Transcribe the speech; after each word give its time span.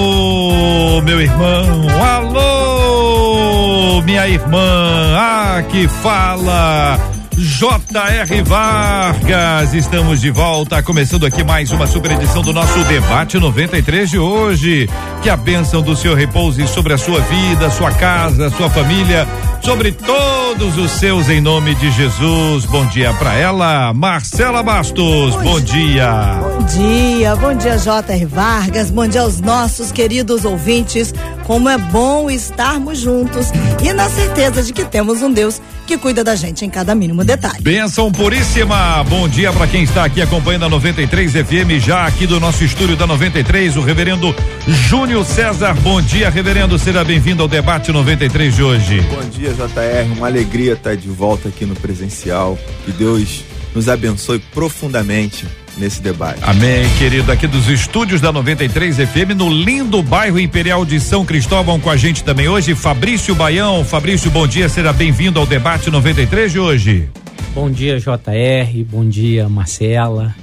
meu 1.02 1.20
irmão. 1.20 1.86
Alô, 2.16 4.00
minha 4.02 4.27
irmã. 4.28 5.14
Ah, 5.16 5.62
que 5.68 5.86
fala 5.88 6.98
J.R. 7.38 8.42
Vargas, 8.45 9.74
estamos 9.74 10.22
de 10.22 10.30
volta, 10.30 10.82
começando 10.82 11.27
aqui 11.27 11.44
mais 11.44 11.70
uma 11.70 11.86
super 11.86 12.12
edição 12.12 12.40
do 12.40 12.50
nosso 12.50 12.78
debate 12.84 13.38
93 13.38 14.08
de 14.08 14.18
hoje. 14.18 14.88
Que 15.22 15.28
a 15.28 15.36
bênção 15.36 15.82
do 15.82 15.94
Senhor 15.94 16.16
repouse 16.16 16.66
sobre 16.66 16.94
a 16.94 16.98
sua 16.98 17.20
vida, 17.20 17.70
sua 17.70 17.92
casa, 17.92 18.48
sua 18.48 18.70
família, 18.70 19.28
sobre 19.60 19.92
todos 19.92 20.78
os 20.78 20.91
seus 20.92 21.28
em 21.28 21.42
nome 21.42 21.74
de 21.74 21.91
Jesus. 21.91 22.64
Bom 22.64 22.86
dia 22.86 23.12
para 23.12 23.34
ela, 23.34 23.92
Marcela 23.92 24.62
Bastos. 24.62 25.34
Bom, 25.34 25.42
bom 25.42 25.60
dia. 25.60 26.41
Bom 26.41 26.62
dia, 26.64 27.36
bom 27.36 27.55
dia 27.55 27.77
J.R. 27.77 28.24
Vargas, 28.24 28.91
bom 28.91 29.06
dia 29.06 29.20
aos 29.20 29.42
nossos 29.42 29.92
queridos 29.92 30.46
ouvintes. 30.46 31.12
Como 31.44 31.68
é 31.68 31.77
bom 31.77 32.30
estarmos 32.30 32.98
juntos 32.98 33.48
e 33.82 33.92
na 33.92 34.08
certeza 34.08 34.62
de 34.62 34.72
que 34.72 34.84
temos 34.84 35.20
um 35.22 35.30
Deus 35.30 35.61
que 35.86 35.96
cuida 35.96 36.24
da 36.24 36.34
gente 36.34 36.64
em 36.64 36.70
cada 36.70 36.94
mínimo 36.94 37.25
detalhe. 37.27 37.60
Benção 37.60 38.10
puríssima. 38.10 39.05
Bom 39.05 39.28
dia 39.28 39.52
para 39.52 39.66
quem 39.66 39.82
está 39.82 40.05
aqui 40.05 40.22
acompanhando 40.22 40.64
a 40.64 40.69
93 40.69 41.33
FM, 41.33 41.78
já 41.80 42.06
aqui 42.06 42.27
do 42.27 42.41
nosso 42.41 42.64
estúdio 42.64 42.96
da 42.96 43.06
93, 43.06 43.77
o 43.77 43.80
reverendo 43.80 44.34
Júnior 44.66 45.24
César. 45.27 45.74
Bom 45.74 46.00
dia, 46.00 46.30
reverendo. 46.30 46.78
Seja 46.78 47.05
bem-vindo 47.05 47.42
ao 47.42 47.48
debate 47.48 47.92
93 47.92 48.55
de 48.55 48.62
hoje. 48.62 49.00
Bom 49.00 49.28
dia, 49.28 49.52
JR. 49.52 50.16
Uma 50.16 50.28
alegria 50.28 50.74
estar 50.74 50.96
de 50.96 51.08
volta 51.08 51.48
aqui 51.48 51.66
no 51.66 51.74
presencial. 51.74 52.58
Que 52.84 52.92
Deus 52.92 53.44
nos 53.74 53.88
abençoe 53.88 54.38
profundamente 54.38 55.46
nesse 55.77 56.00
debate. 56.00 56.41
Amém, 56.42 56.88
querido. 56.98 57.30
Aqui 57.30 57.46
dos 57.46 57.69
estúdios 57.69 58.20
da 58.20 58.32
93 58.32 58.96
FM, 58.96 59.34
no 59.36 59.50
lindo 59.50 60.02
bairro 60.02 60.38
Imperial 60.38 60.84
de 60.84 61.00
São 61.00 61.24
Cristóvão, 61.24 61.78
com 61.78 61.91
a 61.91 61.96
gente 61.96 62.24
também 62.24 62.48
hoje, 62.48 62.74
Fabrício 62.74 63.34
Baião. 63.34 63.84
Fabrício, 63.84 64.30
bom 64.30 64.46
dia, 64.46 64.68
seja 64.68 64.92
bem-vindo 64.92 65.38
ao 65.38 65.46
debate 65.46 65.91
93 65.91 66.52
de 66.52 66.58
hoje. 66.58 67.08
Bom 67.55 67.70
dia, 67.70 67.98
JR. 67.98 68.84
Bom 68.91 69.08
dia, 69.08 69.48
Marcela. 69.48 70.34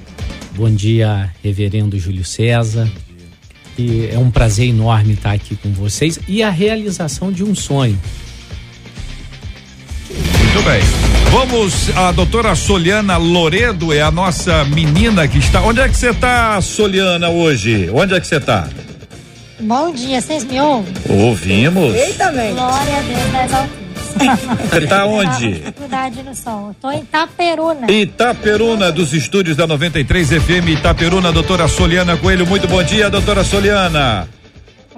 Bom 0.55 0.69
dia, 0.69 1.31
Reverendo 1.43 1.97
Júlio 1.99 2.25
César. 2.25 2.89
E 3.77 4.09
é 4.11 4.17
um 4.19 4.29
prazer 4.29 4.67
enorme 4.67 5.13
estar 5.13 5.31
aqui 5.31 5.55
com 5.55 5.71
vocês 5.71 6.19
e 6.27 6.43
a 6.43 6.49
realização 6.49 7.31
de 7.31 7.43
um 7.43 7.55
sonho. 7.55 7.99
Muito 10.53 10.69
bem. 10.69 10.81
Vamos, 11.31 11.89
a 11.97 12.11
doutora 12.11 12.53
Soliana 12.53 13.17
Loredo 13.17 13.91
é 13.91 14.03
a 14.03 14.11
nossa 14.11 14.63
menina 14.65 15.27
que 15.27 15.39
está. 15.39 15.63
Onde 15.63 15.81
é 15.81 15.89
que 15.89 15.97
você 15.97 16.11
está, 16.11 16.61
Soliana, 16.61 17.27
hoje? 17.29 17.89
Onde 17.91 18.13
é 18.13 18.19
que 18.19 18.27
você 18.27 18.35
está? 18.35 18.69
Bom 19.59 19.91
dia, 19.91 20.21
vocês 20.21 20.43
me 20.43 20.61
ouvem? 20.61 20.93
Ouvimos. 21.09 21.95
Ei, 21.95 22.13
também. 22.13 22.53
Glória 22.53 22.97
a 22.97 23.01
Deus 23.01 23.31
das 23.31 23.53
alturas. 23.53 24.69
Você 24.69 24.77
está 24.83 25.05
onde? 25.07 25.55
Faculdade 25.55 26.21
no 26.21 26.35
Sol. 26.35 26.69
Estou 26.69 26.91
em 26.91 26.99
Itaperuna. 26.99 27.91
Itaperuna, 27.91 28.91
dos 28.91 29.11
estúdios 29.11 29.57
da 29.57 29.65
93 29.65 30.29
FM 30.29 30.69
Itaperuna, 30.77 31.31
doutora 31.31 31.67
Soliana 31.67 32.15
Coelho. 32.15 32.45
Muito 32.45 32.67
bom 32.67 32.83
dia, 32.83 33.09
doutora 33.09 33.43
Soliana. 33.43 34.27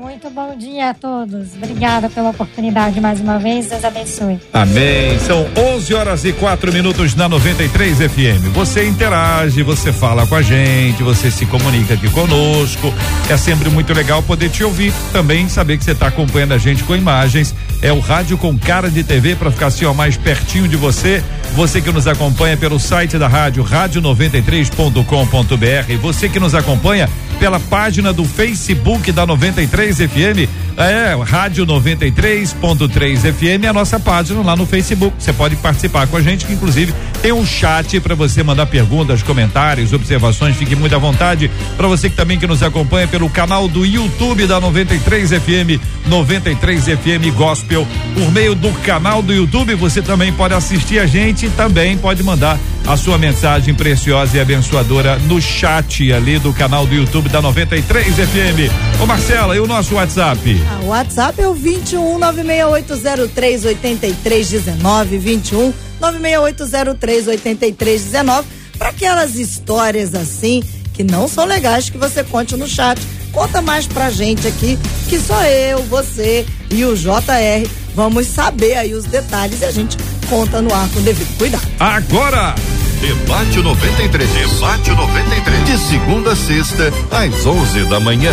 Muito 0.06 0.30
bom 0.30 0.56
dia 0.56 0.92
a 0.92 0.94
todos. 0.94 1.56
Obrigada 1.56 2.08
pela 2.12 2.30
oportunidade 2.30 3.02
mais 3.02 3.20
uma 3.20 3.40
vez. 3.40 3.70
Deus 3.70 3.84
abençoe. 3.84 4.40
Amém. 4.54 5.18
São 5.18 5.48
11 5.58 5.94
horas 5.96 6.24
e 6.24 6.32
4 6.32 6.72
minutos 6.72 7.16
na 7.16 7.28
93 7.28 7.98
FM. 7.98 8.54
Você 8.54 8.88
interage, 8.88 9.64
você 9.64 9.92
fala 9.92 10.28
com 10.28 10.36
a 10.36 10.44
gente, 10.44 11.02
você 11.02 11.32
se 11.32 11.48
comunica 11.48 11.96
aqui 11.96 12.08
conosco. 12.12 12.94
É 13.28 13.36
sempre 13.36 13.68
muito 13.72 13.92
legal 13.94 14.22
poder 14.22 14.52
te 14.52 14.64
ouvir. 14.64 14.94
Também 15.12 15.50
saber 15.50 15.76
que 15.76 15.84
você 15.84 15.94
está 15.94 16.10
acompanhando 16.10 16.54
a 16.54 16.60
gente 16.60 16.84
com 16.84 16.96
imagens. 16.96 17.56
É 17.82 17.92
o 17.92 18.00
rádio 18.00 18.38
com 18.38 18.56
cara 18.56 18.92
de 18.92 19.04
TV 19.04 19.36
para 19.36 19.50
ficar 19.50 19.66
assim 19.68 19.86
ó, 19.86 19.94
mais 19.94 20.16
pertinho 20.16 20.68
de 20.68 20.78
você. 20.78 21.24
Você 21.56 21.82
que 21.82 21.92
nos 21.92 22.06
acompanha 22.06 22.56
pelo 22.56 22.80
site 22.80 23.18
da 23.18 23.28
rádio, 23.28 23.64
rádio93.com.br. 23.64 25.98
Você 26.00 26.30
que 26.30 26.40
nos 26.40 26.54
acompanha 26.54 27.10
pela 27.36 27.60
página 27.60 28.12
do 28.12 28.26
Facebook 28.26 29.12
da 29.12 29.26
93 29.26 29.98
FM, 29.98 30.50
é 30.78 31.18
Rádio 31.24 31.66
93.3 31.66 33.34
FM, 33.34 33.66
a 33.70 33.74
nossa 33.74 34.00
página 34.00 34.42
lá 34.42 34.56
no 34.56 34.66
Facebook. 34.66 35.16
Você 35.18 35.32
pode 35.32 35.56
participar 35.58 36.08
com 36.08 36.18
a 36.18 36.22
gente, 36.22 36.46
que 36.46 36.54
inclusive 36.54 36.94
tem 37.22 37.32
um 37.32 37.46
chat 37.46 38.00
para 38.00 38.14
você 38.14 38.44
mandar 38.44 38.66
perguntas, 38.66 39.24
comentários, 39.24 39.94
observações. 39.94 40.56
Fique 40.56 40.76
muito 40.76 40.96
à 40.96 40.98
vontade. 40.98 41.50
Para 41.78 41.88
você 41.88 42.10
que 42.10 42.16
também 42.16 42.38
que 42.38 42.46
nos 42.46 42.62
acompanha 42.62 43.08
pelo 43.08 43.30
canal 43.30 43.68
do 43.68 43.86
YouTube 43.86 44.46
da 44.46 44.60
93 44.60 45.30
FM, 45.32 45.82
93 46.08 46.84
FM 46.86 47.36
Gospel, 47.36 47.88
por 48.14 48.32
meio 48.32 48.54
do 48.54 48.72
canal 48.84 49.22
do 49.22 49.34
YouTube, 49.34 49.76
você 49.76 50.02
também 50.02 50.34
pode 50.34 50.54
assistir 50.54 51.00
a 51.00 51.06
gente 51.06 51.46
e 51.46 51.50
também 51.50 51.98
pode 51.98 52.22
mandar 52.22 52.60
a 52.86 52.96
sua 52.96 53.18
mensagem 53.18 53.74
preciosa 53.74 54.38
e 54.38 54.40
abençoadora 54.40 55.18
no 55.20 55.42
chat 55.42 56.12
ali 56.14 56.38
do 56.38 56.54
canal 56.54 56.86
do 56.86 56.94
YouTube 56.94 57.25
da 57.30 57.42
93 57.42 58.16
FM. 58.16 59.02
Ô 59.02 59.06
Marcela, 59.06 59.56
e 59.56 59.60
o 59.60 59.68
nosso 59.68 59.96
WhatsApp? 59.96 60.62
Ah, 60.70 60.84
o 60.84 60.88
WhatsApp 60.88 61.42
é 61.42 61.48
o 61.48 61.54
21 61.54 62.18
96803 62.20 63.66
8319 63.66 65.18
21 65.18 65.74
96803 66.00 67.28
8319 67.28 68.48
para 68.78 68.90
aquelas 68.90 69.36
histórias 69.36 70.14
assim 70.14 70.64
que 70.94 71.04
não 71.04 71.28
são 71.28 71.46
legais 71.46 71.90
que 71.90 71.98
você 71.98 72.24
conte 72.24 72.56
no 72.56 72.68
chat. 72.68 73.02
Conta 73.32 73.62
mais 73.62 73.86
pra 73.86 74.10
gente 74.10 74.48
aqui 74.48 74.80
que 75.10 75.20
só 75.20 75.44
eu, 75.44 75.84
você 75.84 76.46
e 76.72 76.86
o 76.86 76.96
JR 76.96 77.70
vamos 77.94 78.28
saber 78.28 78.78
aí 78.78 78.94
os 78.94 79.06
detalhes 79.06 79.62
e 79.62 79.66
a 79.66 79.72
gente 79.72 79.98
conta 80.30 80.62
no 80.62 80.74
ar 80.74 80.88
com 80.90 81.02
devido 81.02 81.38
cuidado. 81.38 81.68
Agora 81.80 82.56
Debate 83.02 83.62
93. 83.62 84.30
Debate 84.30 84.92
93. 84.92 85.66
De 85.66 85.78
segunda 85.78 86.32
a 86.32 86.36
sexta, 86.36 86.92
às 87.12 87.46
11 87.46 87.84
da 87.90 88.00
manhã. 88.00 88.32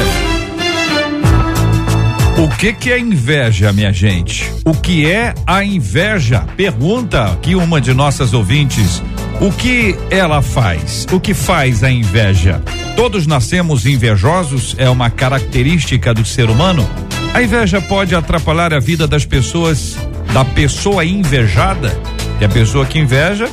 O 2.39 2.49
que 2.57 2.73
que 2.73 2.93
é 2.93 2.99
inveja, 2.99 3.73
minha 3.73 3.93
gente? 3.93 4.51
O 4.65 4.73
que 4.75 5.11
é 5.11 5.35
a 5.47 5.65
inveja? 5.65 6.47
Pergunta 6.57 7.25
aqui 7.25 7.55
uma 7.55 7.81
de 7.81 7.93
nossas 7.93 8.33
ouvintes. 8.33 9.03
O 9.41 9.51
que 9.53 9.97
ela 10.11 10.41
faz? 10.41 11.07
O 11.13 11.19
que 11.19 11.35
faz 11.35 11.83
a 11.83 11.91
inveja? 11.91 12.63
Todos 12.97 13.27
nascemos 13.27 13.85
invejosos? 13.85 14.75
É 14.79 14.89
uma 14.89 15.11
característica 15.11 16.15
do 16.15 16.25
ser 16.25 16.49
humano? 16.49 16.89
A 17.35 17.43
inveja 17.43 17.81
pode 17.81 18.15
atrapalhar 18.15 18.73
a 18.73 18.79
vida 18.79 19.07
das 19.07 19.25
pessoas, 19.25 19.97
da 20.33 20.45
pessoa 20.45 21.05
invejada? 21.05 21.97
E 22.41 22.45
a 22.45 22.49
pessoa 22.49 22.87
que 22.87 22.99
inveja 22.99 23.49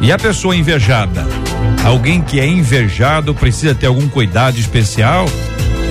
e 0.00 0.12
a 0.12 0.18
pessoa 0.18 0.54
invejada? 0.54 1.26
Alguém 1.84 2.20
que 2.20 2.38
é 2.40 2.46
invejado 2.46 3.34
precisa 3.34 3.74
ter 3.74 3.86
algum 3.86 4.08
cuidado 4.08 4.58
especial? 4.58 5.26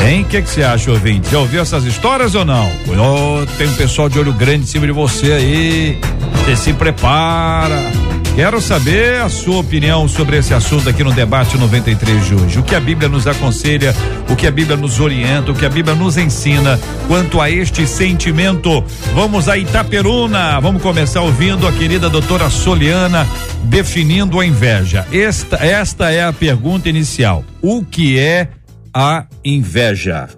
Hein? 0.06 0.22
O 0.22 0.26
que 0.26 0.42
você 0.42 0.64
acha, 0.64 0.92
ouvinte? 0.92 1.32
Já 1.32 1.40
ouviu 1.40 1.62
essas 1.62 1.84
histórias 1.84 2.36
ou 2.36 2.46
não? 2.46 2.72
Oh, 2.88 3.46
tem 3.58 3.68
um 3.68 3.76
pessoal 3.76 4.08
de 4.08 4.20
olho 4.20 4.34
grande 4.34 4.64
em 4.64 4.68
cima 4.68 4.86
de 4.86 4.92
você 4.94 5.32
aí. 5.32 6.00
Você 6.46 6.56
se 6.56 6.74
prepara. 6.74 8.07
Quero 8.38 8.62
saber 8.62 9.16
a 9.16 9.30
sua 9.30 9.58
opinião 9.62 10.08
sobre 10.08 10.38
esse 10.38 10.54
assunto 10.54 10.88
aqui 10.88 11.04
no 11.04 11.12
debate 11.12 11.58
93 11.58 12.24
de 12.24 12.36
hoje. 12.36 12.60
O 12.60 12.64
que 12.64 12.76
a 12.76 12.80
Bíblia 12.80 13.10
nos 13.10 13.26
aconselha, 13.26 13.96
o 14.30 14.36
que 14.36 14.46
a 14.46 14.52
Bíblia 14.52 14.78
nos 14.78 15.00
orienta, 15.00 15.52
o 15.52 15.56
que 15.56 15.66
a 15.66 15.70
Bíblia 15.70 15.96
nos 15.96 16.18
ensina 16.18 16.80
quanto 17.08 17.42
a 17.42 17.50
este 17.50 17.88
sentimento. 17.88 18.84
Vamos 19.16 19.50
a 19.50 19.58
Itaperuna. 19.58 20.60
Vamos 20.60 20.84
começar 20.84 21.22
ouvindo 21.22 21.68
a 21.68 21.72
querida 21.72 22.12
doutora 22.12 22.48
Soliana 22.48 23.26
definindo 23.64 24.40
a 24.40 24.46
inveja. 24.46 25.08
Esta, 25.12 25.58
esta 25.66 26.12
é 26.12 26.24
a 26.24 26.32
pergunta 26.32 26.88
inicial. 26.88 27.44
O 27.60 27.84
que 27.84 28.20
é 28.20 28.50
a 28.94 29.26
inveja? 29.44 30.37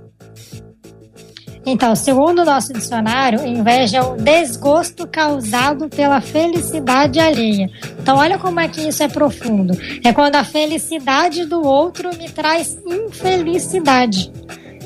Então, 1.65 1.95
segundo 1.95 2.41
o 2.41 2.45
nosso 2.45 2.73
dicionário, 2.73 3.45
inveja 3.45 3.97
é 3.97 4.01
o 4.01 4.15
desgosto 4.15 5.05
causado 5.05 5.89
pela 5.89 6.21
felicidade 6.21 7.19
alheia. 7.19 7.69
Então, 7.99 8.17
olha 8.17 8.37
como 8.37 8.59
é 8.59 8.67
que 8.67 8.81
isso 8.81 9.03
é 9.03 9.07
profundo. 9.07 9.77
É 10.03 10.13
quando 10.13 10.35
a 10.35 10.43
felicidade 10.43 11.45
do 11.45 11.61
outro 11.61 12.09
me 12.17 12.29
traz 12.29 12.77
infelicidade. 12.85 14.31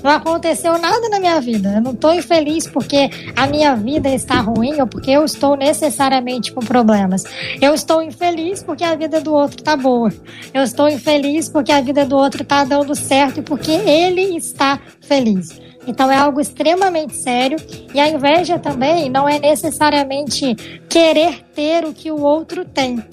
Não 0.04 0.12
aconteceu 0.12 0.78
nada 0.78 1.08
na 1.08 1.18
minha 1.18 1.40
vida. 1.40 1.76
Eu 1.76 1.82
não 1.82 1.92
estou 1.92 2.14
infeliz 2.14 2.68
porque 2.68 3.10
a 3.38 3.48
minha 3.48 3.74
vida 3.74 4.10
está 4.10 4.42
ruim 4.42 4.82
ou 4.82 4.86
porque 4.86 5.10
eu 5.10 5.24
estou 5.24 5.56
necessariamente 5.56 6.52
com 6.52 6.60
problemas. 6.60 7.24
Eu 7.62 7.74
estou 7.74 8.04
infeliz 8.04 8.62
porque 8.62 8.84
a 8.84 8.96
vida 8.96 9.22
do 9.22 9.34
outro 9.34 9.60
está 9.60 9.78
boa. 9.78 10.12
Eu 10.54 10.62
estou 10.62 10.90
infeliz 10.90 11.48
porque 11.48 11.72
a 11.72 11.80
vida 11.80 12.06
do 12.06 12.18
outro 12.18 12.44
está 12.44 12.66
dando 12.66 12.94
certo 12.94 13.40
e 13.40 13.44
porque 13.44 13.72
ele 13.72 14.36
está 14.36 14.78
feliz. 15.00 15.58
Então 15.88 16.12
é 16.12 16.18
algo 16.18 16.40
extremamente 16.40 17.16
sério 17.16 17.58
e 17.94 18.00
a 18.00 18.10
inveja 18.10 18.58
também 18.58 19.10
não 19.10 19.28
é 19.28 19.40
necessariamente 19.40 20.56
querer 20.88 21.44
ter 21.54 21.84
o 21.86 21.94
que 21.94 22.12
o 22.12 22.22
outro 22.22 22.66
tem, 22.66 23.04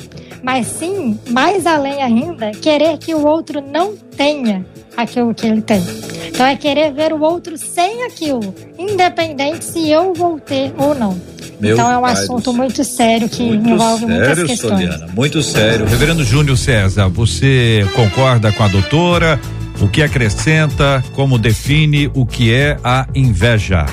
mas 0.43 0.67
sim, 0.67 1.19
mais 1.31 1.67
além 1.67 2.02
ainda, 2.02 2.52
querer 2.52 2.99
que 2.99 3.14
o 3.14 3.26
outro 3.26 3.61
não 3.61 3.94
tenha 4.17 4.64
aquilo 4.96 5.34
que 5.34 5.46
ele 5.46 5.62
tem. 5.62 5.82
Então 6.28 6.46
é 6.46 6.56
querer 6.56 6.93
ver 6.93 7.12
o 7.12 7.20
outro 7.20 7.58
sem 7.58 8.05
aquilo, 8.05 8.55
independente 8.78 9.64
se 9.64 9.90
eu 9.90 10.14
vou 10.14 10.38
ter 10.38 10.73
ou 10.78 10.94
não. 10.94 11.20
Meu 11.61 11.75
então 11.75 11.90
é 11.90 11.99
um 11.99 12.06
assunto 12.06 12.55
muito 12.55 12.82
sério 12.82 13.28
que 13.28 13.43
muito 13.43 13.69
envolve 13.69 14.06
sério, 14.06 14.16
muitas 14.16 14.44
questões. 14.44 14.70
Soliana, 14.70 15.06
muito 15.14 15.43
sério. 15.43 15.84
Reverendo 15.84 16.25
Júnior 16.25 16.56
César, 16.56 17.08
você 17.08 17.87
concorda 17.94 18.50
com 18.50 18.62
a 18.62 18.69
doutora? 18.69 19.38
O 19.80 19.88
que 19.88 20.02
acrescenta, 20.02 21.02
como 21.14 21.38
define 21.38 22.10
o 22.14 22.26
que 22.26 22.52
é 22.52 22.78
a 22.84 23.08
inveja? 23.14 23.86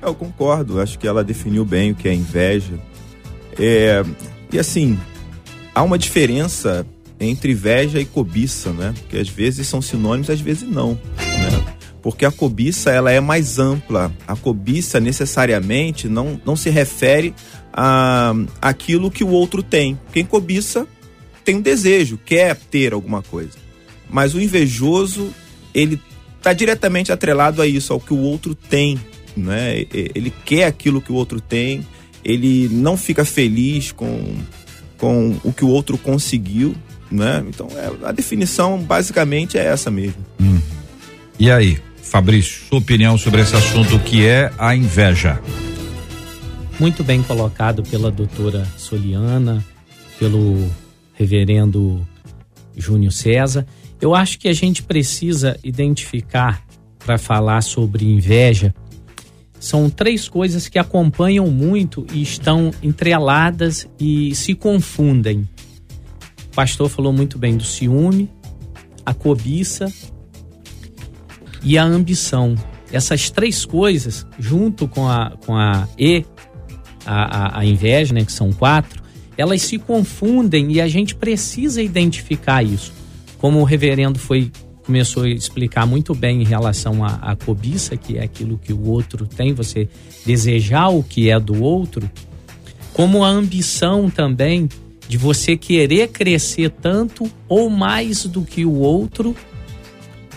Eu 0.00 0.14
concordo, 0.14 0.80
acho 0.80 0.98
que 0.98 1.06
ela 1.06 1.22
definiu 1.22 1.62
bem 1.62 1.92
o 1.92 1.94
que 1.94 2.08
é 2.08 2.14
inveja. 2.14 2.80
É, 3.58 4.02
e 4.50 4.58
assim, 4.58 4.98
há 5.74 5.82
uma 5.82 5.98
diferença 5.98 6.86
entre 7.20 7.52
inveja 7.52 8.00
e 8.00 8.06
cobiça, 8.06 8.70
né? 8.70 8.94
Que 9.10 9.18
às 9.18 9.28
vezes 9.28 9.66
são 9.66 9.82
sinônimos, 9.82 10.30
às 10.30 10.40
vezes 10.40 10.66
não, 10.66 10.92
né? 11.18 11.74
Porque 12.00 12.24
a 12.24 12.30
cobiça 12.30 12.90
ela 12.90 13.12
é 13.12 13.20
mais 13.20 13.58
ampla. 13.58 14.10
A 14.26 14.34
cobiça 14.34 14.98
necessariamente 14.98 16.08
não, 16.08 16.40
não 16.46 16.56
se 16.56 16.70
refere 16.70 17.34
a 17.72 18.32
aquilo 18.62 19.10
que 19.10 19.22
o 19.22 19.28
outro 19.28 19.62
tem. 19.62 20.00
Quem 20.14 20.24
cobiça 20.24 20.86
tem 21.44 21.56
um 21.56 21.60
desejo, 21.60 22.18
quer 22.24 22.56
ter 22.56 22.94
alguma 22.94 23.22
coisa. 23.22 23.65
Mas 24.08 24.34
o 24.34 24.40
invejoso, 24.40 25.32
ele 25.74 26.00
está 26.38 26.52
diretamente 26.52 27.10
atrelado 27.10 27.60
a 27.60 27.66
isso, 27.66 27.92
ao 27.92 28.00
que 28.00 28.12
o 28.12 28.18
outro 28.18 28.54
tem, 28.54 28.98
né? 29.36 29.84
Ele 29.92 30.32
quer 30.44 30.64
aquilo 30.64 31.00
que 31.02 31.12
o 31.12 31.14
outro 31.14 31.40
tem, 31.40 31.86
ele 32.24 32.68
não 32.70 32.96
fica 32.96 33.24
feliz 33.24 33.92
com, 33.92 34.36
com 34.96 35.36
o 35.42 35.52
que 35.52 35.64
o 35.64 35.68
outro 35.68 35.98
conseguiu, 35.98 36.74
né? 37.10 37.44
Então, 37.48 37.68
é, 37.74 38.08
a 38.08 38.12
definição 38.12 38.78
basicamente 38.78 39.58
é 39.58 39.64
essa 39.64 39.90
mesmo. 39.90 40.24
Hum. 40.40 40.60
E 41.38 41.50
aí, 41.50 41.78
Fabrício, 42.02 42.62
sua 42.68 42.78
opinião 42.78 43.18
sobre 43.18 43.42
esse 43.42 43.54
assunto 43.54 43.98
que 43.98 44.24
é 44.24 44.50
a 44.56 44.74
inveja? 44.74 45.40
Muito 46.78 47.02
bem 47.02 47.22
colocado 47.22 47.82
pela 47.82 48.10
doutora 48.10 48.66
Soliana, 48.76 49.64
pelo 50.18 50.70
reverendo 51.14 52.06
Júnior 52.76 53.12
César. 53.12 53.66
Eu 54.00 54.14
acho 54.14 54.38
que 54.38 54.48
a 54.48 54.52
gente 54.52 54.82
precisa 54.82 55.58
identificar 55.64 56.62
para 56.98 57.16
falar 57.16 57.62
sobre 57.62 58.04
inveja. 58.04 58.74
São 59.58 59.88
três 59.88 60.28
coisas 60.28 60.68
que 60.68 60.78
acompanham 60.78 61.46
muito 61.46 62.06
e 62.12 62.20
estão 62.20 62.70
entreladas 62.82 63.88
e 63.98 64.34
se 64.34 64.54
confundem. 64.54 65.48
O 66.46 66.54
pastor 66.54 66.88
falou 66.88 67.12
muito 67.12 67.38
bem 67.38 67.56
do 67.56 67.64
ciúme, 67.64 68.30
a 69.04 69.14
cobiça 69.14 69.90
e 71.62 71.78
a 71.78 71.84
ambição. 71.84 72.54
Essas 72.92 73.30
três 73.30 73.64
coisas, 73.64 74.26
junto 74.38 74.86
com 74.86 75.08
a, 75.08 75.32
com 75.44 75.56
a 75.56 75.88
E, 75.98 76.24
a, 77.04 77.58
a, 77.58 77.60
a 77.60 77.64
inveja, 77.64 78.12
né, 78.12 78.24
que 78.24 78.32
são 78.32 78.52
quatro, 78.52 79.02
elas 79.38 79.62
se 79.62 79.78
confundem 79.78 80.72
e 80.72 80.80
a 80.80 80.88
gente 80.88 81.14
precisa 81.14 81.82
identificar 81.82 82.62
isso 82.62 82.95
como 83.38 83.60
o 83.60 83.64
reverendo 83.64 84.18
foi 84.18 84.50
começou 84.86 85.24
a 85.24 85.28
explicar 85.28 85.84
muito 85.84 86.14
bem 86.14 86.40
em 86.42 86.44
relação 86.44 87.04
à, 87.04 87.14
à 87.16 87.36
cobiça, 87.36 87.96
que 87.96 88.16
é 88.16 88.22
aquilo 88.22 88.56
que 88.56 88.72
o 88.72 88.86
outro 88.86 89.26
tem, 89.26 89.52
você 89.52 89.88
desejar 90.24 90.88
o 90.88 91.02
que 91.02 91.28
é 91.28 91.40
do 91.40 91.60
outro, 91.60 92.08
como 92.92 93.24
a 93.24 93.28
ambição 93.28 94.08
também 94.08 94.68
de 95.08 95.18
você 95.18 95.56
querer 95.56 96.08
crescer 96.08 96.70
tanto 96.70 97.30
ou 97.48 97.68
mais 97.68 98.24
do 98.26 98.42
que 98.42 98.64
o 98.64 98.74
outro 98.74 99.34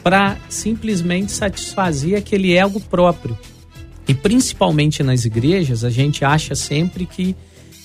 para 0.04 0.38
simplesmente 0.50 1.32
satisfazer 1.32 2.18
aquele 2.18 2.58
ego 2.58 2.80
próprio. 2.80 3.38
E 4.08 4.14
principalmente 4.16 5.04
nas 5.04 5.26
igrejas, 5.26 5.84
a 5.84 5.90
gente 5.92 6.26
acha 6.26 6.56
sempre 6.56 7.06
que 7.06 7.36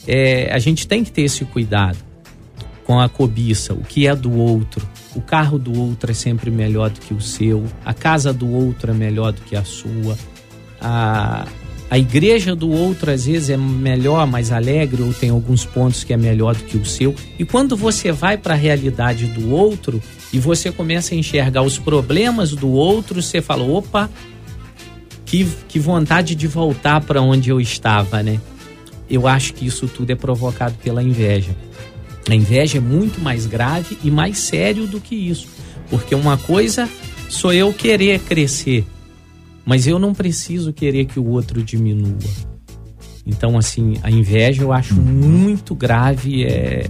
é, 0.06 0.50
a 0.50 0.58
gente 0.58 0.88
tem 0.88 1.05
que 1.05 1.12
ter 1.12 1.22
esse 1.22 1.44
cuidado 1.44 1.99
com 2.84 2.99
a 2.99 3.08
cobiça, 3.08 3.75
o 3.75 3.82
que 3.82 4.06
é 4.06 4.14
do 4.14 4.32
outro 4.32 4.87
o 5.14 5.20
carro 5.20 5.58
do 5.58 5.78
outro 5.78 6.11
é 6.11 6.14
sempre 6.14 6.50
melhor 6.50 6.90
do 6.90 7.00
que 7.00 7.14
o 7.14 7.20
seu, 7.20 7.64
a 7.84 7.94
casa 7.94 8.32
do 8.32 8.50
outro 8.50 8.90
é 8.90 8.94
melhor 8.94 9.32
do 9.32 9.40
que 9.43 9.56
a 9.56 9.64
sua, 9.64 10.16
a, 10.81 11.46
a 11.90 11.99
igreja 11.99 12.56
do 12.56 12.70
outro 12.70 13.11
às 13.11 13.26
vezes 13.26 13.50
é 13.50 13.56
melhor, 13.56 14.26
mais 14.26 14.50
alegre, 14.50 15.02
ou 15.02 15.14
tem 15.14 15.31
alguns 15.31 15.64
pontos 15.64 16.02
que 16.02 16.12
é 16.12 16.16
melhor 16.16 16.55
do 16.55 16.64
que 16.64 16.76
o 16.76 16.84
seu. 16.84 17.14
E 17.38 17.44
quando 17.44 17.76
você 17.76 18.11
vai 18.11 18.37
para 18.37 18.55
a 18.55 18.56
realidade 18.56 19.26
do 19.26 19.50
outro 19.50 20.02
e 20.32 20.38
você 20.38 20.72
começa 20.72 21.14
a 21.14 21.19
enxergar 21.19 21.62
os 21.62 21.78
problemas 21.78 22.50
do 22.50 22.69
outro, 22.69 23.22
você 23.22 23.40
fala: 23.40 23.62
opa, 23.64 24.11
que, 25.25 25.46
que 25.69 25.78
vontade 25.78 26.34
de 26.34 26.46
voltar 26.46 27.00
para 27.00 27.20
onde 27.20 27.50
eu 27.50 27.61
estava, 27.61 28.22
né? 28.22 28.40
Eu 29.08 29.28
acho 29.28 29.52
que 29.55 29.66
isso 29.66 29.87
tudo 29.87 30.11
é 30.11 30.14
provocado 30.14 30.75
pela 30.82 31.02
inveja. 31.02 31.55
A 32.29 32.35
inveja 32.35 32.79
é 32.79 32.81
muito 32.81 33.21
mais 33.21 33.47
grave 33.47 33.99
e 34.03 34.11
mais 34.11 34.38
sério 34.38 34.87
do 34.87 35.00
que 35.00 35.15
isso, 35.15 35.49
porque 35.91 36.15
uma 36.15 36.38
coisa 36.38 36.88
sou 37.29 37.53
eu 37.53 37.73
querer 37.73 38.21
crescer, 38.21 38.87
mas 39.65 39.87
eu 39.87 39.99
não 39.99 40.15
preciso 40.15 40.73
querer 40.73 41.05
que 41.05 41.21
o 41.21 41.26
outro 41.26 41.62
diminua. 41.62 42.17
Então, 43.26 43.56
assim, 43.56 43.94
a 44.03 44.11
inveja 44.11 44.62
eu 44.62 44.73
acho 44.73 44.94
muito 44.94 45.75
grave. 45.75 46.44
É, 46.44 46.85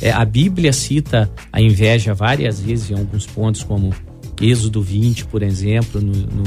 é, 0.00 0.12
a 0.12 0.24
Bíblia 0.24 0.72
cita 0.72 1.30
a 1.52 1.60
inveja 1.60 2.14
várias 2.14 2.60
vezes 2.60 2.90
em 2.90 2.94
alguns 2.94 3.26
pontos, 3.26 3.64
como 3.64 3.92
Êxodo 4.40 4.80
20, 4.80 5.26
por 5.26 5.42
exemplo, 5.42 6.00
no, 6.00 6.12
no 6.12 6.44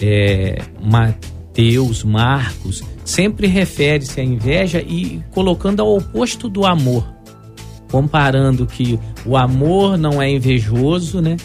é, 0.00 0.62
Mateus, 1.50 2.04
Marcos 2.04 2.82
sempre 3.04 3.48
refere-se 3.48 4.20
à 4.20 4.24
inveja 4.24 4.80
e 4.80 5.20
colocando 5.32 5.80
ao 5.80 5.96
oposto 5.96 6.48
do 6.48 6.64
amor, 6.64 7.04
comparando 7.90 8.66
que 8.66 8.98
o 9.26 9.36
amor 9.36 9.98
não 9.98 10.22
é 10.22 10.30
invejoso, 10.30 11.20
né? 11.20 11.36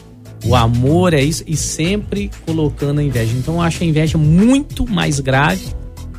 O 0.46 0.56
amor 0.56 1.14
é 1.16 1.24
isso 1.24 1.44
e 1.48 1.58
sempre 1.58 2.30
colocando 2.46 3.00
a 3.00 3.04
inveja. 3.04 3.36
Então 3.36 3.56
eu 3.56 3.62
acho 3.62 3.82
a 3.82 3.86
inveja 3.86 4.16
muito 4.16 4.88
mais 4.88 5.20
grave 5.20 5.66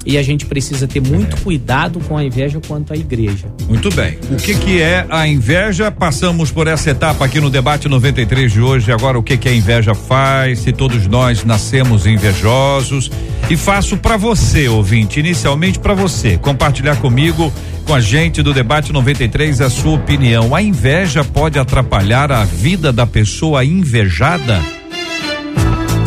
e 0.07 0.17
a 0.17 0.23
gente 0.23 0.47
precisa 0.47 0.87
ter 0.87 1.01
muito 1.01 1.37
cuidado 1.43 1.99
com 2.01 2.17
a 2.17 2.25
inveja 2.25 2.61
quanto 2.67 2.93
à 2.93 2.97
igreja. 2.97 3.53
Muito 3.69 3.91
bem. 3.91 4.17
O 4.31 4.37
que 4.37 4.55
que 4.55 4.81
é 4.81 5.05
a 5.11 5.27
inveja? 5.27 5.91
Passamos 5.91 6.53
por 6.53 6.69
essa 6.69 6.91
etapa 6.91 7.25
aqui 7.25 7.41
no 7.41 7.51
debate 7.51 7.89
93 7.89 8.53
de 8.53 8.61
hoje. 8.61 8.93
Agora 8.93 9.19
o 9.19 9.23
que 9.23 9.37
que 9.37 9.49
a 9.49 9.55
inveja 9.55 9.95
faz? 9.95 10.61
Se 10.61 10.73
todos 10.73 11.07
nós 11.09 11.45
nascemos 11.45 12.07
invejosos? 12.07 13.11
E 13.51 13.57
faço 13.57 13.97
para 13.97 14.17
você, 14.17 14.69
ouvinte, 14.69 15.19
inicialmente 15.19 15.79
para 15.79 15.95
você, 15.95 16.39
compartilhar 16.39 16.97
comigo 16.97 17.53
com 17.85 17.95
a 17.95 18.01
gente 18.01 18.43
do 18.43 18.53
debate 18.53 18.93
93 18.93 19.61
a 19.61 19.71
sua 19.71 19.95
opinião. 19.95 20.55
A 20.55 20.63
inveja 20.63 21.25
pode 21.25 21.59
atrapalhar 21.59 22.31
a 22.31 22.45
vida 22.45 22.93
da 22.93 23.07
pessoa 23.07 23.65
invejada? 23.65 24.61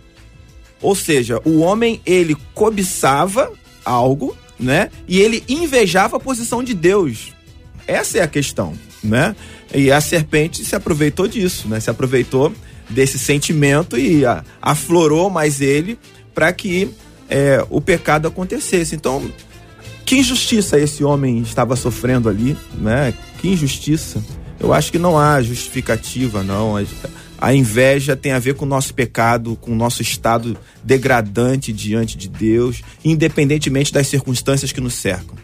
Ou 0.82 0.94
seja, 0.94 1.40
o 1.46 1.60
homem 1.60 2.00
ele 2.04 2.36
cobiçava 2.54 3.50
algo, 3.84 4.36
né? 4.58 4.90
E 5.06 5.20
ele 5.20 5.42
invejava 5.48 6.16
a 6.16 6.20
posição 6.20 6.62
de 6.62 6.74
Deus. 6.74 7.32
Essa 7.86 8.18
é 8.18 8.22
a 8.22 8.28
questão, 8.28 8.74
né? 9.02 9.34
E 9.74 9.90
a 9.90 10.00
serpente 10.00 10.64
se 10.64 10.74
aproveitou 10.74 11.28
disso, 11.28 11.68
né? 11.68 11.80
Se 11.80 11.90
aproveitou 11.90 12.52
desse 12.88 13.18
sentimento 13.18 13.98
e 13.98 14.22
aflorou 14.60 15.30
mais 15.30 15.60
ele 15.60 15.98
para 16.34 16.52
que 16.52 16.90
é, 17.28 17.64
o 17.68 17.80
pecado 17.80 18.28
acontecesse. 18.28 18.94
Então, 18.94 19.30
que 20.04 20.16
injustiça 20.16 20.78
esse 20.78 21.04
homem 21.04 21.38
estava 21.40 21.76
sofrendo 21.76 22.28
ali, 22.28 22.56
né? 22.74 23.12
Que 23.40 23.48
injustiça. 23.48 24.22
Eu 24.58 24.72
acho 24.72 24.90
que 24.90 24.98
não 24.98 25.18
há 25.18 25.40
justificativa, 25.42 26.42
não. 26.42 26.74
A, 27.40 27.54
inveja 27.54 28.16
tem 28.16 28.32
a 28.32 28.38
ver 28.38 28.54
com 28.54 28.64
o 28.64 28.68
nosso 28.68 28.92
pecado, 28.94 29.56
com 29.60 29.72
o 29.72 29.76
nosso 29.76 30.02
estado 30.02 30.56
degradante 30.82 31.72
diante 31.72 32.16
de 32.16 32.28
Deus, 32.28 32.82
independentemente 33.04 33.92
das 33.92 34.06
circunstâncias 34.06 34.72
que 34.72 34.80
nos 34.80 34.94
cercam. 34.94 35.36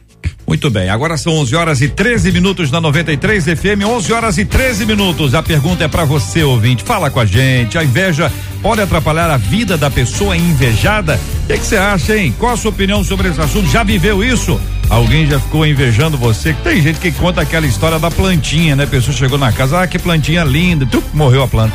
Muito 0.47 0.69
bem, 0.69 0.91
agora 0.91 1.17
são 1.17 1.33
11 1.39 1.57
horas 1.57 1.81
e 1.81 1.89
13 1.89 2.31
minutos 2.31 2.71
na 2.71 2.81
93 2.81 3.45
FM, 3.45 3.85
11 3.87 4.13
horas 4.13 4.39
e 4.39 4.45
13 4.45 4.85
minutos. 4.85 5.35
A 5.35 5.43
pergunta 5.43 5.85
é 5.85 5.89
para 5.89 6.05
você, 6.05 6.43
ouvinte. 6.43 6.85
Fala 6.85 7.11
com 7.11 7.19
a 7.19 7.25
gente. 7.25 7.79
A 7.79 7.85
inveja 7.85 8.31
pode 8.61 8.83
atrapalhar 8.83 9.31
a 9.31 9.39
vida 9.39 9.79
da 9.79 9.91
pessoa 9.91 10.37
invejada? 10.37 11.19
O 11.45 11.47
que 11.47 11.59
você 11.59 11.77
acha, 11.77 12.17
hein? 12.17 12.35
Qual 12.39 12.53
a 12.53 12.57
sua 12.57 12.71
opinião 12.71 13.03
sobre 13.03 13.29
esse 13.29 13.41
assunto? 13.41 13.71
Já 13.71 13.83
viveu 13.83 14.23
isso? 14.23 14.61
Alguém 14.88 15.26
já 15.26 15.41
ficou 15.41 15.67
invejando 15.67 16.17
você? 16.17 16.53
Tem 16.53 16.81
gente 16.81 17.00
que 17.00 17.11
conta 17.11 17.41
aquela 17.41 17.67
história 17.67 17.99
da 17.99 18.11
plantinha, 18.11 18.76
né? 18.76 18.85
A 18.85 18.87
pessoa 18.87 19.17
chegou 19.17 19.38
na 19.38 19.53
casa, 19.53 19.83
ah, 19.83 19.87
que 19.87 19.99
plantinha 19.99 20.45
linda, 20.45 20.87
tu 20.87 21.03
morreu 21.12 21.43
a 21.43 21.49
planta. 21.49 21.75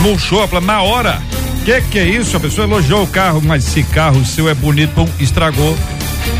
Murchou 0.00 0.42
a 0.42 0.48
planta 0.48 0.66
na 0.66 0.82
hora. 0.82 1.22
Que 1.64 1.80
que 1.82 1.98
é 1.98 2.04
isso? 2.04 2.36
A 2.36 2.40
pessoa 2.40 2.66
elogiou 2.66 3.04
o 3.04 3.06
carro, 3.06 3.40
mas 3.40 3.66
esse 3.66 3.84
carro 3.84 4.24
seu 4.26 4.48
é 4.48 4.54
bonito, 4.54 4.92
pum, 4.94 5.08
estragou. 5.20 5.76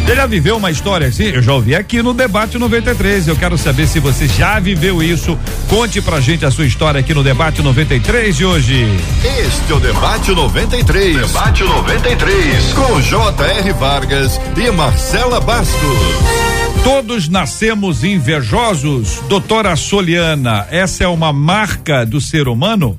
Você 0.04 0.16
já 0.16 0.26
viveu 0.26 0.56
uma 0.56 0.70
história 0.70 1.06
assim? 1.06 1.24
Eu 1.24 1.40
já 1.40 1.52
ouvi 1.54 1.76
aqui 1.76 2.02
no 2.02 2.12
Debate 2.12 2.58
93. 2.58 3.28
Eu 3.28 3.36
quero 3.36 3.56
saber 3.56 3.86
se 3.86 4.00
você 4.00 4.26
já 4.26 4.58
viveu 4.58 5.00
isso. 5.00 5.38
Conte 5.68 6.02
pra 6.02 6.20
gente 6.20 6.44
a 6.44 6.50
sua 6.50 6.66
história 6.66 6.98
aqui 6.98 7.14
no 7.14 7.22
Debate 7.22 7.62
93 7.62 8.36
de 8.36 8.44
hoje. 8.44 8.86
Este 9.24 9.72
é 9.72 9.74
o 9.74 9.80
Debate 9.80 10.32
93. 10.32 11.16
Debate 11.16 11.62
93. 11.62 12.72
Com 12.72 13.00
J.R. 13.00 13.72
Vargas 13.74 14.40
e 14.56 14.70
Marcela 14.72 15.40
Bastos. 15.40 15.98
Todos 16.82 17.28
nascemos 17.28 18.02
invejosos, 18.02 19.22
doutora 19.28 19.76
Soliana. 19.76 20.66
Essa 20.68 21.04
é 21.04 21.08
uma 21.08 21.32
marca 21.32 22.04
do 22.04 22.20
ser 22.20 22.48
humano? 22.48 22.98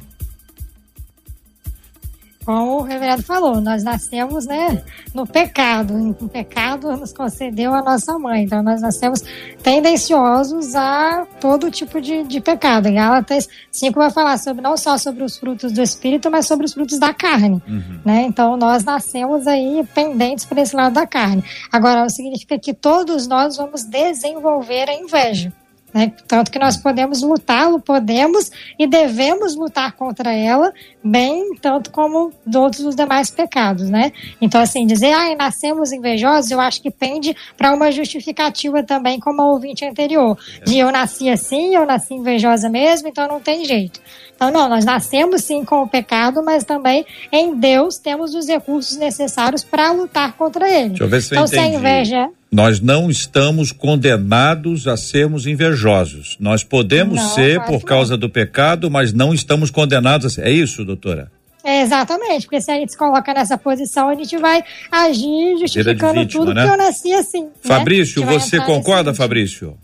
Como 2.45 2.79
o 2.79 2.81
reverendo 2.81 3.23
falou, 3.23 3.61
nós 3.61 3.83
nascemos 3.83 4.45
né, 4.45 4.83
no 5.13 5.25
pecado. 5.25 6.15
O 6.19 6.27
pecado 6.27 6.95
nos 6.97 7.13
concedeu 7.13 7.73
a 7.73 7.81
nossa 7.81 8.17
mãe. 8.19 8.43
Então, 8.43 8.61
nós 8.61 8.81
nascemos 8.81 9.21
tendenciosos 9.61 10.75
a 10.75 11.25
todo 11.39 11.71
tipo 11.71 12.01
de, 12.01 12.23
de 12.23 12.41
pecado. 12.41 12.87
Em 12.87 12.95
Gálatas 12.95 13.47
5 13.71 13.97
vai 13.97 14.11
falar 14.11 14.37
sobre, 14.37 14.61
não 14.61 14.75
só 14.75 14.97
sobre 14.97 15.23
os 15.23 15.37
frutos 15.37 15.71
do 15.71 15.81
Espírito, 15.81 16.29
mas 16.29 16.45
sobre 16.45 16.65
os 16.65 16.73
frutos 16.73 16.99
da 16.99 17.13
carne. 17.13 17.61
Uhum. 17.67 17.99
Né? 18.03 18.23
Então, 18.23 18.57
nós 18.57 18.83
nascemos 18.83 19.47
aí 19.47 19.85
pendentes 19.93 20.45
para 20.45 20.61
esse 20.61 20.75
lado 20.75 20.93
da 20.93 21.07
carne. 21.07 21.43
Agora, 21.71 22.07
significa 22.09 22.59
que 22.59 22.73
todos 22.73 23.27
nós 23.27 23.57
vamos 23.57 23.83
desenvolver 23.83 24.89
a 24.89 24.93
inveja. 24.93 25.51
Né? 25.93 26.11
Tanto 26.27 26.49
que 26.49 26.57
nós 26.57 26.75
podemos 26.75 27.21
lutá-lo, 27.21 27.79
podemos 27.79 28.51
e 28.79 28.87
devemos 28.87 29.55
lutar 29.55 29.91
contra 29.91 30.33
ela, 30.33 30.73
bem 31.03 31.55
tanto 31.61 31.91
como 31.91 32.31
todos 32.51 32.79
os 32.79 32.95
demais 32.95 33.29
pecados, 33.29 33.89
né? 33.89 34.11
Então, 34.41 34.59
assim, 34.59 34.87
dizer, 34.87 35.13
ah, 35.13 35.35
nascemos 35.35 35.91
invejosos, 35.91 36.49
eu 36.49 36.59
acho 36.59 36.81
que 36.81 36.89
pende 36.89 37.35
para 37.55 37.73
uma 37.73 37.91
justificativa 37.91 38.81
também, 38.81 39.19
como 39.19 39.41
a 39.41 39.51
ouvinte 39.51 39.85
anterior, 39.85 40.37
de 40.65 40.79
eu 40.79 40.91
nasci 40.91 41.29
assim, 41.29 41.75
eu 41.75 41.85
nasci 41.85 42.15
invejosa 42.15 42.69
mesmo, 42.69 43.07
então 43.07 43.27
não 43.27 43.39
tem 43.39 43.63
jeito. 43.63 44.01
Então, 44.35 44.51
não, 44.51 44.67
nós 44.67 44.83
nascemos 44.83 45.43
sim 45.43 45.63
com 45.63 45.83
o 45.83 45.87
pecado, 45.87 46.43
mas 46.43 46.63
também 46.63 47.05
em 47.31 47.55
Deus 47.55 47.97
temos 47.97 48.33
os 48.33 48.47
recursos 48.47 48.97
necessários 48.97 49.63
para 49.63 49.91
lutar 49.91 50.33
contra 50.33 50.69
ele. 50.69 50.89
Deixa 50.89 51.03
eu 51.03 51.07
ver 51.09 51.21
se 51.21 51.27
então, 51.27 51.43
eu 51.43 51.47
entendi. 51.47 51.61
se 51.61 51.75
a 51.75 51.77
inveja 51.77 52.29
nós 52.53 52.79
não 52.79 53.09
estamos 53.09 53.71
condenados 53.71 54.87
a 54.87 54.95
sermos 54.95 55.47
invejosos. 55.47 56.37
Nós 56.39 56.63
podemos 56.63 57.17
não, 57.17 57.29
ser 57.29 57.61
por 57.65 57.83
causa 57.83 58.15
do 58.15 58.29
pecado, 58.29 58.91
mas 58.91 59.11
não 59.11 59.33
estamos 59.33 59.71
condenados 59.71 60.27
a 60.27 60.29
ser. 60.29 60.47
É 60.47 60.51
isso, 60.51 60.85
doutora? 60.85 61.31
É 61.63 61.81
exatamente, 61.81 62.45
porque 62.45 62.61
se 62.61 62.69
a 62.69 62.75
gente 62.75 62.91
se 62.91 62.97
coloca 62.97 63.33
nessa 63.33 63.57
posição, 63.57 64.09
a 64.09 64.15
gente 64.15 64.37
vai 64.37 64.61
agir 64.91 65.57
justificando 65.59 66.19
vítima, 66.19 66.45
tudo 66.45 66.53
né? 66.53 66.65
que 66.65 66.73
eu 66.73 66.77
nasci 66.77 67.13
assim. 67.13 67.43
Né? 67.43 67.49
Fabrício, 67.61 68.25
né? 68.25 68.33
você 68.33 68.59
concorda, 68.59 69.13
Fabrício? 69.13 69.77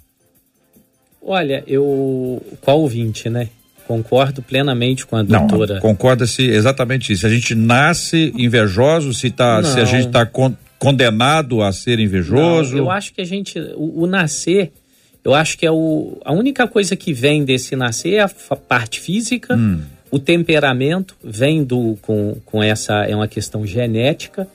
Olha, 1.21 1.63
eu. 1.65 2.41
Qual 2.61 2.81
ouvinte, 2.81 3.29
né? 3.29 3.49
Concordo 3.87 4.41
plenamente 4.43 5.05
com 5.05 5.15
a 5.15 5.23
doutora. 5.23 5.79
Concorda-se 5.79 6.43
exatamente 6.43 7.11
isso. 7.11 7.21
Se 7.21 7.25
a 7.25 7.29
gente 7.29 7.55
nasce 7.55 8.31
invejoso, 8.37 9.13
se, 9.13 9.31
tá, 9.31 9.63
se 9.63 9.79
a 9.79 9.85
gente 9.85 10.07
está 10.07 10.25
condenado 10.79 11.61
a 11.61 11.71
ser 11.73 11.99
invejoso? 11.99 12.71
Não, 12.71 12.85
eu 12.85 12.89
acho 12.89 13.13
que 13.13 13.21
a 13.21 13.25
gente, 13.25 13.59
o, 13.75 14.03
o, 14.03 14.07
nascer, 14.07 14.71
eu 15.23 15.35
acho 15.35 15.57
que 15.57 15.65
é 15.65 15.71
o, 15.71 16.17
a 16.23 16.31
única 16.31 16.65
coisa 16.67 16.95
que 16.95 17.13
vem 17.13 17.43
desse 17.43 17.75
nascer 17.75 18.13
é 18.13 18.21
a 18.21 18.29
parte 18.55 19.01
física, 19.01 19.55
hum. 19.55 19.81
o 20.09 20.17
temperamento 20.17 21.15
vem 21.21 21.63
do, 21.65 21.97
com, 22.01 22.37
com 22.45 22.63
essa, 22.63 23.03
é 23.03 23.13
uma 23.13 23.27
questão 23.27 23.67
genética. 23.67 24.47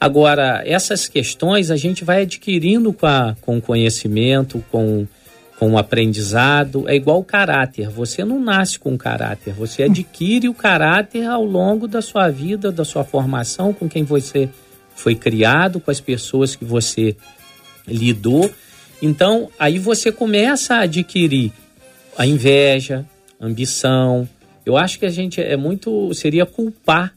Agora, 0.00 0.62
essas 0.66 1.08
questões 1.08 1.70
a 1.70 1.76
gente 1.76 2.04
vai 2.04 2.22
adquirindo 2.22 2.92
com, 2.92 3.06
a, 3.06 3.36
com 3.42 3.60
conhecimento, 3.60 4.64
com, 4.70 5.06
com 5.58 5.72
o 5.72 5.78
aprendizado. 5.78 6.88
É 6.88 6.94
igual 6.94 7.18
o 7.18 7.24
caráter. 7.24 7.88
Você 7.88 8.22
não 8.24 8.38
nasce 8.38 8.78
com 8.78 8.96
caráter, 8.96 9.54
você 9.54 9.84
adquire 9.84 10.48
o 10.48 10.54
caráter 10.54 11.26
ao 11.26 11.44
longo 11.44 11.88
da 11.88 12.02
sua 12.02 12.28
vida, 12.28 12.70
da 12.70 12.84
sua 12.84 13.04
formação, 13.04 13.72
com 13.72 13.88
quem 13.88 14.04
você 14.04 14.50
foi 14.96 15.14
criado, 15.14 15.78
com 15.78 15.90
as 15.90 16.00
pessoas 16.00 16.56
que 16.56 16.64
você 16.64 17.14
lidou. 17.86 18.50
Então, 19.00 19.48
aí 19.58 19.78
você 19.78 20.10
começa 20.10 20.74
a 20.74 20.80
adquirir 20.80 21.52
a 22.16 22.26
inveja, 22.26 23.06
a 23.38 23.46
ambição. 23.46 24.28
Eu 24.64 24.76
acho 24.76 24.98
que 24.98 25.06
a 25.06 25.10
gente 25.10 25.40
é 25.40 25.56
muito. 25.56 26.12
seria 26.14 26.44
culpar 26.44 27.14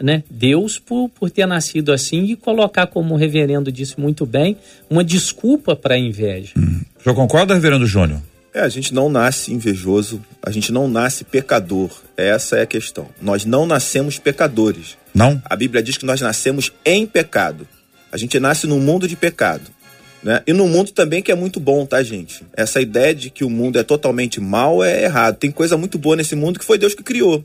né, 0.00 0.24
Deus 0.28 0.78
por, 0.78 1.08
por 1.08 1.30
ter 1.30 1.46
nascido 1.46 1.92
assim 1.92 2.24
e 2.24 2.36
colocar, 2.36 2.86
como 2.88 3.14
o 3.14 3.16
reverendo 3.16 3.70
disse 3.70 4.00
muito 4.00 4.26
bem, 4.26 4.56
uma 4.90 5.04
desculpa 5.04 5.76
para 5.76 5.94
a 5.94 5.98
inveja. 5.98 6.52
Hum. 6.56 6.80
O 6.98 7.02
senhor 7.02 7.14
concorda, 7.14 7.54
reverendo 7.54 7.86
Júnior? 7.86 8.20
É, 8.54 8.60
a 8.60 8.68
gente 8.68 8.92
não 8.92 9.08
nasce 9.08 9.50
invejoso, 9.50 10.22
a 10.42 10.50
gente 10.50 10.72
não 10.72 10.86
nasce 10.86 11.24
pecador. 11.24 11.90
Essa 12.16 12.58
é 12.58 12.62
a 12.62 12.66
questão. 12.66 13.08
Nós 13.20 13.46
não 13.46 13.64
nascemos 13.64 14.18
pecadores. 14.18 14.98
Não? 15.14 15.40
A 15.46 15.56
Bíblia 15.56 15.82
diz 15.82 15.96
que 15.96 16.04
nós 16.04 16.20
nascemos 16.20 16.70
em 16.84 17.06
pecado. 17.06 17.66
A 18.10 18.18
gente 18.18 18.38
nasce 18.38 18.66
num 18.66 18.78
mundo 18.78 19.08
de 19.08 19.16
pecado. 19.16 19.70
Né? 20.22 20.42
E 20.46 20.52
num 20.52 20.68
mundo 20.68 20.92
também 20.92 21.22
que 21.22 21.32
é 21.32 21.34
muito 21.34 21.58
bom, 21.58 21.86
tá, 21.86 22.02
gente? 22.02 22.44
Essa 22.52 22.80
ideia 22.80 23.14
de 23.14 23.30
que 23.30 23.42
o 23.42 23.48
mundo 23.48 23.78
é 23.78 23.82
totalmente 23.82 24.38
mal 24.38 24.84
é 24.84 25.04
errado. 25.04 25.36
Tem 25.36 25.50
coisa 25.50 25.78
muito 25.78 25.98
boa 25.98 26.14
nesse 26.14 26.36
mundo 26.36 26.58
que 26.58 26.64
foi 26.64 26.76
Deus 26.76 26.94
que 26.94 27.02
criou. 27.02 27.42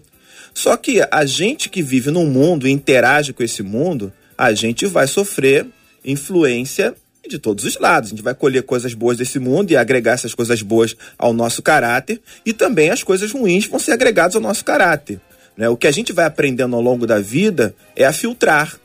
Só 0.54 0.76
que 0.76 1.02
a 1.10 1.26
gente 1.26 1.70
que 1.70 1.82
vive 1.82 2.12
num 2.12 2.26
mundo 2.26 2.68
e 2.68 2.72
interage 2.72 3.32
com 3.32 3.44
esse 3.44 3.64
mundo, 3.64 4.12
a 4.38 4.54
gente 4.54 4.86
vai 4.86 5.08
sofrer 5.08 5.66
influência 6.04 6.94
de 7.28 7.40
todos 7.40 7.64
os 7.66 7.78
lados. 7.80 8.10
A 8.10 8.12
gente 8.12 8.24
vai 8.24 8.34
colher 8.34 8.64
coisas 8.64 8.94
boas 8.94 9.18
desse 9.18 9.40
mundo 9.40 9.72
e 9.72 9.78
agregar 9.78 10.14
essas 10.14 10.34
coisas 10.34 10.62
boas 10.62 10.96
ao 11.18 11.34
nosso 11.34 11.62
caráter, 11.62 12.22
e 12.46 12.54
também 12.54 12.90
as 12.90 13.04
coisas 13.04 13.32
ruins 13.32 13.66
vão 13.66 13.80
ser 13.80 13.92
agregadas 13.92 14.36
ao 14.36 14.42
nosso 14.42 14.64
caráter. 14.64 15.20
Né? 15.56 15.68
O 15.68 15.78
que 15.78 15.88
a 15.88 15.92
gente 15.92 16.14
vai 16.14 16.26
aprendendo 16.26 16.76
ao 16.76 16.82
longo 16.82 17.08
da 17.08 17.20
vida 17.20 17.76
é 17.96 18.06
a 18.06 18.14
filtrar. 18.14 18.80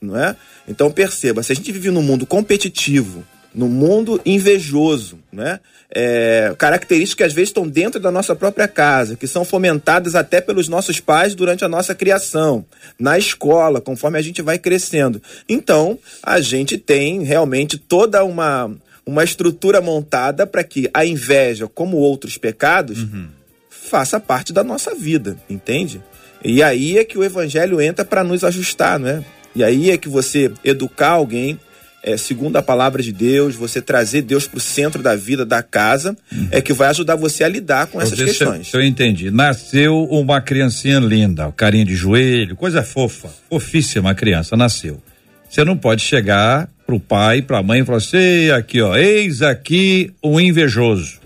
não 0.00 0.16
é? 0.16 0.34
Então 0.66 0.90
perceba, 0.90 1.42
se 1.42 1.52
a 1.52 1.54
gente 1.54 1.70
vive 1.72 1.90
num 1.90 2.02
mundo 2.02 2.24
competitivo, 2.24 3.24
no 3.54 3.68
mundo 3.68 4.20
invejoso, 4.24 5.18
né? 5.32 5.60
É, 5.92 6.54
características 6.56 7.16
que 7.16 7.22
às 7.24 7.32
vezes 7.32 7.48
estão 7.48 7.66
dentro 7.66 7.98
da 7.98 8.12
nossa 8.12 8.36
própria 8.36 8.68
casa, 8.68 9.16
que 9.16 9.26
são 9.26 9.44
fomentadas 9.44 10.14
até 10.14 10.40
pelos 10.40 10.68
nossos 10.68 11.00
pais 11.00 11.34
durante 11.34 11.64
a 11.64 11.68
nossa 11.68 11.94
criação, 11.96 12.64
na 12.96 13.18
escola, 13.18 13.80
conforme 13.80 14.16
a 14.16 14.22
gente 14.22 14.40
vai 14.40 14.56
crescendo. 14.56 15.20
Então, 15.48 15.98
a 16.22 16.40
gente 16.40 16.78
tem 16.78 17.24
realmente 17.24 17.76
toda 17.76 18.22
uma, 18.24 18.70
uma 19.04 19.24
estrutura 19.24 19.80
montada 19.80 20.46
para 20.46 20.62
que 20.62 20.88
a 20.94 21.04
inveja, 21.04 21.66
como 21.66 21.96
outros 21.96 22.38
pecados, 22.38 23.02
uhum. 23.02 23.26
faça 23.68 24.20
parte 24.20 24.52
da 24.52 24.62
nossa 24.62 24.94
vida, 24.94 25.36
entende? 25.48 26.00
E 26.44 26.62
aí 26.62 26.98
é 26.98 27.04
que 27.04 27.18
o 27.18 27.24
evangelho 27.24 27.80
entra 27.80 28.04
para 28.04 28.22
nos 28.22 28.44
ajustar, 28.44 28.98
né? 28.98 29.24
E 29.54 29.64
aí 29.64 29.90
é 29.90 29.96
que 29.96 30.08
você 30.08 30.52
educar 30.64 31.10
alguém 31.10 31.58
é, 32.02 32.16
segundo 32.16 32.56
a 32.56 32.62
palavra 32.62 33.02
de 33.02 33.12
Deus, 33.12 33.54
você 33.54 33.80
trazer 33.80 34.22
Deus 34.22 34.46
para 34.46 34.58
o 34.58 34.60
centro 34.60 35.02
da 35.02 35.14
vida, 35.14 35.44
da 35.44 35.62
casa, 35.62 36.16
uhum. 36.32 36.48
é 36.50 36.60
que 36.60 36.72
vai 36.72 36.88
ajudar 36.88 37.14
você 37.14 37.44
a 37.44 37.48
lidar 37.48 37.86
com 37.88 38.00
essas 38.00 38.18
questões. 38.18 38.72
Eu, 38.72 38.80
eu 38.80 38.86
entendi. 38.86 39.30
Nasceu 39.30 40.04
uma 40.04 40.40
criancinha 40.40 40.98
linda, 40.98 41.52
carinha 41.52 41.84
de 41.84 41.94
joelho, 41.94 42.56
coisa 42.56 42.82
fofa, 42.82 43.28
fofíssima 43.48 44.10
a 44.10 44.14
criança, 44.14 44.56
nasceu. 44.56 45.00
Você 45.48 45.64
não 45.64 45.76
pode 45.76 46.02
chegar 46.02 46.68
pro 46.86 47.00
pai, 47.00 47.42
pra 47.42 47.62
mãe 47.62 47.80
e 47.80 47.84
falar 47.84 47.98
assim, 47.98 48.50
aqui 48.50 48.80
ó, 48.80 48.96
eis 48.96 49.42
aqui 49.42 50.12
o 50.22 50.40
invejoso. 50.40 51.20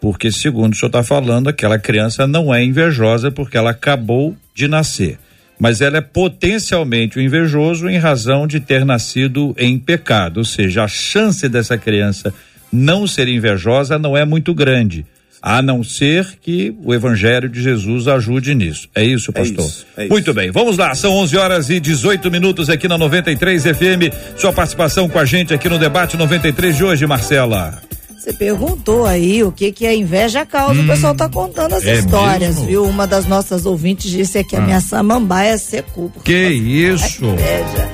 Porque 0.00 0.32
segundo 0.32 0.72
o 0.72 0.76
senhor 0.76 0.88
está 0.88 1.02
falando, 1.02 1.48
aquela 1.48 1.78
criança 1.78 2.26
não 2.26 2.54
é 2.54 2.64
invejosa 2.64 3.30
porque 3.30 3.56
ela 3.56 3.70
acabou 3.70 4.34
de 4.54 4.66
nascer 4.66 5.18
mas 5.60 5.82
ela 5.82 5.98
é 5.98 6.00
potencialmente 6.00 7.18
o 7.18 7.20
invejoso 7.20 7.88
em 7.88 7.98
razão 7.98 8.46
de 8.46 8.58
ter 8.58 8.84
nascido 8.84 9.54
em 9.58 9.78
pecado, 9.78 10.38
ou 10.38 10.44
seja, 10.44 10.82
a 10.82 10.88
chance 10.88 11.46
dessa 11.48 11.76
criança 11.76 12.32
não 12.72 13.06
ser 13.06 13.28
invejosa 13.28 13.98
não 13.98 14.16
é 14.16 14.24
muito 14.24 14.54
grande, 14.54 15.04
a 15.42 15.60
não 15.60 15.84
ser 15.84 16.38
que 16.40 16.74
o 16.82 16.94
evangelho 16.94 17.48
de 17.48 17.62
Jesus 17.62 18.08
ajude 18.08 18.54
nisso. 18.54 18.88
É 18.94 19.04
isso, 19.04 19.32
pastor? 19.32 19.64
É 19.64 19.68
isso, 19.68 19.86
é 19.96 20.02
isso. 20.04 20.12
Muito 20.12 20.32
bem, 20.32 20.50
vamos 20.50 20.78
lá, 20.78 20.94
são 20.94 21.12
11 21.12 21.36
horas 21.36 21.70
e 21.70 21.78
18 21.78 22.30
minutos 22.30 22.70
aqui 22.70 22.88
na 22.88 22.96
93 22.96 23.62
FM. 23.62 24.14
Sua 24.36 24.52
participação 24.52 25.08
com 25.08 25.18
a 25.18 25.24
gente 25.24 25.52
aqui 25.52 25.68
no 25.68 25.78
debate 25.78 26.16
93 26.16 26.76
de 26.76 26.84
hoje, 26.84 27.06
Marcela. 27.06 27.89
Você 28.20 28.34
perguntou 28.34 29.06
aí 29.06 29.42
o 29.42 29.50
que 29.50 29.72
que 29.72 29.86
a 29.86 29.94
inveja 29.94 30.44
causa. 30.44 30.78
Hum, 30.78 30.84
o 30.84 30.86
pessoal 30.86 31.14
tá 31.14 31.26
contando 31.26 31.74
as 31.74 31.86
é 31.86 31.94
histórias, 31.94 32.56
mesmo? 32.56 32.66
viu? 32.66 32.84
Uma 32.84 33.06
das 33.06 33.24
nossas 33.24 33.64
ouvintes 33.64 34.10
disse 34.10 34.44
que 34.44 34.54
ah. 34.54 34.58
a 34.58 34.62
minha 34.62 34.78
samambaia 34.78 35.56
secou. 35.56 36.12
Que 36.22 36.48
isso? 36.48 37.24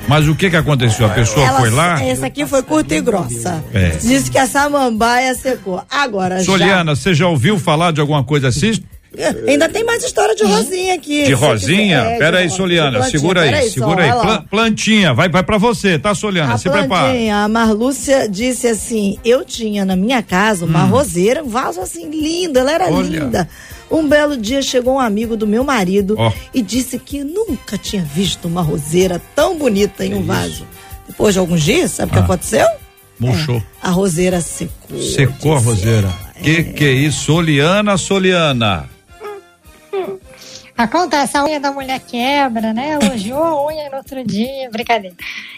Mas 0.05 0.27
o 0.27 0.35
que 0.35 0.49
que 0.49 0.57
aconteceu? 0.57 1.05
A 1.05 1.11
pessoa 1.11 1.45
Ela, 1.45 1.59
foi 1.61 1.69
lá? 1.69 2.03
Essa 2.03 2.25
aqui 2.25 2.45
foi 2.45 2.61
curta 2.61 2.93
e 2.93 2.99
grossa. 2.99 3.63
É. 3.73 3.91
Disse 3.91 4.29
que 4.29 4.37
a 4.37 4.45
samambaia 4.45 5.33
secou. 5.33 5.81
Agora 5.89 6.43
Soliana, 6.43 6.93
já... 6.93 7.01
você 7.01 7.13
já 7.13 7.27
ouviu 7.29 7.57
falar 7.57 7.93
de 7.93 8.01
alguma 8.01 8.21
coisa 8.21 8.49
assim? 8.49 8.73
Ainda 9.47 9.69
tem 9.69 9.83
mais 9.83 10.03
história 10.03 10.35
de 10.35 10.43
Rosinha 10.43 10.93
aqui. 10.93 11.23
De 11.23 11.33
Rosinha? 11.33 11.97
É, 11.97 12.17
Pera 12.17 12.39
aí, 12.39 12.49
Soliana, 12.49 13.03
segura 13.03 13.41
aí, 13.41 13.53
aí 13.53 13.69
segura 13.69 14.03
aí. 14.03 14.41
plantinha, 14.49 15.13
vai, 15.13 15.29
vai 15.29 15.43
pra 15.43 15.57
você, 15.57 15.97
tá, 15.97 16.13
Soliana? 16.13 16.53
A 16.53 16.57
se 16.57 16.69
prepara. 16.69 17.13
A 17.43 17.47
Marlúcia 17.47 18.27
disse 18.27 18.67
assim: 18.67 19.17
eu 19.23 19.45
tinha 19.45 19.85
na 19.85 19.95
minha 19.95 20.21
casa 20.21 20.65
uma 20.65 20.83
hum. 20.83 20.89
roseira, 20.89 21.43
um 21.43 21.47
vaso 21.47 21.79
assim 21.79 22.09
lindo, 22.09 22.59
ela 22.59 22.71
era 22.71 22.91
Olha. 22.91 23.19
linda. 23.19 23.49
Um 23.89 24.07
belo 24.07 24.35
dia 24.35 24.61
chegou 24.61 24.95
um 24.95 24.99
amigo 24.99 25.37
do 25.37 25.47
meu 25.47 25.63
marido 25.63 26.15
oh. 26.17 26.31
e 26.53 26.61
disse 26.61 26.99
que 26.99 27.23
nunca 27.23 27.77
tinha 27.77 28.03
visto 28.03 28.45
uma 28.45 28.61
roseira 28.61 29.21
tão 29.33 29.57
bonita 29.57 30.05
em 30.05 30.13
um 30.13 30.23
vaso. 30.23 30.67
Depois 31.07 31.33
de 31.33 31.39
alguns 31.39 31.63
dias, 31.63 31.91
sabe 31.91 32.11
o 32.11 32.15
ah. 32.15 32.17
que 32.17 32.23
aconteceu? 32.23 32.67
Murchou. 33.17 33.55
É, 33.55 33.63
a 33.81 33.89
roseira 33.89 34.41
secou. 34.41 35.01
Secou 35.01 35.55
a 35.55 35.59
roseira. 35.59 36.13
Que 36.43 36.63
que 36.63 36.83
é 36.83 36.91
isso? 36.91 37.25
Soliana, 37.25 37.97
Soliana. 37.97 38.96
Oh. 39.99 40.26
Acontece, 40.77 41.35
a 41.35 41.43
unha 41.43 41.59
da 41.59 41.71
mulher 41.71 41.99
quebra, 42.01 42.71
né? 42.71 42.99
Elogiou 43.01 43.43
a 43.43 43.65
unha 43.65 43.89
no 43.89 43.97
outro 43.97 44.23
dia, 44.23 44.69
brincadeira. 44.69 45.15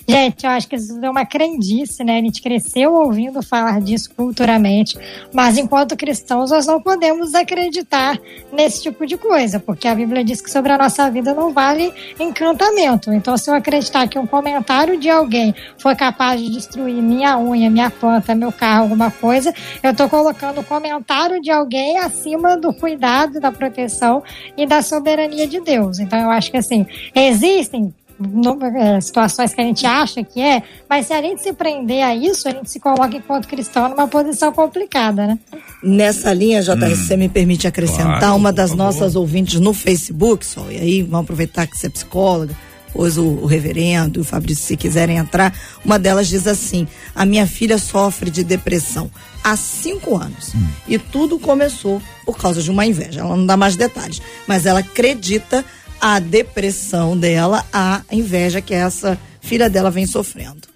Gente, 0.07 0.45
eu 0.45 0.49
acho 0.49 0.65
que 0.65 0.77
isso 0.77 0.97
é 1.03 1.09
uma 1.09 1.25
crendice, 1.25 2.05
né? 2.05 2.19
A 2.19 2.21
gente 2.21 2.41
cresceu 2.41 2.93
ouvindo 2.93 3.43
falar 3.43 3.81
disso 3.81 4.09
culturalmente, 4.15 4.97
mas 5.33 5.57
enquanto 5.57 5.97
cristãos 5.97 6.51
nós 6.51 6.65
não 6.65 6.81
podemos 6.81 7.35
acreditar 7.35 8.17
nesse 8.49 8.81
tipo 8.81 9.05
de 9.05 9.17
coisa, 9.17 9.59
porque 9.59 9.89
a 9.89 9.93
Bíblia 9.93 10.23
diz 10.23 10.39
que 10.39 10.49
sobre 10.49 10.71
a 10.71 10.77
nossa 10.77 11.11
vida 11.11 11.33
não 11.33 11.51
vale 11.51 11.93
encantamento. 12.17 13.11
Então, 13.11 13.37
se 13.37 13.49
eu 13.49 13.55
acreditar 13.55 14.07
que 14.07 14.17
um 14.17 14.25
comentário 14.25 14.97
de 14.97 15.09
alguém 15.09 15.53
foi 15.77 15.97
capaz 15.97 16.39
de 16.39 16.49
destruir 16.49 17.03
minha 17.03 17.37
unha, 17.37 17.69
minha 17.69 17.89
planta, 17.89 18.33
meu 18.33 18.53
carro, 18.53 18.83
alguma 18.83 19.11
coisa, 19.11 19.53
eu 19.83 19.91
estou 19.91 20.07
colocando 20.07 20.61
o 20.61 20.63
comentário 20.63 21.41
de 21.41 21.51
alguém 21.51 21.97
acima 21.97 22.55
do 22.55 22.73
cuidado, 22.73 23.41
da 23.41 23.51
proteção 23.51 24.23
e 24.55 24.65
da 24.65 24.81
soberania 24.81 25.08
de 25.47 25.59
Deus. 25.59 25.99
Então, 25.99 26.19
eu 26.19 26.29
acho 26.29 26.51
que 26.51 26.57
assim, 26.57 26.85
existem 27.13 27.93
no, 28.19 28.57
é, 28.77 28.99
situações 28.99 29.53
que 29.53 29.61
a 29.61 29.63
gente 29.63 29.85
acha 29.85 30.23
que 30.23 30.41
é, 30.41 30.61
mas 30.89 31.07
se 31.07 31.13
a 31.13 31.21
gente 31.21 31.41
se 31.41 31.53
prender 31.53 32.03
a 32.03 32.13
isso, 32.13 32.47
a 32.47 32.51
gente 32.51 32.69
se 32.69 32.79
coloca 32.79 33.15
enquanto 33.15 33.47
cristão 33.47 33.87
numa 33.87 34.07
posição 34.07 34.51
complicada, 34.51 35.25
né? 35.25 35.39
Nessa 35.81 36.33
linha, 36.33 36.61
JRC, 36.61 37.13
hum, 37.13 37.17
me 37.17 37.29
permite 37.29 37.67
acrescentar 37.67 38.19
claro, 38.19 38.35
uma 38.35 38.51
das 38.51 38.73
nossas 38.73 39.15
ouvintes 39.15 39.59
no 39.59 39.73
Facebook, 39.73 40.45
só, 40.45 40.69
e 40.69 40.77
aí 40.77 41.01
vamos 41.01 41.23
aproveitar 41.23 41.65
que 41.65 41.77
você 41.77 41.87
é 41.87 41.89
psicóloga, 41.89 42.55
pois 42.93 43.17
o, 43.17 43.25
o 43.25 43.45
reverendo 43.45 44.19
e 44.19 44.21
o 44.21 44.25
Fabrício, 44.25 44.65
se 44.65 44.77
quiserem 44.77 45.17
entrar, 45.17 45.53
uma 45.83 45.99
delas 45.99 46.27
diz 46.27 46.47
assim: 46.47 46.87
a 47.15 47.25
minha 47.25 47.47
filha 47.47 47.77
sofre 47.77 48.29
de 48.29 48.43
depressão 48.43 49.09
há 49.43 49.55
cinco 49.55 50.17
anos. 50.17 50.53
Hum. 50.55 50.67
E 50.87 50.97
tudo 50.97 51.39
começou 51.39 52.01
por 52.25 52.37
causa 52.37 52.61
de 52.61 52.69
uma 52.69 52.85
inveja. 52.85 53.21
Ela 53.21 53.35
não 53.35 53.45
dá 53.45 53.57
mais 53.57 53.75
detalhes, 53.75 54.21
mas 54.47 54.65
ela 54.65 54.79
acredita 54.79 55.63
a 55.99 56.19
depressão 56.19 57.17
dela, 57.17 57.65
a 57.73 58.01
inveja 58.11 58.61
que 58.61 58.73
essa 58.73 59.17
filha 59.41 59.69
dela 59.69 59.91
vem 59.91 60.05
sofrendo. 60.05 60.69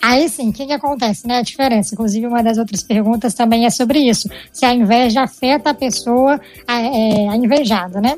Aí 0.00 0.28
sim, 0.28 0.50
o 0.50 0.52
que, 0.52 0.66
que 0.66 0.72
acontece, 0.72 1.26
né? 1.26 1.38
A 1.38 1.42
diferença. 1.42 1.94
Inclusive, 1.94 2.26
uma 2.26 2.42
das 2.42 2.58
outras 2.58 2.82
perguntas 2.82 3.34
também 3.34 3.66
é 3.66 3.70
sobre 3.70 3.98
isso. 3.98 4.28
Se 4.52 4.64
a 4.64 4.72
inveja 4.72 5.22
afeta 5.22 5.70
a 5.70 5.74
pessoa, 5.74 6.40
a, 6.66 6.80
é, 6.80 7.28
a 7.28 7.36
invejada, 7.36 8.00
né? 8.00 8.16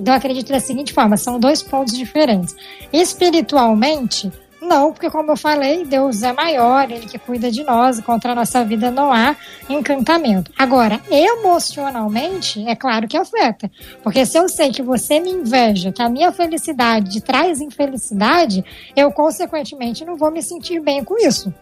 Então, 0.00 0.14
eu 0.14 0.18
acredito 0.18 0.50
da 0.50 0.58
seguinte 0.58 0.92
forma: 0.92 1.16
são 1.16 1.38
dois 1.38 1.62
pontos 1.62 1.96
diferentes. 1.96 2.56
Espiritualmente, 2.92 4.32
não, 4.60 4.92
porque 4.92 5.10
como 5.10 5.30
eu 5.30 5.36
falei, 5.36 5.84
Deus 5.84 6.22
é 6.22 6.32
maior, 6.32 6.90
Ele 6.90 7.06
que 7.06 7.18
cuida 7.18 7.50
de 7.50 7.64
nós, 7.64 7.98
contra 8.00 8.32
a 8.32 8.34
nossa 8.34 8.64
vida 8.64 8.90
não 8.90 9.12
há 9.12 9.34
encantamento. 9.68 10.52
Agora, 10.58 11.00
emocionalmente, 11.10 12.66
é 12.68 12.76
claro 12.76 13.08
que 13.08 13.16
afeta. 13.16 13.70
Porque 14.02 14.24
se 14.26 14.38
eu 14.38 14.48
sei 14.48 14.70
que 14.70 14.82
você 14.82 15.18
me 15.18 15.30
inveja, 15.30 15.92
que 15.92 16.02
a 16.02 16.08
minha 16.08 16.30
felicidade 16.30 17.20
traz 17.20 17.60
infelicidade, 17.60 18.64
eu 18.94 19.10
consequentemente 19.12 20.04
não 20.04 20.16
vou 20.16 20.30
me 20.30 20.42
sentir 20.42 20.80
bem 20.80 21.02
com 21.04 21.16
isso. 21.18 21.52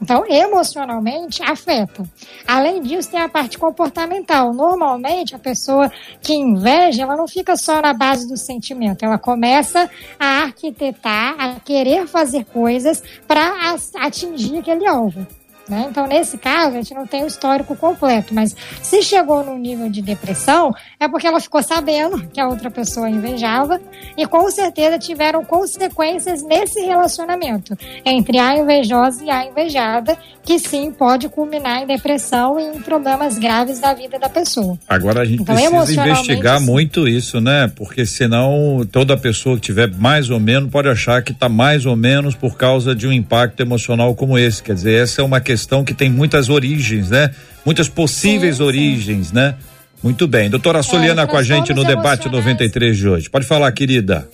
Então, 0.00 0.24
emocionalmente, 0.28 1.42
afeta. 1.42 2.04
Além 2.46 2.82
disso, 2.82 3.10
tem 3.10 3.20
a 3.20 3.28
parte 3.28 3.58
comportamental. 3.58 4.52
Normalmente, 4.52 5.34
a 5.34 5.38
pessoa 5.38 5.90
que 6.20 6.34
inveja, 6.34 7.02
ela 7.02 7.16
não 7.16 7.26
fica 7.26 7.56
só 7.56 7.80
na 7.80 7.92
base 7.92 8.28
do 8.28 8.36
sentimento. 8.36 9.04
Ela 9.04 9.18
começa 9.18 9.90
a 10.18 10.42
arquitetar, 10.42 11.34
a 11.38 11.60
querer 11.60 12.06
fazer 12.06 12.44
coisas 12.44 13.02
para 13.26 13.74
atingir 13.96 14.58
aquele 14.58 14.86
alvo. 14.86 15.26
Né? 15.68 15.86
Então, 15.90 16.06
nesse 16.06 16.38
caso, 16.38 16.76
a 16.76 16.78
gente 16.80 16.94
não 16.94 17.06
tem 17.06 17.24
o 17.24 17.26
histórico 17.26 17.74
completo, 17.74 18.32
mas 18.32 18.54
se 18.80 19.02
chegou 19.02 19.44
num 19.44 19.58
nível 19.58 19.90
de 19.90 20.00
depressão, 20.00 20.72
é 21.00 21.08
porque 21.08 21.26
ela 21.26 21.40
ficou 21.40 21.60
sabendo 21.60 22.24
que 22.28 22.40
a 22.40 22.46
outra 22.46 22.70
pessoa 22.70 23.10
invejava 23.10 23.80
e 24.16 24.24
com 24.26 24.48
certeza 24.48 24.96
tiveram 24.96 25.44
consequências 25.44 26.44
nesse 26.44 26.80
relacionamento 26.82 27.76
entre 28.04 28.38
a 28.38 28.56
invejosa 28.56 29.24
e 29.24 29.30
a 29.30 29.44
invejada, 29.44 30.16
que 30.44 30.56
sim 30.60 30.92
pode 30.92 31.28
culminar 31.28 31.82
em 31.82 31.86
depressão 31.86 32.60
e 32.60 32.76
em 32.76 32.80
problemas 32.80 33.36
graves 33.36 33.80
da 33.80 33.92
vida 33.92 34.20
da 34.20 34.28
pessoa. 34.28 34.78
Agora 34.88 35.22
a 35.22 35.24
gente 35.24 35.42
então, 35.42 35.56
precisa 35.56 36.00
investigar 36.00 36.60
muito 36.60 37.08
isso, 37.08 37.40
né? 37.40 37.72
Porque 37.74 38.06
senão 38.06 38.86
toda 38.92 39.16
pessoa 39.16 39.56
que 39.56 39.62
tiver 39.62 39.90
mais 39.96 40.30
ou 40.30 40.38
menos 40.38 40.70
pode 40.70 40.88
achar 40.88 41.22
que 41.22 41.32
está 41.32 41.48
mais 41.48 41.86
ou 41.86 41.96
menos 41.96 42.36
por 42.36 42.56
causa 42.56 42.94
de 42.94 43.08
um 43.08 43.12
impacto 43.12 43.60
emocional 43.60 44.14
como 44.14 44.38
esse. 44.38 44.62
Quer 44.62 44.74
dizer, 44.74 45.02
essa 45.02 45.20
é 45.20 45.24
uma 45.24 45.40
questão 45.40 45.55
questão 45.56 45.82
que 45.82 45.94
tem 45.94 46.10
muitas 46.10 46.50
origens, 46.50 47.08
né? 47.08 47.30
Muitas 47.64 47.88
possíveis 47.88 48.58
sim, 48.58 48.62
origens, 48.62 49.28
sim. 49.28 49.34
né? 49.34 49.54
Muito 50.02 50.28
bem. 50.28 50.50
Doutora 50.50 50.82
Soliana 50.82 51.22
é, 51.22 51.26
com 51.26 51.36
a 51.36 51.42
gente 51.42 51.72
no 51.72 51.82
debate 51.82 52.28
93 52.28 52.96
de 52.96 53.08
hoje. 53.08 53.30
Pode 53.30 53.46
falar, 53.46 53.72
querida. 53.72 54.28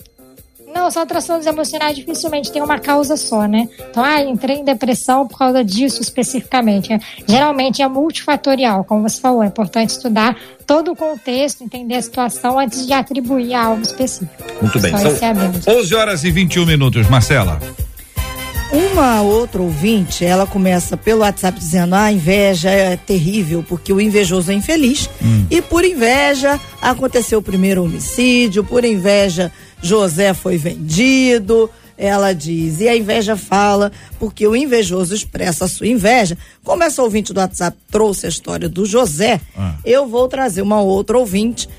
Não, 0.75 0.91
só 0.91 1.05
transtornos 1.05 1.45
emocionais 1.45 1.95
dificilmente 1.95 2.51
tem 2.51 2.61
uma 2.61 2.77
causa 2.77 3.15
só, 3.15 3.47
né? 3.47 3.69
Então, 3.89 4.03
ah, 4.03 4.21
entrei 4.21 4.57
em 4.57 4.65
depressão 4.65 5.25
por 5.25 5.37
causa 5.37 5.63
disso 5.63 6.01
especificamente. 6.01 6.89
Geralmente 7.27 7.81
é 7.81 7.87
multifatorial, 7.87 8.83
como 8.83 9.07
você 9.07 9.21
falou, 9.21 9.43
é 9.43 9.47
importante 9.47 9.91
estudar 9.91 10.35
todo 10.67 10.91
o 10.91 10.95
contexto, 10.95 11.63
entender 11.63 11.95
a 11.95 12.01
situação 12.01 12.59
antes 12.59 12.85
de 12.85 12.91
atribuir 12.91 13.53
a 13.53 13.65
algo 13.65 13.81
específico. 13.83 14.43
Muito 14.61 14.79
bem, 14.79 14.91
são 14.97 15.11
é 15.11 15.79
11 15.79 15.95
horas 15.95 16.23
e 16.23 16.31
21 16.31 16.65
minutos, 16.65 17.07
Marcela. 17.07 17.59
Uma 18.73 19.21
outra 19.21 19.61
ouvinte, 19.61 20.25
ela 20.25 20.47
começa 20.47 20.97
pelo 20.97 21.21
WhatsApp 21.21 21.59
dizendo: 21.59 21.93
a 21.93 22.11
inveja 22.11 22.71
é 22.71 22.97
terrível 22.97 23.63
porque 23.67 23.93
o 23.93 24.01
invejoso 24.01 24.51
é 24.51 24.55
infeliz. 24.55 25.07
Hum. 25.23 25.45
E 25.51 25.61
por 25.61 25.85
inveja 25.85 26.59
aconteceu 26.81 27.37
o 27.37 27.43
primeiro 27.43 27.83
homicídio, 27.83 28.63
por 28.63 28.83
inveja 28.83 29.51
José 29.79 30.33
foi 30.33 30.57
vendido. 30.57 31.69
Ela 31.95 32.33
diz, 32.33 32.81
e 32.81 32.89
a 32.89 32.97
inveja 32.97 33.37
fala, 33.37 33.91
porque 34.17 34.47
o 34.47 34.55
invejoso 34.55 35.13
expressa 35.13 35.65
a 35.65 35.67
sua 35.67 35.85
inveja. 35.85 36.35
Como 36.63 36.81
essa 36.81 37.03
ouvinte 37.03 37.31
do 37.31 37.39
WhatsApp 37.39 37.77
trouxe 37.91 38.25
a 38.25 38.29
história 38.29 38.67
do 38.67 38.83
José, 38.83 39.39
ah. 39.55 39.75
eu 39.85 40.07
vou 40.07 40.27
trazer 40.27 40.63
uma 40.63 40.81
outra 40.81 41.19
ouvinte 41.19 41.69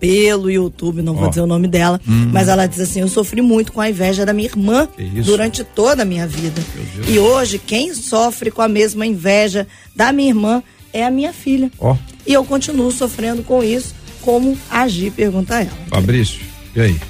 pelo 0.00 0.50
YouTube, 0.50 1.02
não 1.02 1.12
oh. 1.12 1.16
vou 1.16 1.28
dizer 1.28 1.42
o 1.42 1.46
nome 1.46 1.68
dela, 1.68 2.00
hum. 2.08 2.30
mas 2.32 2.48
ela 2.48 2.66
diz 2.66 2.80
assim: 2.80 3.00
Eu 3.00 3.08
sofri 3.08 3.42
muito 3.42 3.70
com 3.70 3.80
a 3.80 3.90
inveja 3.90 4.24
da 4.24 4.32
minha 4.32 4.48
irmã 4.48 4.88
durante 5.24 5.62
toda 5.62 6.02
a 6.02 6.04
minha 6.04 6.26
vida. 6.26 6.60
E 7.06 7.18
hoje, 7.18 7.58
quem 7.58 7.94
sofre 7.94 8.50
com 8.50 8.62
a 8.62 8.68
mesma 8.68 9.06
inveja 9.06 9.68
da 9.94 10.10
minha 10.10 10.30
irmã 10.30 10.62
é 10.92 11.04
a 11.04 11.10
minha 11.10 11.32
filha. 11.32 11.70
Oh. 11.78 11.94
E 12.26 12.32
eu 12.32 12.44
continuo 12.44 12.90
sofrendo 12.90 13.42
com 13.42 13.62
isso. 13.62 13.94
Como 14.22 14.56
agir? 14.70 15.12
Pergunta 15.12 15.60
ela. 15.60 15.70
Fabrício, 15.88 16.40
e 16.74 16.80
aí? 16.80 17.00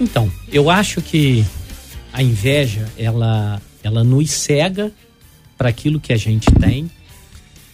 Então, 0.00 0.30
eu 0.52 0.68
acho 0.68 1.00
que 1.00 1.44
a 2.12 2.22
inveja, 2.22 2.86
ela, 2.98 3.60
ela 3.82 4.02
nos 4.02 4.30
cega 4.30 4.92
para 5.56 5.68
aquilo 5.68 6.00
que 6.00 6.12
a 6.12 6.16
gente 6.16 6.50
tem 6.52 6.90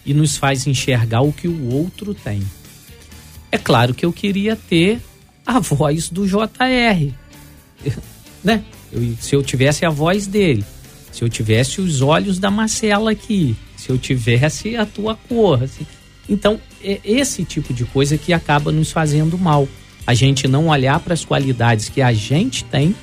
e 0.05 0.13
nos 0.13 0.37
faz 0.37 0.67
enxergar 0.67 1.21
o 1.21 1.33
que 1.33 1.47
o 1.47 1.73
outro 1.73 2.13
tem. 2.13 2.41
É 3.51 3.57
claro 3.57 3.93
que 3.93 4.05
eu 4.05 4.13
queria 4.13 4.55
ter 4.55 5.01
a 5.45 5.59
voz 5.59 6.09
do 6.09 6.25
JR, 6.25 7.11
né? 8.43 8.63
Eu, 8.91 9.15
se 9.19 9.35
eu 9.35 9.43
tivesse 9.43 9.85
a 9.85 9.89
voz 9.89 10.27
dele, 10.27 10.63
se 11.11 11.23
eu 11.23 11.29
tivesse 11.29 11.81
os 11.81 12.01
olhos 12.01 12.39
da 12.39 12.49
Marcela 12.49 13.11
aqui, 13.11 13.55
se 13.75 13.89
eu 13.89 13.97
tivesse 13.97 14.75
a 14.75 14.85
tua 14.85 15.15
cor, 15.15 15.63
assim. 15.63 15.85
então 16.29 16.59
é 16.83 16.99
esse 17.03 17.43
tipo 17.43 17.73
de 17.73 17.83
coisa 17.85 18.17
que 18.17 18.31
acaba 18.33 18.71
nos 18.71 18.91
fazendo 18.91 19.37
mal. 19.37 19.67
A 20.05 20.13
gente 20.13 20.47
não 20.47 20.67
olhar 20.67 20.99
para 20.99 21.13
as 21.13 21.23
qualidades 21.23 21.89
que 21.89 22.01
a 22.01 22.11
gente 22.11 22.63
tem 22.63 22.95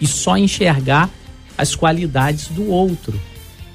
e 0.00 0.06
só 0.06 0.36
enxergar 0.36 1.10
as 1.56 1.74
qualidades 1.74 2.48
do 2.48 2.68
outro. 2.68 3.18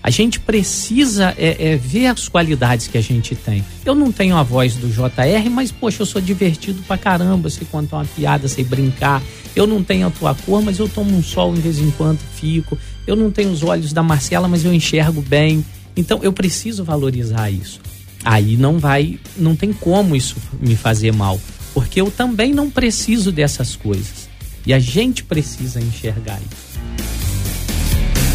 A 0.03 0.09
gente 0.09 0.37
precisa 0.37 1.33
é, 1.37 1.71
é, 1.71 1.77
ver 1.77 2.07
as 2.07 2.27
qualidades 2.27 2.89
que 2.89 2.97
a 2.97 3.01
gente 3.01 3.35
tem. 3.35 3.63
Eu 3.85 3.95
não 3.95 4.11
tenho 4.11 4.35
a 4.35 4.43
voz 4.43 4.75
do 4.75 4.89
JR, 4.89 5.49
mas, 5.49 5.71
poxa, 5.71 6.01
eu 6.01 6.05
sou 6.05 6.21
divertido 6.21 6.83
pra 6.85 6.97
caramba, 6.97 7.49
sei 7.49 7.65
contar 7.71 7.97
uma 7.97 8.05
piada, 8.05 8.49
sei 8.49 8.65
brincar. 8.65 9.23
Eu 9.55 9.65
não 9.65 9.81
tenho 9.81 10.05
a 10.05 10.09
tua 10.09 10.35
cor, 10.35 10.61
mas 10.61 10.77
eu 10.77 10.89
tomo 10.89 11.15
um 11.15 11.23
sol 11.23 11.53
de 11.53 11.61
vez 11.61 11.79
em 11.79 11.89
quando, 11.91 12.19
fico. 12.35 12.77
Eu 13.07 13.15
não 13.15 13.31
tenho 13.31 13.49
os 13.49 13.63
olhos 13.63 13.93
da 13.93 14.03
Marcela, 14.03 14.45
mas 14.45 14.65
eu 14.65 14.73
enxergo 14.73 15.21
bem. 15.21 15.63
Então, 15.95 16.19
eu 16.21 16.33
preciso 16.33 16.83
valorizar 16.83 17.49
isso. 17.49 17.79
Aí 18.25 18.57
não 18.57 18.79
vai, 18.79 19.17
não 19.37 19.55
tem 19.55 19.71
como 19.71 20.17
isso 20.17 20.35
me 20.59 20.75
fazer 20.75 21.13
mal, 21.13 21.39
porque 21.73 22.01
eu 22.01 22.11
também 22.11 22.53
não 22.53 22.69
preciso 22.69 23.31
dessas 23.31 23.77
coisas. 23.77 24.27
E 24.65 24.73
a 24.73 24.79
gente 24.79 25.23
precisa 25.23 25.79
enxergar 25.79 26.39
isso. 26.41 26.72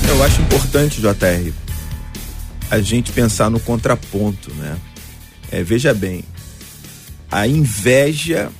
Eu 0.08 0.22
acho 0.22 0.40
importante, 0.40 1.00
JR, 1.00 1.52
a 2.70 2.80
gente 2.80 3.12
pensar 3.12 3.50
no 3.50 3.60
contraponto, 3.60 4.52
né? 4.54 4.78
É, 5.50 5.62
veja 5.62 5.92
bem, 5.94 6.24
a 7.30 7.46
inveja 7.46 8.50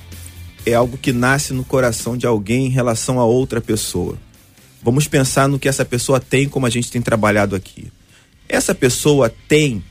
é 0.65 0.73
algo 0.73 0.97
que 0.97 1.11
nasce 1.11 1.53
no 1.53 1.63
coração 1.63 2.15
de 2.15 2.27
alguém 2.27 2.67
em 2.67 2.69
relação 2.69 3.19
a 3.19 3.25
outra 3.25 3.59
pessoa. 3.59 4.17
Vamos 4.81 5.07
pensar 5.07 5.47
no 5.47 5.59
que 5.59 5.67
essa 5.67 5.83
pessoa 5.83 6.19
tem, 6.19 6.47
como 6.47 6.65
a 6.65 6.69
gente 6.69 6.91
tem 6.91 7.01
trabalhado 7.01 7.55
aqui. 7.55 7.91
Essa 8.47 8.73
pessoa 8.73 9.33
tem 9.47 9.83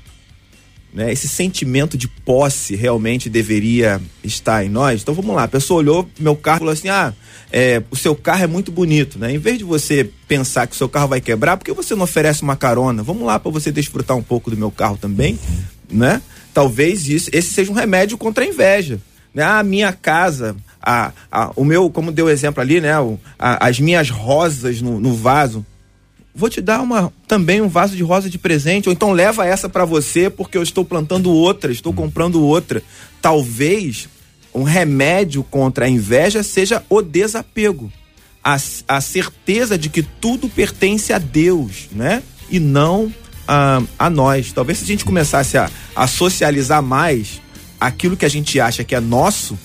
né, 0.92 1.12
esse 1.12 1.28
sentimento 1.28 1.98
de 1.98 2.08
posse 2.08 2.74
realmente 2.74 3.28
deveria 3.28 4.00
estar 4.24 4.64
em 4.64 4.68
nós. 4.68 5.02
Então 5.02 5.14
vamos 5.14 5.34
lá, 5.34 5.44
a 5.44 5.48
pessoa 5.48 5.78
olhou 5.78 6.08
meu 6.18 6.34
carro 6.34 6.56
e 6.56 6.60
falou 6.60 6.72
assim: 6.72 6.88
ah, 6.88 7.12
é, 7.52 7.82
o 7.90 7.96
seu 7.96 8.14
carro 8.14 8.44
é 8.44 8.46
muito 8.46 8.70
bonito, 8.72 9.18
né? 9.18 9.32
Em 9.32 9.38
vez 9.38 9.58
de 9.58 9.64
você 9.64 10.10
pensar 10.26 10.66
que 10.66 10.74
o 10.74 10.76
seu 10.76 10.88
carro 10.88 11.08
vai 11.08 11.20
quebrar, 11.20 11.56
por 11.56 11.64
que 11.64 11.72
você 11.72 11.94
não 11.94 12.04
oferece 12.04 12.42
uma 12.42 12.56
carona? 12.56 13.02
Vamos 13.02 13.24
lá 13.24 13.38
para 13.38 13.50
você 13.50 13.70
desfrutar 13.70 14.16
um 14.16 14.22
pouco 14.22 14.50
do 14.50 14.56
meu 14.56 14.70
carro 14.70 14.96
também, 14.96 15.38
né? 15.90 16.22
Talvez 16.52 17.08
isso, 17.08 17.30
esse 17.32 17.52
seja 17.52 17.70
um 17.70 17.74
remédio 17.74 18.18
contra 18.18 18.44
a 18.44 18.46
inveja. 18.46 19.00
Né? 19.32 19.42
A 19.42 19.62
minha 19.62 19.92
casa, 19.92 20.56
a, 20.82 21.12
a, 21.30 21.52
o 21.54 21.64
meu, 21.64 21.90
como 21.90 22.10
deu 22.10 22.26
o 22.26 22.30
exemplo 22.30 22.60
ali, 22.60 22.80
né? 22.80 22.98
O, 22.98 23.18
a, 23.38 23.68
as 23.68 23.78
minhas 23.78 24.10
rosas 24.10 24.80
no, 24.80 24.98
no 24.98 25.14
vaso. 25.14 25.64
Vou 26.38 26.48
te 26.48 26.60
dar 26.60 26.80
uma, 26.80 27.12
também 27.26 27.60
um 27.60 27.68
vaso 27.68 27.96
de 27.96 28.02
rosa 28.04 28.30
de 28.30 28.38
presente, 28.38 28.88
ou 28.88 28.92
então 28.92 29.10
leva 29.10 29.44
essa 29.44 29.68
para 29.68 29.84
você 29.84 30.30
porque 30.30 30.56
eu 30.56 30.62
estou 30.62 30.84
plantando 30.84 31.32
outra, 31.32 31.72
estou 31.72 31.92
comprando 31.92 32.40
outra. 32.40 32.80
Talvez 33.20 34.08
um 34.54 34.62
remédio 34.62 35.42
contra 35.42 35.86
a 35.86 35.88
inveja 35.88 36.44
seja 36.44 36.84
o 36.88 37.02
desapego. 37.02 37.92
A, 38.42 38.56
a 38.86 39.00
certeza 39.00 39.76
de 39.76 39.88
que 39.88 40.00
tudo 40.00 40.48
pertence 40.48 41.12
a 41.12 41.18
Deus, 41.18 41.88
né? 41.90 42.22
E 42.48 42.60
não 42.60 43.12
a, 43.46 43.82
a 43.98 44.08
nós. 44.08 44.52
Talvez 44.52 44.78
se 44.78 44.84
a 44.84 44.86
gente 44.86 45.04
começasse 45.04 45.58
a, 45.58 45.68
a 45.96 46.06
socializar 46.06 46.80
mais 46.80 47.40
aquilo 47.80 48.16
que 48.16 48.24
a 48.24 48.30
gente 48.30 48.60
acha 48.60 48.84
que 48.84 48.94
é 48.94 49.00
nosso, 49.00 49.58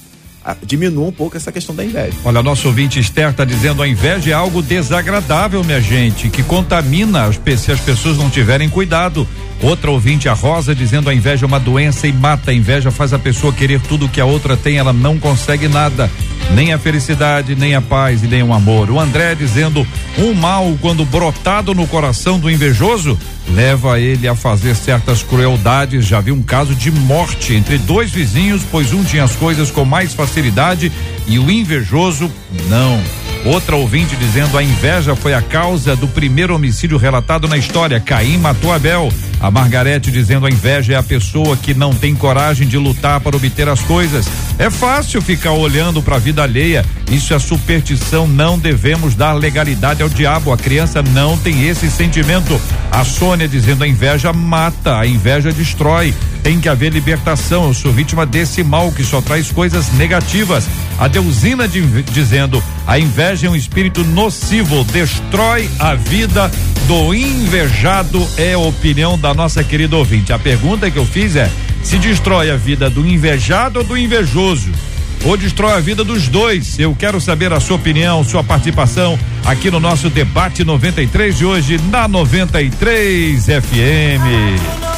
diminua 0.66 1.08
um 1.08 1.12
pouco 1.12 1.38
essa 1.38 1.52
questão 1.52 1.76
da 1.76 1.84
inveja. 1.84 2.18
Olha, 2.26 2.44
nosso 2.44 2.68
ouvinte 2.68 3.00
Esther 3.00 3.30
está 3.30 3.46
dizendo 3.46 3.82
a 3.82 3.88
inveja 3.88 4.32
é 4.32 4.34
algo 4.34 4.62
desagradável, 4.62 5.64
minha 5.64 5.82
gente, 5.82 6.30
que 6.30 6.44
contamina 6.44 7.32
se 7.58 7.72
as 7.72 7.80
pessoas 7.80 8.18
não 8.18 8.30
tiverem 8.30 8.70
cuidado. 8.70 9.28
Outra 9.62 9.90
ouvinte, 9.90 10.28
a 10.28 10.34
Rosa, 10.34 10.76
dizendo 10.76 11.10
a 11.10 11.14
inveja 11.14 11.46
é 11.46 11.48
uma 11.48 11.60
doença 11.60 12.06
e 12.06 12.12
mata. 12.12 12.52
A 12.52 12.54
inveja 12.54 12.92
faz 12.92 13.14
a 13.14 13.20
pessoa 13.20 13.54
querer 13.54 13.80
tudo 13.80 14.10
que 14.10 14.20
a 14.20 14.26
outra 14.26 14.58
tem, 14.58 14.78
ela 14.78 14.92
não 14.92 15.18
consegue 15.18 15.70
nada. 15.70 16.12
Nem 16.54 16.74
a 16.74 16.78
felicidade, 16.78 17.56
nem 17.56 17.74
a 17.74 17.82
paz 17.82 18.24
e 18.24 18.28
nem 18.28 18.44
o 18.44 18.54
amor. 18.54 18.92
O 18.92 19.00
André 19.00 19.36
dizendo 19.36 19.88
um 20.18 20.34
mal, 20.34 20.78
quando 20.82 21.06
brotado 21.06 21.74
no 21.74 21.88
coração 21.88 22.38
do 22.38 22.52
invejoso, 22.52 23.18
leva 23.50 24.00
ele 24.00 24.28
a 24.28 24.36
fazer 24.36 24.76
certas 24.76 25.24
crueldades. 25.24 26.06
Já 26.06 26.22
vi 26.22 26.32
um 26.32 26.42
caso 26.42 26.76
de 26.76 26.92
morte 26.92 27.54
entre 27.54 27.78
dois 27.78 28.12
vizinhos, 28.12 28.62
pois 28.72 28.94
um 28.94 29.04
tinha 29.04 29.24
as 29.24 29.36
coisas 29.36 29.72
com 29.72 29.86
mais 29.86 30.14
facilidade 30.14 30.92
e 31.28 31.40
o 31.40 31.50
invejoso 31.50 32.32
não. 32.68 33.02
Outra 33.46 33.76
ouvinte 33.76 34.16
dizendo 34.16 34.58
a 34.58 34.64
inveja 34.64 35.16
foi 35.16 35.34
a 35.34 35.42
causa 35.42 35.96
do 35.96 36.08
primeiro 36.08 36.56
homicídio 36.56 36.98
relatado 36.98 37.48
na 37.48 37.58
história. 37.58 38.00
Caim 38.00 38.38
matou 38.38 38.72
Abel. 38.72 39.12
A 39.44 39.52
Margarete 39.52 40.10
dizendo 40.10 40.46
a 40.46 40.50
inveja 40.50 40.94
é 40.94 40.96
a 40.96 41.04
pessoa 41.04 41.58
que 41.58 41.74
não 41.74 41.94
tem 41.94 42.16
coragem 42.16 42.66
de 42.66 42.78
lutar 42.78 43.20
para 43.20 43.36
obter 43.36 43.68
as 43.68 43.82
coisas. 43.82 44.26
É 44.58 44.70
fácil 44.70 45.22
ficar 45.22 45.52
olhando 45.52 46.02
para 46.02 46.16
a 46.16 46.20
vida 46.20 46.42
alheia. 46.42 46.86
Isso 47.12 47.34
é 47.34 47.40
superstição. 47.40 48.26
Não 48.26 48.58
devemos 48.58 49.16
dar 49.16 49.34
legalidade 49.34 50.02
ao 50.02 50.08
diabo. 50.08 50.54
A 50.54 50.58
criança 50.58 51.02
não 51.02 51.38
tem 51.38 51.68
esse 51.68 51.92
sentimento. 51.92 52.58
A 52.90 53.04
Sônia 53.04 53.46
dizendo 53.46 53.84
a 53.84 53.88
inveja 53.88 54.32
mata, 54.32 54.98
a 54.98 55.06
inveja 55.06 55.52
destrói. 55.52 56.14
Tem 56.42 56.62
que 56.62 56.70
haver 56.70 56.94
libertação. 56.94 57.68
Eu 57.68 57.74
sou 57.74 57.92
vítima 57.92 58.26
desse 58.26 58.64
mal 58.64 58.94
que 58.94 59.04
só 59.04 59.20
traz 59.20 59.52
coisas 59.52 59.92
negativas. 59.92 60.66
A 60.98 61.10
Deusina 61.10 61.68
de, 61.68 61.82
dizendo 62.04 62.64
a 62.86 63.00
inveja 63.00 63.48
é 63.48 63.50
um 63.50 63.56
espírito 63.56 64.04
nocivo, 64.04 64.84
destrói 64.86 65.69
a 65.80 65.96
vida 65.96 66.52
do 66.88 67.13
invejado. 67.13 68.28
É 68.38 68.54
a 68.54 68.60
opinião 68.60 69.17
da 69.17 69.34
nossa 69.34 69.63
querida 69.63 69.96
ouvinte. 69.96 70.34
A 70.34 70.39
pergunta 70.39 70.91
que 70.91 70.98
eu 70.98 71.06
fiz 71.06 71.36
é: 71.36 71.50
se 71.82 71.98
destrói 71.98 72.52
a 72.52 72.58
vida 72.58 72.89
do 72.89 73.08
invejado 73.08 73.80
ou 73.80 73.86
do 73.86 73.98
invejoso? 73.98 74.69
Ou 75.26 75.38
destrói 75.38 75.74
a 75.74 75.80
vida 75.80 76.04
dos 76.04 76.28
dois? 76.28 76.78
Eu 76.78 76.93
quero 76.93 77.22
saber 77.22 77.54
a 77.54 77.60
sua 77.60 77.78
opinião, 77.78 78.24
sua 78.26 78.43
participação 78.43 79.17
aqui 79.46 79.72
no 79.72 79.80
nosso 79.80 80.10
debate 80.10 80.65
93 80.65 81.38
de 81.38 81.46
hoje 81.46 81.80
na 81.89 82.08
93 82.08 83.46
FM. 83.46 84.93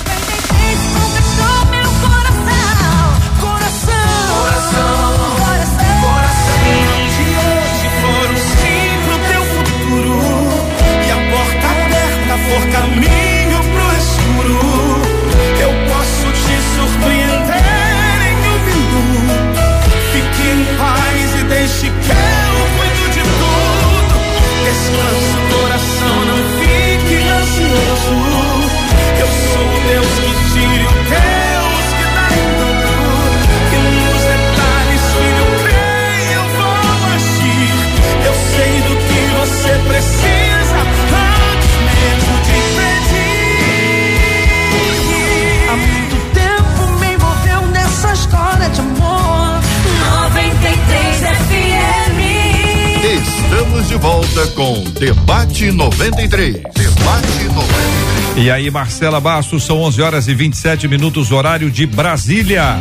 Estamos 53.85 53.89
de 53.89 53.97
volta 53.97 54.47
com 54.55 54.83
Debate 54.99 55.71
93. 55.71 56.53
Debate 56.53 57.43
93. 57.53 58.37
E 58.37 58.49
aí, 58.49 58.71
Marcela 58.71 59.19
Bastos, 59.19 59.63
são 59.63 59.79
11 59.81 60.01
horas 60.01 60.27
e 60.27 60.33
27 60.33 60.87
minutos, 60.87 61.31
horário 61.31 61.69
de 61.69 61.85
Brasília. 61.85 62.77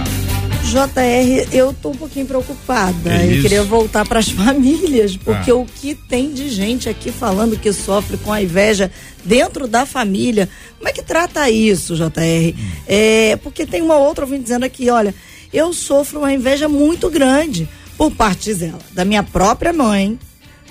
JR, 0.65 1.49
eu 1.53 1.75
tô 1.75 1.91
um 1.91 1.95
pouquinho 1.95 2.25
preocupada. 2.27 3.13
É 3.13 3.27
eu 3.37 3.43
queria 3.43 3.63
voltar 3.63 4.07
para 4.07 4.19
as 4.19 4.29
famílias, 4.33 5.17
porque 5.17 5.51
Ah. 5.51 5.57
o 5.57 5.67
que 5.67 5.95
tem 5.95 6.33
de 6.33 6.49
gente 6.49 6.89
aqui 6.89 7.13
falando 7.13 7.59
que 7.59 7.73
sofre 7.73 8.17
com 8.17 8.33
a 8.33 8.43
inveja 8.43 8.91
dentro 9.25 9.69
da 9.69 9.85
família, 9.85 10.49
como 10.79 10.89
é 10.89 10.93
que 10.93 11.03
trata 11.03 11.51
isso, 11.51 11.95
JR? 11.97 12.55
Hum. 12.57 12.71
É, 12.87 13.37
porque 13.43 13.67
tem 13.67 13.83
uma 13.83 13.97
outra 13.97 14.25
ouvindo 14.25 14.43
dizendo 14.43 14.65
aqui, 14.65 14.89
olha, 14.89 15.15
eu 15.53 15.73
sofro 15.75 16.21
uma 16.21 16.33
inveja 16.33 16.67
muito 16.69 17.11
grande 17.11 17.69
por 17.97 18.11
parte 18.11 18.55
dela, 18.55 18.81
da 18.93 19.05
minha 19.05 19.23
própria 19.23 19.73
mãe, 19.73 20.19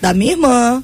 da 0.03 0.13
minha 0.13 0.33
irmã, 0.33 0.83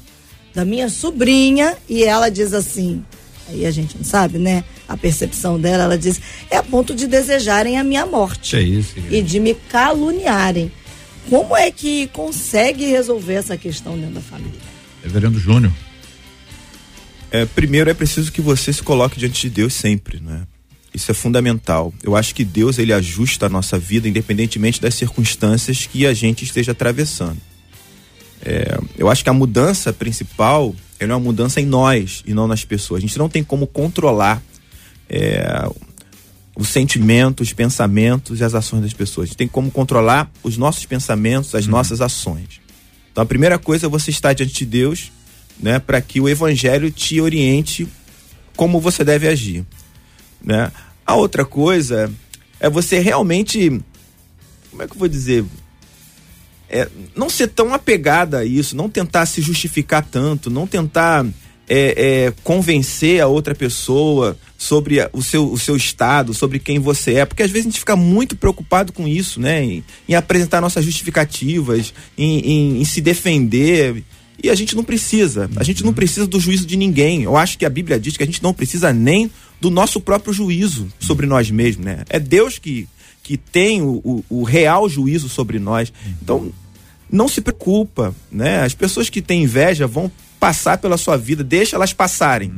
da 0.54 0.64
minha 0.64 0.88
sobrinha, 0.88 1.76
e 1.86 2.02
ela 2.04 2.30
diz 2.30 2.54
assim, 2.54 3.04
aí 3.46 3.66
a 3.66 3.70
gente 3.70 3.94
não 3.94 4.02
sabe, 4.02 4.38
né? 4.38 4.64
A 4.88 4.96
percepção 4.96 5.60
dela, 5.60 5.84
ela 5.84 5.98
diz, 5.98 6.18
é 6.50 6.56
a 6.56 6.62
ponto 6.62 6.94
de 6.94 7.06
desejarem 7.06 7.76
a 7.76 7.84
minha 7.84 8.06
morte 8.06 8.56
é 8.56 8.62
isso, 8.62 8.94
e 9.10 9.20
de 9.20 9.38
me 9.38 9.54
caluniarem. 9.68 10.72
Como 11.28 11.54
é 11.54 11.70
que 11.70 12.06
consegue 12.14 12.86
resolver 12.86 13.34
essa 13.34 13.58
questão 13.58 13.94
dentro 13.94 14.14
da 14.14 14.22
família? 14.22 14.58
Reverendo 15.02 15.38
Júnior. 15.38 15.72
É, 17.30 17.44
primeiro 17.44 17.90
é 17.90 17.94
preciso 17.94 18.32
que 18.32 18.40
você 18.40 18.72
se 18.72 18.82
coloque 18.82 19.20
diante 19.20 19.42
de 19.42 19.50
Deus 19.50 19.74
sempre, 19.74 20.18
né? 20.18 20.46
Isso 20.94 21.10
é 21.10 21.14
fundamental. 21.14 21.92
Eu 22.02 22.16
acho 22.16 22.34
que 22.34 22.42
Deus 22.42 22.78
ele 22.78 22.94
ajusta 22.94 23.44
a 23.46 23.48
nossa 23.50 23.78
vida 23.78 24.08
independentemente 24.08 24.80
das 24.80 24.94
circunstâncias 24.94 25.84
que 25.84 26.06
a 26.06 26.14
gente 26.14 26.42
esteja 26.42 26.72
atravessando. 26.72 27.49
É, 28.42 28.78
eu 28.96 29.08
acho 29.10 29.22
que 29.22 29.30
a 29.30 29.32
mudança 29.32 29.92
principal 29.92 30.74
é 30.98 31.06
uma 31.06 31.18
mudança 31.18 31.60
em 31.60 31.66
nós 31.66 32.22
e 32.26 32.34
não 32.34 32.46
nas 32.46 32.64
pessoas. 32.64 32.98
A 32.98 33.06
gente 33.06 33.18
não 33.18 33.28
tem 33.28 33.44
como 33.44 33.66
controlar 33.66 34.42
é, 35.08 35.68
os 36.56 36.68
sentimentos, 36.68 37.48
os 37.48 37.54
pensamentos 37.54 38.40
e 38.40 38.44
as 38.44 38.54
ações 38.54 38.82
das 38.82 38.92
pessoas. 38.92 39.24
A 39.24 39.28
gente 39.28 39.36
tem 39.36 39.48
como 39.48 39.70
controlar 39.70 40.30
os 40.42 40.56
nossos 40.56 40.84
pensamentos, 40.84 41.54
as 41.54 41.66
nossas 41.66 42.00
ações. 42.00 42.60
Então 43.10 43.22
a 43.22 43.26
primeira 43.26 43.58
coisa 43.58 43.86
é 43.86 43.88
você 43.88 44.10
estar 44.10 44.32
diante 44.32 44.52
de 44.52 44.66
Deus, 44.66 45.10
né, 45.58 45.78
para 45.78 46.00
que 46.00 46.20
o 46.20 46.28
evangelho 46.28 46.90
te 46.90 47.20
oriente 47.20 47.86
como 48.56 48.80
você 48.80 49.04
deve 49.04 49.26
agir, 49.26 49.64
né? 50.42 50.70
A 51.06 51.14
outra 51.14 51.44
coisa 51.44 52.10
é 52.58 52.68
você 52.68 52.98
realmente 52.98 53.80
como 54.70 54.82
é 54.82 54.86
que 54.86 54.92
eu 54.92 54.98
vou 54.98 55.08
dizer? 55.08 55.44
É, 56.70 56.88
não 57.16 57.28
ser 57.28 57.48
tão 57.48 57.74
apegada 57.74 58.38
a 58.38 58.44
isso, 58.44 58.76
não 58.76 58.88
tentar 58.88 59.26
se 59.26 59.42
justificar 59.42 60.04
tanto, 60.04 60.48
não 60.48 60.66
tentar 60.66 61.26
é, 61.68 62.26
é, 62.28 62.32
convencer 62.44 63.20
a 63.20 63.26
outra 63.26 63.54
pessoa 63.54 64.36
sobre 64.56 64.98
o 65.12 65.22
seu, 65.22 65.50
o 65.50 65.58
seu 65.58 65.76
estado, 65.76 66.32
sobre 66.34 66.58
quem 66.58 66.78
você 66.78 67.14
é, 67.14 67.24
porque 67.24 67.42
às 67.42 67.50
vezes 67.50 67.66
a 67.66 67.70
gente 67.70 67.78
fica 67.80 67.96
muito 67.96 68.36
preocupado 68.36 68.92
com 68.92 69.08
isso, 69.08 69.40
né? 69.40 69.62
Em, 69.64 69.84
em 70.08 70.14
apresentar 70.14 70.60
nossas 70.60 70.84
justificativas, 70.84 71.92
em, 72.16 72.38
em- 72.40 72.80
em 72.80 72.84
se 72.84 73.00
defender. 73.00 74.02
E 74.42 74.48
a 74.48 74.54
gente 74.54 74.74
não 74.74 74.82
precisa. 74.84 75.50
A 75.56 75.62
gente 75.64 75.84
não 75.84 75.92
precisa 75.92 76.26
do 76.26 76.40
juízo 76.40 76.64
de 76.66 76.76
ninguém. 76.76 77.22
Eu 77.24 77.36
acho 77.36 77.58
que 77.58 77.64
a 77.66 77.70
Bíblia 77.70 78.00
diz 78.00 78.16
que 78.16 78.22
a 78.22 78.26
gente 78.26 78.42
não 78.42 78.54
precisa 78.54 78.92
nem 78.92 79.30
do 79.60 79.70
nosso 79.70 80.00
próprio 80.00 80.32
juízo 80.32 80.88
sobre 80.98 81.26
nós 81.26 81.50
mesmos, 81.50 81.84
né? 81.84 82.04
É 82.08 82.18
Deus 82.18 82.58
que, 82.58 82.88
que 83.22 83.36
tem 83.36 83.82
o, 83.82 84.00
o, 84.04 84.24
o 84.28 84.42
real 84.42 84.88
juízo 84.88 85.28
sobre 85.28 85.58
nós. 85.58 85.92
Então, 86.22 86.50
não 87.10 87.28
se 87.28 87.40
preocupa, 87.40 88.14
né? 88.30 88.62
As 88.62 88.74
pessoas 88.74 89.10
que 89.10 89.20
têm 89.20 89.42
inveja 89.42 89.86
vão 89.86 90.10
passar 90.38 90.78
pela 90.78 90.96
sua 90.96 91.16
vida, 91.16 91.44
deixa 91.44 91.76
elas 91.76 91.92
passarem. 91.92 92.52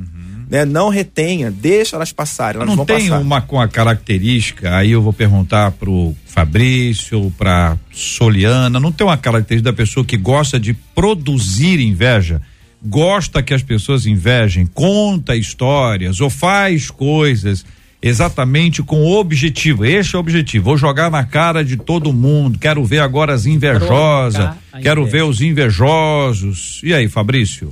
Né? 0.48 0.64
Não 0.66 0.90
retenha, 0.90 1.50
deixa 1.50 1.96
elas 1.96 2.12
passarem, 2.12 2.60
elas 2.60 2.76
Não 2.76 2.84
tem 2.84 3.08
passar. 3.08 3.20
uma 3.20 3.40
com 3.40 3.58
a 3.58 3.66
característica, 3.66 4.76
aí 4.76 4.90
eu 4.90 5.00
vou 5.00 5.12
perguntar 5.12 5.70
pro 5.72 6.14
Fabrício, 6.26 7.32
pra 7.38 7.78
Soliana, 7.90 8.78
não 8.78 8.92
tem 8.92 9.06
uma 9.06 9.16
característica 9.16 9.72
da 9.72 9.76
pessoa 9.76 10.04
que 10.04 10.16
gosta 10.16 10.60
de 10.60 10.74
produzir 10.94 11.80
inveja? 11.80 12.42
Gosta 12.84 13.42
que 13.42 13.54
as 13.54 13.62
pessoas 13.62 14.06
invejem, 14.06 14.66
conta 14.66 15.34
histórias 15.34 16.20
ou 16.20 16.28
faz 16.28 16.90
coisas 16.90 17.64
exatamente 18.02 18.82
com 18.82 19.02
o 19.02 19.18
objetivo. 19.18 19.84
Este 19.84 20.16
é 20.16 20.18
o 20.18 20.20
objetivo. 20.20 20.64
Vou 20.64 20.76
jogar 20.76 21.10
na 21.10 21.24
cara 21.24 21.64
de 21.64 21.76
todo 21.76 22.12
mundo. 22.12 22.58
Quero 22.58 22.84
ver 22.84 22.98
agora 22.98 23.32
as 23.32 23.46
invejosas. 23.46 24.56
Quero 24.82 25.06
ver 25.06 25.22
os 25.22 25.40
invejosos. 25.40 26.80
E 26.82 26.92
aí, 26.92 27.08
Fabrício? 27.08 27.70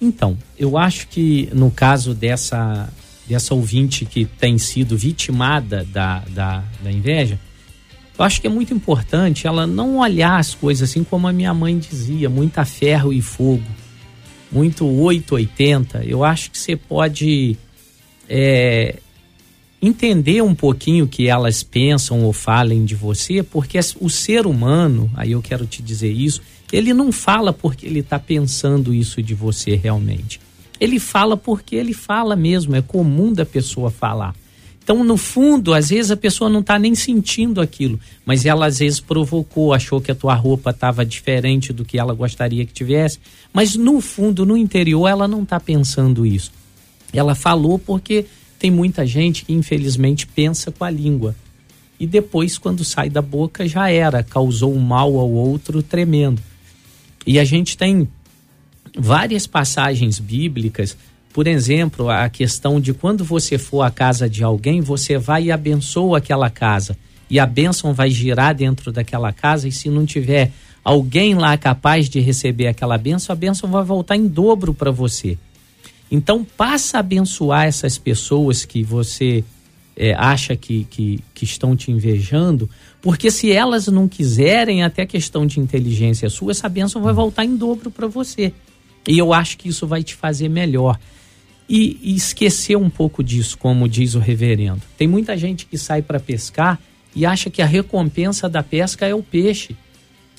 Então, 0.00 0.36
eu 0.58 0.76
acho 0.76 1.08
que 1.08 1.48
no 1.54 1.70
caso 1.70 2.14
dessa, 2.14 2.92
dessa 3.26 3.54
ouvinte 3.54 4.04
que 4.04 4.26
tem 4.26 4.58
sido 4.58 4.98
vitimada 4.98 5.86
da, 5.90 6.22
da, 6.28 6.62
da 6.82 6.92
inveja, 6.92 7.40
eu 8.18 8.24
acho 8.24 8.40
que 8.40 8.46
é 8.46 8.50
muito 8.50 8.74
importante 8.74 9.46
ela 9.46 9.66
não 9.66 9.96
olhar 9.96 10.38
as 10.38 10.54
coisas 10.54 10.90
assim 10.90 11.02
como 11.02 11.26
a 11.26 11.32
minha 11.32 11.54
mãe 11.54 11.78
dizia, 11.78 12.28
muita 12.28 12.66
ferro 12.66 13.12
e 13.12 13.22
fogo, 13.22 13.64
muito 14.52 14.86
880. 14.86 16.04
Eu 16.04 16.22
acho 16.22 16.50
que 16.50 16.58
você 16.58 16.76
pode 16.76 17.56
é, 18.28 18.96
entender 19.86 20.42
um 20.42 20.54
pouquinho 20.54 21.04
o 21.04 21.08
que 21.08 21.28
elas 21.28 21.62
pensam 21.62 22.22
ou 22.22 22.32
falem 22.32 22.84
de 22.84 22.94
você, 22.94 23.42
porque 23.42 23.78
o 24.00 24.08
ser 24.08 24.46
humano, 24.46 25.10
aí 25.14 25.32
eu 25.32 25.42
quero 25.42 25.66
te 25.66 25.82
dizer 25.82 26.12
isso, 26.12 26.40
ele 26.72 26.92
não 26.92 27.12
fala 27.12 27.52
porque 27.52 27.86
ele 27.86 28.00
está 28.00 28.18
pensando 28.18 28.92
isso 28.92 29.22
de 29.22 29.34
você 29.34 29.76
realmente. 29.76 30.40
Ele 30.80 30.98
fala 30.98 31.36
porque 31.36 31.76
ele 31.76 31.92
fala 31.92 32.34
mesmo, 32.34 32.74
é 32.74 32.82
comum 32.82 33.32
da 33.32 33.46
pessoa 33.46 33.90
falar. 33.90 34.34
Então, 34.82 35.02
no 35.02 35.16
fundo, 35.16 35.72
às 35.72 35.88
vezes 35.88 36.10
a 36.10 36.16
pessoa 36.16 36.50
não 36.50 36.60
está 36.60 36.78
nem 36.78 36.94
sentindo 36.94 37.60
aquilo, 37.60 37.98
mas 38.26 38.44
ela 38.44 38.66
às 38.66 38.80
vezes 38.80 39.00
provocou, 39.00 39.72
achou 39.72 39.98
que 39.98 40.12
a 40.12 40.14
tua 40.14 40.34
roupa 40.34 40.70
estava 40.70 41.06
diferente 41.06 41.72
do 41.72 41.86
que 41.86 41.98
ela 41.98 42.12
gostaria 42.12 42.66
que 42.66 42.72
tivesse, 42.72 43.18
mas 43.50 43.76
no 43.76 43.98
fundo, 44.02 44.44
no 44.44 44.58
interior, 44.58 45.08
ela 45.08 45.26
não 45.26 45.42
está 45.42 45.58
pensando 45.58 46.26
isso. 46.26 46.52
Ela 47.14 47.34
falou 47.34 47.78
porque 47.78 48.26
tem 48.58 48.70
muita 48.70 49.06
gente 49.06 49.44
que 49.44 49.52
infelizmente 49.52 50.26
pensa 50.26 50.70
com 50.70 50.84
a 50.84 50.90
língua. 50.90 51.34
E 51.98 52.06
depois, 52.06 52.58
quando 52.58 52.84
sai 52.84 53.08
da 53.08 53.22
boca, 53.22 53.66
já 53.68 53.90
era, 53.90 54.22
causou 54.22 54.74
um 54.74 54.80
mal 54.80 55.18
ao 55.18 55.30
outro 55.30 55.82
tremendo. 55.82 56.42
E 57.26 57.38
a 57.38 57.44
gente 57.44 57.76
tem 57.76 58.08
várias 58.96 59.46
passagens 59.46 60.18
bíblicas, 60.18 60.96
por 61.34 61.48
exemplo, 61.48 62.08
a 62.08 62.28
questão 62.28 62.80
de 62.80 62.94
quando 62.94 63.24
você 63.24 63.58
for 63.58 63.82
à 63.82 63.90
casa 63.90 64.30
de 64.30 64.44
alguém, 64.44 64.80
você 64.80 65.18
vai 65.18 65.44
e 65.44 65.50
abençoa 65.50 66.18
aquela 66.18 66.48
casa. 66.48 66.96
E 67.28 67.40
a 67.40 67.46
bênção 67.46 67.92
vai 67.92 68.08
girar 68.08 68.54
dentro 68.54 68.92
daquela 68.92 69.32
casa, 69.32 69.66
e 69.66 69.72
se 69.72 69.88
não 69.88 70.06
tiver 70.06 70.52
alguém 70.84 71.34
lá 71.34 71.58
capaz 71.58 72.08
de 72.08 72.20
receber 72.20 72.68
aquela 72.68 72.96
bênção, 72.96 73.32
a 73.32 73.36
bênção 73.36 73.68
vai 73.68 73.82
voltar 73.82 74.14
em 74.14 74.28
dobro 74.28 74.72
para 74.72 74.92
você. 74.92 75.36
Então, 76.10 76.44
passa 76.44 76.98
a 76.98 77.00
abençoar 77.00 77.64
essas 77.66 77.98
pessoas 77.98 78.64
que 78.64 78.82
você 78.82 79.42
é, 79.96 80.14
acha 80.14 80.54
que, 80.56 80.84
que, 80.90 81.20
que 81.34 81.44
estão 81.44 81.74
te 81.76 81.90
invejando, 81.90 82.68
porque 83.00 83.30
se 83.30 83.50
elas 83.52 83.86
não 83.88 84.06
quiserem, 84.08 84.82
até 84.82 85.06
questão 85.06 85.46
de 85.46 85.60
inteligência 85.60 86.28
sua, 86.30 86.52
essa 86.52 86.68
bênção 86.68 87.02
vai 87.02 87.12
voltar 87.12 87.44
em 87.44 87.56
dobro 87.56 87.90
para 87.90 88.06
você. 88.06 88.52
E 89.08 89.18
eu 89.18 89.32
acho 89.32 89.56
que 89.58 89.68
isso 89.68 89.86
vai 89.86 90.02
te 90.02 90.14
fazer 90.14 90.48
melhor. 90.48 90.98
E, 91.68 91.98
e 92.02 92.14
esquecer 92.14 92.76
um 92.76 92.90
pouco 92.90 93.24
disso, 93.24 93.56
como 93.56 93.88
diz 93.88 94.14
o 94.14 94.18
reverendo. 94.18 94.82
Tem 94.98 95.08
muita 95.08 95.36
gente 95.36 95.64
que 95.64 95.78
sai 95.78 96.02
para 96.02 96.20
pescar 96.20 96.78
e 97.16 97.24
acha 97.24 97.48
que 97.48 97.62
a 97.62 97.66
recompensa 97.66 98.48
da 98.48 98.62
pesca 98.62 99.06
é 99.06 99.14
o 99.14 99.22
peixe. 99.22 99.74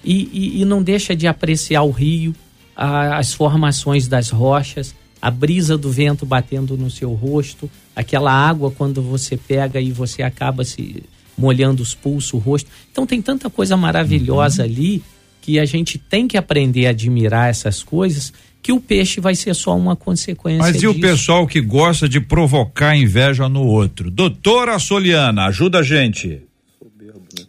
E, 0.04 0.30
e- 0.32 0.62
e 0.62 0.66
não 0.66 0.84
deixa 0.84 1.16
de 1.16 1.26
apreciar 1.26 1.82
o 1.82 1.90
rio, 1.90 2.36
a- 2.76 3.18
as 3.18 3.34
formações 3.34 4.08
das 4.08 4.30
rochas, 4.30 4.94
a 5.22 5.32
brisa 5.32 5.78
do 5.78 5.92
vento 5.92 6.26
batendo 6.26 6.78
no 6.78 6.90
seu 6.90 7.14
rosto, 7.14 7.70
aquela 7.96 8.32
água 8.32 8.72
quando 8.72 9.02
você 9.02 9.38
pega 9.38 9.80
e 9.80 9.92
você 9.92 10.22
acaba 10.22 10.64
se 10.64 11.04
molhando 11.38 11.82
os 11.82 11.94
pulsos, 11.94 12.34
o 12.34 12.38
rosto. 12.38 12.70
Então 12.92 13.06
tem 13.06 13.22
tanta 13.22 13.50
coisa 13.50 13.76
maravilhosa 13.76 14.64
ali 14.64 15.04
que 15.42 15.60
a 15.60 15.66
gente 15.66 15.98
tem 15.98 16.28
que 16.28 16.38
aprender 16.38 16.88
a 16.88 16.90
admirar 16.90 17.50
essas 17.50 17.84
coisas, 17.84 18.34
que 18.64 18.72
o 18.72 18.80
peixe 18.80 19.22
vai 19.22 19.36
ser 19.36 19.54
só 19.54 19.78
uma 19.78 19.96
consequência 19.96 20.60
Mas 20.60 20.82
e 20.82 20.88
o 20.88 20.94
disso. 20.94 21.08
pessoal 21.08 21.46
que 21.46 21.62
gosta 21.62 22.10
de 22.10 22.20
provocar 22.20 22.96
inveja 22.96 23.48
no 23.48 23.64
outro? 23.64 24.10
Doutora 24.10 24.80
Soliana, 24.80 25.46
ajuda 25.46 25.80
a 25.80 25.84
gente. 25.84 26.42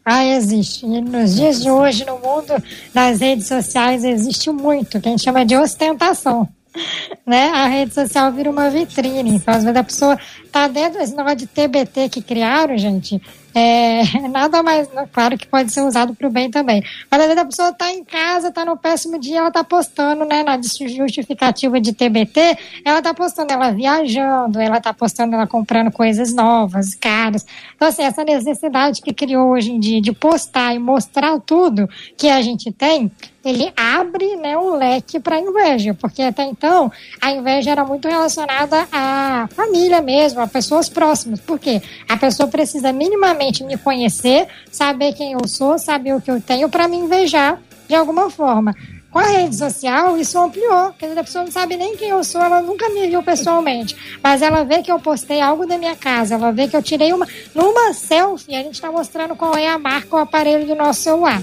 Ah, 0.04 0.24
existe. 0.26 0.84
E 0.84 1.00
nos 1.00 1.36
dias 1.36 1.62
de 1.62 1.70
hoje, 1.70 2.04
no 2.04 2.18
mundo 2.18 2.62
das 2.92 3.20
redes 3.20 3.46
sociais, 3.46 4.04
existe 4.04 4.50
muito, 4.50 5.00
que 5.00 5.08
a 5.08 5.10
gente 5.10 5.22
chama 5.22 5.44
de 5.44 5.56
ostentação. 5.56 6.46
Né? 7.26 7.50
A 7.50 7.66
rede 7.66 7.92
social 7.92 8.30
vira 8.30 8.48
uma 8.48 8.70
vitrine. 8.70 9.34
Então, 9.34 9.52
às 9.52 9.64
vezes, 9.64 9.76
a 9.76 9.82
pessoa 9.82 10.18
tá 10.52 10.68
dentro 10.68 11.00
desse 11.00 11.16
negócio 11.16 11.38
de 11.38 11.46
TBT 11.48 12.08
que 12.08 12.22
criaram, 12.22 12.78
gente, 12.78 13.20
é, 13.58 14.02
nada 14.28 14.62
mais, 14.62 14.86
claro 15.10 15.38
que 15.38 15.46
pode 15.46 15.72
ser 15.72 15.80
usado 15.80 16.14
para 16.14 16.28
o 16.28 16.30
bem 16.30 16.50
também. 16.50 16.84
Mas 17.10 17.20
às 17.20 17.26
vezes 17.26 17.42
a 17.42 17.46
pessoa 17.46 17.68
está 17.70 17.90
em 17.90 18.04
casa, 18.04 18.48
está 18.48 18.66
no 18.66 18.76
péssimo 18.76 19.18
dia, 19.18 19.38
ela 19.38 19.48
está 19.48 19.64
postando, 19.64 20.26
né, 20.26 20.42
na 20.42 20.60
justificativa 20.60 21.80
de 21.80 21.94
TBT, 21.94 22.58
ela 22.84 22.98
está 22.98 23.14
postando 23.14 23.50
ela 23.50 23.70
viajando, 23.70 24.60
ela 24.60 24.76
está 24.76 24.92
postando 24.92 25.34
ela 25.34 25.46
comprando 25.46 25.90
coisas 25.90 26.34
novas, 26.34 26.94
caras. 26.94 27.46
Então, 27.74 27.88
assim, 27.88 28.02
essa 28.02 28.22
necessidade 28.24 29.00
que 29.00 29.14
criou 29.14 29.52
hoje 29.52 29.72
em 29.72 29.80
dia 29.80 30.02
de 30.02 30.12
postar 30.12 30.74
e 30.74 30.78
mostrar 30.78 31.40
tudo 31.40 31.88
que 32.14 32.28
a 32.28 32.42
gente 32.42 32.70
tem, 32.70 33.10
ele 33.42 33.72
abre 33.76 34.34
né, 34.36 34.58
um 34.58 34.74
leque 34.74 35.20
para 35.20 35.38
inveja, 35.38 35.94
porque 35.94 36.20
até 36.20 36.42
então 36.42 36.90
a 37.20 37.30
inveja 37.30 37.70
era 37.70 37.84
muito 37.84 38.08
relacionada 38.08 38.88
à 38.90 39.48
família 39.54 40.02
mesmo, 40.02 40.40
a 40.40 40.48
pessoas 40.48 40.88
próximas. 40.88 41.38
Por 41.38 41.58
quê? 41.58 41.80
A 42.08 42.16
pessoa 42.16 42.48
precisa 42.48 42.92
minimamente 42.92 43.45
me 43.64 43.76
conhecer, 43.76 44.48
saber 44.70 45.12
quem 45.14 45.32
eu 45.32 45.46
sou, 45.46 45.78
saber 45.78 46.14
o 46.14 46.20
que 46.20 46.30
eu 46.30 46.40
tenho 46.40 46.68
para 46.68 46.88
me 46.88 46.96
invejar 46.96 47.60
de 47.88 47.94
alguma 47.94 48.30
forma. 48.30 48.74
Com 49.10 49.20
a 49.20 49.28
rede 49.28 49.56
social, 49.56 50.18
isso 50.18 50.38
ampliou. 50.38 50.92
Quer 50.98 51.06
dizer, 51.06 51.20
a 51.20 51.24
pessoa 51.24 51.44
não 51.44 51.50
sabe 51.50 51.74
nem 51.76 51.96
quem 51.96 52.10
eu 52.10 52.22
sou, 52.22 52.42
ela 52.42 52.60
nunca 52.60 52.90
me 52.90 53.06
viu 53.08 53.22
pessoalmente. 53.22 53.96
Mas 54.22 54.42
ela 54.42 54.62
vê 54.62 54.82
que 54.82 54.92
eu 54.92 54.98
postei 54.98 55.40
algo 55.40 55.66
da 55.66 55.78
minha 55.78 55.96
casa, 55.96 56.34
ela 56.34 56.52
vê 56.52 56.68
que 56.68 56.76
eu 56.76 56.82
tirei 56.82 57.14
uma. 57.14 57.26
Numa 57.54 57.94
selfie, 57.94 58.54
a 58.54 58.62
gente 58.62 58.74
está 58.74 58.92
mostrando 58.92 59.34
qual 59.34 59.56
é 59.56 59.68
a 59.68 59.78
marca 59.78 60.14
ou 60.14 60.20
aparelho 60.20 60.66
do 60.66 60.74
nosso 60.74 61.00
celular. 61.00 61.40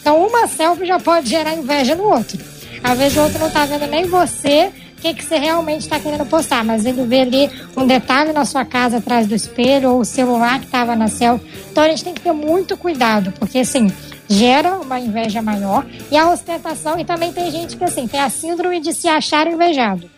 Então, 0.00 0.26
uma 0.26 0.48
selfie 0.48 0.86
já 0.86 0.98
pode 0.98 1.28
gerar 1.28 1.52
inveja 1.52 1.94
no 1.94 2.04
outro. 2.04 2.38
Às 2.82 2.98
vezes 2.98 3.18
o 3.18 3.22
outro 3.22 3.38
não 3.38 3.48
está 3.48 3.66
vendo 3.66 3.86
nem 3.86 4.06
você, 4.06 4.72
o 5.00 5.02
que, 5.02 5.14
que 5.14 5.24
você 5.24 5.38
realmente 5.38 5.80
está 5.80 5.98
querendo 5.98 6.26
postar, 6.26 6.62
mas 6.62 6.84
ele 6.84 7.06
vê 7.06 7.22
ali 7.22 7.50
um 7.74 7.86
detalhe 7.86 8.34
na 8.34 8.44
sua 8.44 8.66
casa 8.66 8.98
atrás 8.98 9.26
do 9.26 9.34
espelho 9.34 9.92
ou 9.92 10.00
o 10.00 10.04
celular 10.04 10.58
que 10.58 10.66
estava 10.66 10.94
na 10.94 11.08
selfie. 11.08 11.46
Então 11.70 11.82
a 11.82 11.88
gente 11.88 12.04
tem 12.04 12.12
que 12.12 12.20
ter 12.20 12.32
muito 12.32 12.76
cuidado, 12.76 13.32
porque 13.38 13.60
assim, 13.60 13.90
gera 14.28 14.74
uma 14.74 15.00
inveja 15.00 15.40
maior 15.40 15.86
e 16.10 16.18
a 16.18 16.28
ostentação, 16.28 17.00
e 17.00 17.04
também 17.06 17.32
tem 17.32 17.50
gente 17.50 17.78
que 17.78 17.84
assim, 17.84 18.06
tem 18.06 18.20
a 18.20 18.28
síndrome 18.28 18.78
de 18.78 18.92
se 18.92 19.08
achar 19.08 19.46
invejado. 19.46 20.10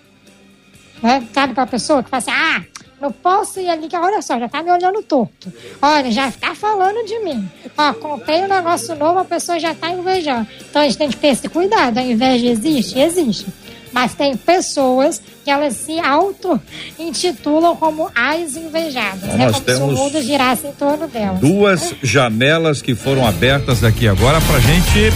Né? 1.00 1.22
Sabe 1.32 1.54
para 1.54 1.62
a 1.62 1.68
pessoa 1.68 2.02
que 2.02 2.10
fala 2.10 2.18
assim, 2.18 2.32
ah, 2.32 2.64
não 3.00 3.12
posso 3.12 3.60
ir 3.60 3.68
ali, 3.68 3.86
que 3.86 3.96
olha 3.96 4.20
só, 4.20 4.36
já 4.36 4.48
tá 4.48 4.64
me 4.64 4.72
olhando 4.72 5.00
torto. 5.04 5.52
Olha, 5.80 6.10
já 6.10 6.28
tá 6.32 6.56
falando 6.56 7.06
de 7.06 7.20
mim. 7.20 7.48
Ó, 7.78 7.92
comprei 7.94 8.42
um 8.42 8.48
negócio 8.48 8.96
novo, 8.96 9.20
a 9.20 9.24
pessoa 9.24 9.60
já 9.60 9.74
tá 9.74 9.90
invejando. 9.90 10.48
Então 10.68 10.82
a 10.82 10.84
gente 10.86 10.98
tem 10.98 11.08
que 11.08 11.16
ter 11.16 11.28
esse 11.28 11.48
cuidado. 11.48 11.98
A 11.98 12.02
inveja 12.02 12.48
existe? 12.48 12.98
Existe. 12.98 13.46
Mas 13.92 14.14
tem 14.14 14.37
pessoas 14.37 15.20
que 15.44 15.50
elas 15.50 15.74
se 15.74 15.98
auto-intitulam 15.98 17.76
como 17.76 18.11
as 18.14 18.57
invejadas, 18.57 19.22
né? 19.22 19.46
Nós 19.46 19.61
Como 19.61 19.76
se 19.76 19.83
o 19.83 19.87
mundo 19.88 20.22
girasse 20.22 20.66
em 20.66 20.72
torno 20.72 21.07
delas. 21.09 21.40
Duas 21.40 21.94
janelas 22.02 22.81
que 22.81 22.94
foram 22.94 23.26
abertas 23.26 23.85
aqui 23.85 24.09
agora 24.09 24.40
pra 24.40 24.59
gente 24.61 25.12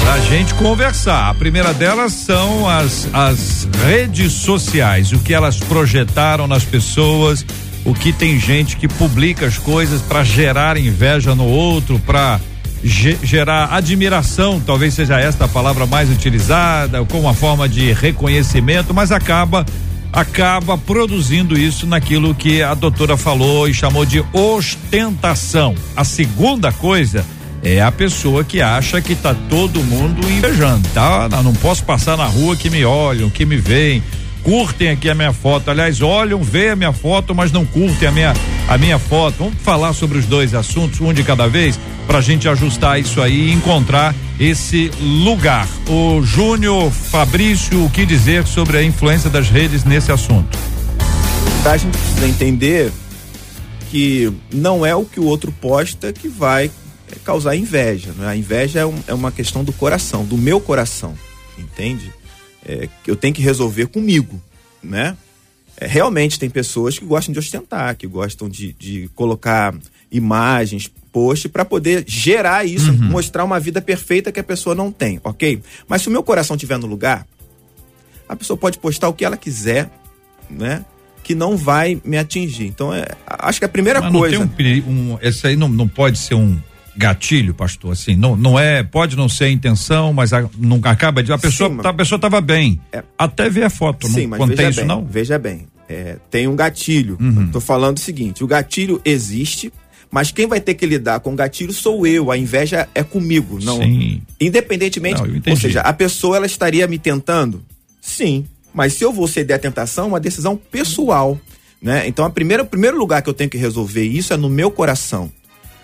pra 0.00 0.18
gente 0.20 0.54
conversar. 0.54 1.30
A 1.30 1.34
primeira 1.34 1.72
delas 1.72 2.12
são 2.12 2.68
as, 2.68 3.08
as 3.12 3.68
redes 3.84 4.32
sociais, 4.32 5.12
o 5.12 5.18
que 5.18 5.34
elas 5.34 5.58
projetaram 5.58 6.46
nas 6.46 6.64
pessoas, 6.64 7.44
o 7.84 7.94
que 7.94 8.12
tem 8.12 8.38
gente 8.38 8.76
que 8.76 8.88
publica 8.88 9.46
as 9.46 9.58
coisas 9.58 10.00
para 10.02 10.24
gerar 10.24 10.76
inveja 10.76 11.34
no 11.34 11.46
outro, 11.46 11.98
para 12.00 12.40
gerar 12.82 13.74
admiração, 13.74 14.60
talvez 14.60 14.94
seja 14.94 15.18
esta 15.18 15.44
a 15.44 15.48
palavra 15.48 15.86
mais 15.86 16.10
utilizada, 16.10 17.04
como 17.04 17.22
uma 17.22 17.34
forma 17.34 17.68
de 17.68 17.92
reconhecimento, 17.92 18.94
mas 18.94 19.12
acaba 19.12 19.66
acaba 20.12 20.76
produzindo 20.76 21.56
isso 21.56 21.86
naquilo 21.86 22.34
que 22.34 22.62
a 22.62 22.74
doutora 22.74 23.16
falou 23.16 23.68
e 23.68 23.74
chamou 23.74 24.04
de 24.04 24.24
ostentação. 24.32 25.74
A 25.94 26.02
segunda 26.04 26.72
coisa 26.72 27.24
é 27.62 27.80
a 27.80 27.92
pessoa 27.92 28.42
que 28.42 28.60
acha 28.60 29.00
que 29.00 29.14
tá 29.14 29.34
todo 29.48 29.82
mundo 29.82 30.28
invejando, 30.28 30.88
tá? 30.94 31.28
Não 31.44 31.54
posso 31.54 31.84
passar 31.84 32.16
na 32.16 32.24
rua 32.24 32.56
que 32.56 32.70
me 32.70 32.84
olham, 32.84 33.30
que 33.30 33.44
me 33.44 33.56
veem, 33.56 34.02
curtem 34.42 34.90
aqui 34.90 35.08
a 35.08 35.14
minha 35.14 35.32
foto. 35.32 35.70
Aliás, 35.70 36.00
olham, 36.00 36.42
veem 36.42 36.70
a 36.70 36.76
minha 36.76 36.92
foto, 36.92 37.34
mas 37.34 37.52
não 37.52 37.64
curtem 37.64 38.08
a 38.08 38.12
minha 38.12 38.34
a 38.68 38.78
minha 38.78 38.98
foto. 38.98 39.34
Vamos 39.38 39.54
falar 39.62 39.92
sobre 39.92 40.18
os 40.18 40.26
dois 40.26 40.54
assuntos, 40.54 41.00
um 41.00 41.12
de 41.12 41.24
cada 41.24 41.48
vez, 41.48 41.78
para 42.06 42.18
a 42.18 42.20
gente 42.20 42.48
ajustar 42.48 43.00
isso 43.00 43.20
aí 43.20 43.48
e 43.48 43.52
encontrar 43.52 44.14
esse 44.38 44.90
lugar. 45.00 45.66
O 45.88 46.22
Júnior 46.22 46.90
Fabrício, 46.90 47.84
o 47.84 47.90
que 47.90 48.06
dizer 48.06 48.46
sobre 48.46 48.78
a 48.78 48.82
influência 48.82 49.28
das 49.28 49.48
redes 49.48 49.84
nesse 49.84 50.12
assunto? 50.12 50.56
A 51.64 51.76
gente 51.76 51.96
precisa 51.98 52.28
entender 52.28 52.92
que 53.90 54.32
não 54.52 54.86
é 54.86 54.94
o 54.94 55.04
que 55.04 55.18
o 55.18 55.24
outro 55.24 55.50
posta 55.50 56.12
que 56.12 56.28
vai 56.28 56.70
causar 57.24 57.56
inveja. 57.56 58.12
Né? 58.16 58.28
A 58.28 58.36
inveja 58.36 58.80
é, 58.80 58.86
um, 58.86 58.94
é, 59.08 59.12
uma 59.12 59.32
questão 59.32 59.64
do 59.64 59.72
coração, 59.72 60.24
do 60.24 60.38
meu 60.38 60.60
coração, 60.60 61.14
entende? 61.58 62.12
É, 62.70 62.88
que 63.02 63.10
eu 63.10 63.16
tenho 63.16 63.34
que 63.34 63.42
resolver 63.42 63.86
comigo, 63.86 64.40
né? 64.80 65.16
É, 65.76 65.88
realmente 65.88 66.38
tem 66.38 66.48
pessoas 66.48 66.96
que 66.96 67.04
gostam 67.04 67.32
de 67.32 67.38
ostentar, 67.40 67.96
que 67.96 68.06
gostam 68.06 68.48
de, 68.48 68.72
de 68.74 69.10
colocar 69.16 69.74
imagens, 70.12 70.88
post 71.10 71.48
para 71.48 71.64
poder 71.64 72.04
gerar 72.06 72.64
isso, 72.64 72.92
uhum. 72.92 73.10
mostrar 73.10 73.44
uma 73.44 73.58
vida 73.58 73.82
perfeita 73.82 74.30
que 74.30 74.38
a 74.38 74.44
pessoa 74.44 74.72
não 74.72 74.92
tem, 74.92 75.20
ok? 75.24 75.60
Mas 75.88 76.02
se 76.02 76.08
o 76.08 76.12
meu 76.12 76.22
coração 76.22 76.54
estiver 76.54 76.78
no 76.78 76.86
lugar, 76.86 77.26
a 78.28 78.36
pessoa 78.36 78.56
pode 78.56 78.78
postar 78.78 79.08
o 79.08 79.12
que 79.12 79.24
ela 79.24 79.36
quiser, 79.36 79.90
né? 80.48 80.84
Que 81.24 81.34
não 81.34 81.56
vai 81.56 82.00
me 82.04 82.16
atingir. 82.16 82.66
Então, 82.66 82.94
é, 82.94 83.04
acho 83.26 83.58
que 83.58 83.64
a 83.64 83.68
primeira 83.68 84.00
Mas 84.00 84.12
coisa. 84.12 84.38
Um, 84.38 84.90
um, 84.90 85.18
esse 85.20 85.44
aí 85.44 85.56
não, 85.56 85.68
não 85.68 85.88
pode 85.88 86.18
ser 86.18 86.34
um 86.34 86.56
gatilho, 86.96 87.54
pastor, 87.54 87.92
assim, 87.92 88.16
não, 88.16 88.36
não 88.36 88.58
é, 88.58 88.82
pode 88.82 89.16
não 89.16 89.28
ser 89.28 89.44
a 89.44 89.50
intenção, 89.50 90.12
mas 90.12 90.32
a, 90.32 90.48
não 90.58 90.80
acaba 90.84 91.22
de, 91.22 91.32
a 91.32 91.38
pessoa, 91.38 91.70
Sim, 91.70 91.78
a 91.82 91.92
pessoa 91.92 92.18
tava 92.18 92.40
bem, 92.40 92.80
é, 92.92 93.02
até 93.18 93.48
ver 93.48 93.64
a 93.64 93.70
foto, 93.70 94.08
Sim, 94.08 94.26
não 94.26 94.38
contém 94.38 94.56
veja 94.56 94.70
isso 94.70 94.80
bem, 94.80 94.88
não? 94.88 95.04
Veja 95.04 95.38
bem, 95.38 95.66
é, 95.88 96.16
tem 96.30 96.46
um 96.48 96.56
gatilho, 96.56 97.16
uhum. 97.20 97.50
tô 97.50 97.60
falando 97.60 97.96
o 97.96 98.00
seguinte, 98.00 98.42
o 98.42 98.46
gatilho 98.46 99.00
existe, 99.04 99.72
mas 100.10 100.32
quem 100.32 100.46
vai 100.46 100.60
ter 100.60 100.74
que 100.74 100.84
lidar 100.84 101.20
com 101.20 101.32
o 101.32 101.36
gatilho 101.36 101.72
sou 101.72 102.06
eu, 102.06 102.30
a 102.30 102.36
inveja 102.36 102.88
é 102.94 103.02
comigo, 103.02 103.58
não, 103.62 103.78
Sim. 103.78 104.22
independentemente, 104.40 105.22
não, 105.22 105.40
ou 105.48 105.56
seja, 105.56 105.80
a 105.80 105.92
pessoa 105.92 106.36
ela 106.36 106.46
estaria 106.46 106.86
me 106.86 106.98
tentando? 106.98 107.62
Sim, 108.00 108.44
mas 108.74 108.94
se 108.94 109.04
eu 109.04 109.12
vou 109.12 109.28
ceder 109.28 109.56
à 109.56 109.58
tentação, 109.58 110.06
é 110.06 110.08
uma 110.08 110.20
decisão 110.20 110.56
pessoal, 110.56 111.38
né? 111.80 112.06
Então, 112.06 112.24
a 112.24 112.30
primeira, 112.30 112.62
o 112.62 112.66
primeiro 112.66 112.98
lugar 112.98 113.22
que 113.22 113.28
eu 113.28 113.34
tenho 113.34 113.48
que 113.48 113.56
resolver 113.56 114.04
isso 114.04 114.32
é 114.34 114.36
no 114.36 114.50
meu 114.50 114.70
coração 114.70 115.30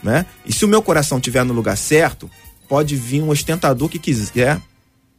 né? 0.02 0.26
E 0.44 0.52
se 0.52 0.64
o 0.64 0.68
meu 0.68 0.82
coração 0.82 1.18
estiver 1.18 1.44
no 1.44 1.52
lugar 1.52 1.76
certo, 1.76 2.30
pode 2.68 2.96
vir 2.96 3.22
um 3.22 3.28
ostentador 3.28 3.88
que 3.88 3.98
quiser, 3.98 4.60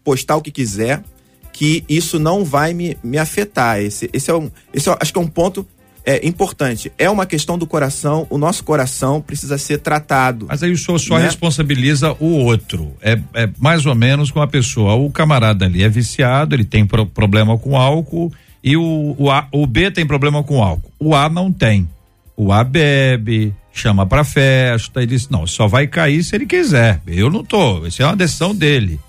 postar 0.04 0.36
o 0.36 0.42
que 0.42 0.52
quiser, 0.52 1.04
que 1.52 1.84
isso 1.90 2.20
não 2.20 2.46
vai 2.46 2.74
me, 2.74 2.98
me 3.04 3.18
afetar. 3.18 3.80
Esse, 3.80 4.10
esse, 4.14 4.30
é 4.30 4.34
um, 4.34 4.52
esse 4.74 4.90
é, 4.90 4.98
acho 5.00 5.12
que 5.12 5.18
é 5.18 5.22
um 5.22 5.28
ponto 5.28 5.68
é, 6.06 6.26
importante. 6.26 6.92
É 6.98 7.10
uma 7.10 7.26
questão 7.26 7.58
do 7.58 7.68
coração, 7.68 8.26
o 8.30 8.38
nosso 8.38 8.64
coração 8.64 9.22
precisa 9.22 9.58
ser 9.58 9.80
tratado. 9.80 10.46
Mas 10.48 10.64
aí 10.64 10.72
o 10.72 10.78
senhor 10.78 10.98
só 11.00 11.18
né? 11.18 11.26
responsabiliza 11.26 12.16
o 12.20 12.28
outro. 12.28 12.96
É, 13.02 13.20
é 13.34 13.50
mais 13.58 13.86
ou 13.86 13.94
menos 13.94 14.32
com 14.32 14.42
a 14.42 14.48
pessoa. 14.48 14.94
O 14.94 15.12
camarada 15.12 15.66
ali 15.66 15.84
é 15.84 15.90
viciado, 15.90 16.56
ele 16.56 16.64
tem 16.64 16.86
pro, 16.86 17.06
problema 17.06 17.58
com 17.58 17.76
álcool 17.76 18.32
e 18.64 18.78
o, 18.78 19.16
o, 19.18 19.30
a, 19.30 19.48
o 19.52 19.68
B 19.68 19.92
tem 19.92 20.06
problema 20.06 20.44
com 20.44 20.64
álcool. 20.64 20.92
O 21.00 21.16
A 21.16 21.28
não 21.28 21.52
tem. 21.52 21.90
O 22.38 22.54
A 22.54 22.64
bebe, 22.64 23.54
chama 23.80 24.06
para 24.06 24.24
festa 24.24 25.02
e 25.02 25.06
diz: 25.06 25.30
não, 25.30 25.46
só 25.46 25.68
vai 25.68 25.88
cair 25.88 26.24
se 26.24 26.36
ele 26.36 26.46
quiser. 26.46 27.02
Eu 27.08 27.30
não 27.30 27.44
tô. 27.44 27.86
Isso 27.86 28.02
é 28.02 28.06
uma 28.06 28.16
decisão 28.16 28.54
dele. 28.54 29.00